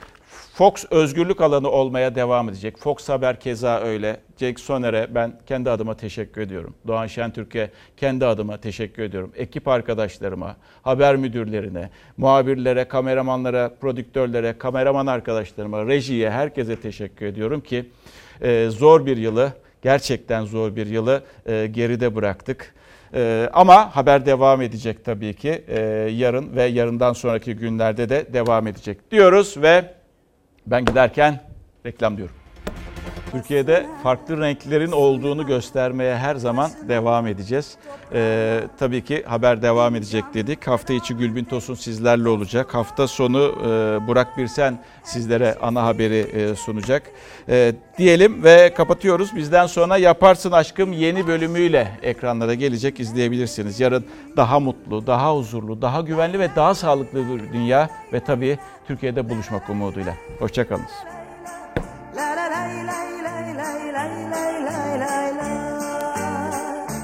Fox 0.54 0.86
özgürlük 0.92 1.42
alanı 1.42 1.70
olmaya 1.70 2.16
devam 2.16 2.50
edecek. 2.50 2.78
Fox 2.78 3.10
Haber 3.10 3.40
keza 3.40 3.80
öyle. 3.80 4.20
Cenk 4.38 4.60
Soner'e 4.60 5.16
ben 5.16 5.40
kendi 5.46 5.70
adıma 5.70 5.98
teşekkür 5.98 6.42
ediyorum. 6.42 6.76
Doğan 6.88 7.08
Şentürk'e 7.08 7.72
kendi 7.98 8.26
adıma 8.26 8.58
teşekkür 8.58 9.04
ediyorum. 9.04 9.32
Ekip 9.36 9.68
arkadaşlarıma, 9.68 10.56
haber 10.82 11.16
müdürlerine, 11.16 11.90
muhabirlere, 12.18 12.88
kameramanlara, 12.88 13.72
prodüktörlere, 13.82 14.58
kameraman 14.58 15.08
arkadaşlarıma, 15.08 15.88
rejiye, 15.88 16.32
herkese 16.32 16.76
teşekkür 16.76 17.26
ediyorum 17.26 17.62
ki 17.62 17.86
e, 18.42 18.70
zor 18.70 19.06
bir 19.06 19.18
yılı, 19.18 19.54
gerçekten 19.82 20.46
zor 20.46 20.76
bir 20.76 20.88
yılı 20.88 21.24
e, 21.46 21.68
geride 21.68 22.16
bıraktık. 22.16 22.74
Ee, 23.14 23.50
ama 23.54 23.96
haber 23.96 24.26
devam 24.26 24.62
edecek 24.62 25.06
tabii 25.06 25.34
ki. 25.34 25.64
Ee, 25.68 25.80
yarın 26.14 26.56
ve 26.56 26.64
yarından 26.64 27.14
sonraki 27.14 27.56
günlerde 27.56 28.10
de 28.10 28.26
devam 28.34 28.68
edecek 28.68 29.12
diyoruz 29.12 29.56
ve 29.58 29.99
ben 30.72 30.86
giderken 30.86 31.39
reklam 31.86 32.17
diyorum. 32.17 32.39
Türkiye'de 33.32 33.86
farklı 34.04 34.42
renklerin 34.42 34.92
olduğunu 34.92 35.46
göstermeye 35.46 36.18
her 36.18 36.36
zaman 36.36 36.72
devam 36.88 37.28
edeceğiz. 37.28 37.78
Ee, 38.14 38.62
tabii 38.80 39.04
ki 39.04 39.24
haber 39.28 39.62
devam 39.62 39.96
edecek 39.96 40.24
dedik. 40.34 40.68
Hafta 40.68 40.94
içi 40.94 41.14
Gülbin 41.14 41.44
Tosun 41.44 41.74
sizlerle 41.74 42.30
olacak. 42.30 42.74
Hafta 42.74 43.08
sonu 43.08 43.40
e, 43.40 44.08
Burak 44.08 44.38
Birsen 44.38 44.84
sizlere 45.04 45.56
ana 45.62 45.84
haberi 45.84 46.18
e, 46.18 46.56
sunacak. 46.56 47.04
E, 47.50 47.74
diyelim 47.98 48.44
ve 48.44 48.74
kapatıyoruz. 48.74 49.36
Bizden 49.36 49.66
sonra 49.66 49.98
Yaparsın 49.98 50.52
Aşkım 50.52 50.94
yeni 50.94 51.28
bölümüyle 51.28 51.88
ekranlara 52.02 52.54
gelecek 52.54 53.00
izleyebilirsiniz. 53.00 53.80
Yarın 53.80 54.06
daha 54.38 54.60
mutlu, 54.60 55.08
daha 55.08 55.36
huzurlu, 55.36 55.82
daha 55.82 56.02
güvenli 56.02 56.40
ve 56.40 56.50
daha 56.56 56.76
sağlıklı 56.76 57.20
bir 57.30 57.54
dünya 57.54 57.90
ve 58.14 58.20
tabii 58.20 58.58
Türkiye'de 58.88 59.30
buluşmak 59.30 59.70
umuduyla. 59.70 60.14
Hoşçakalın. 60.40 61.18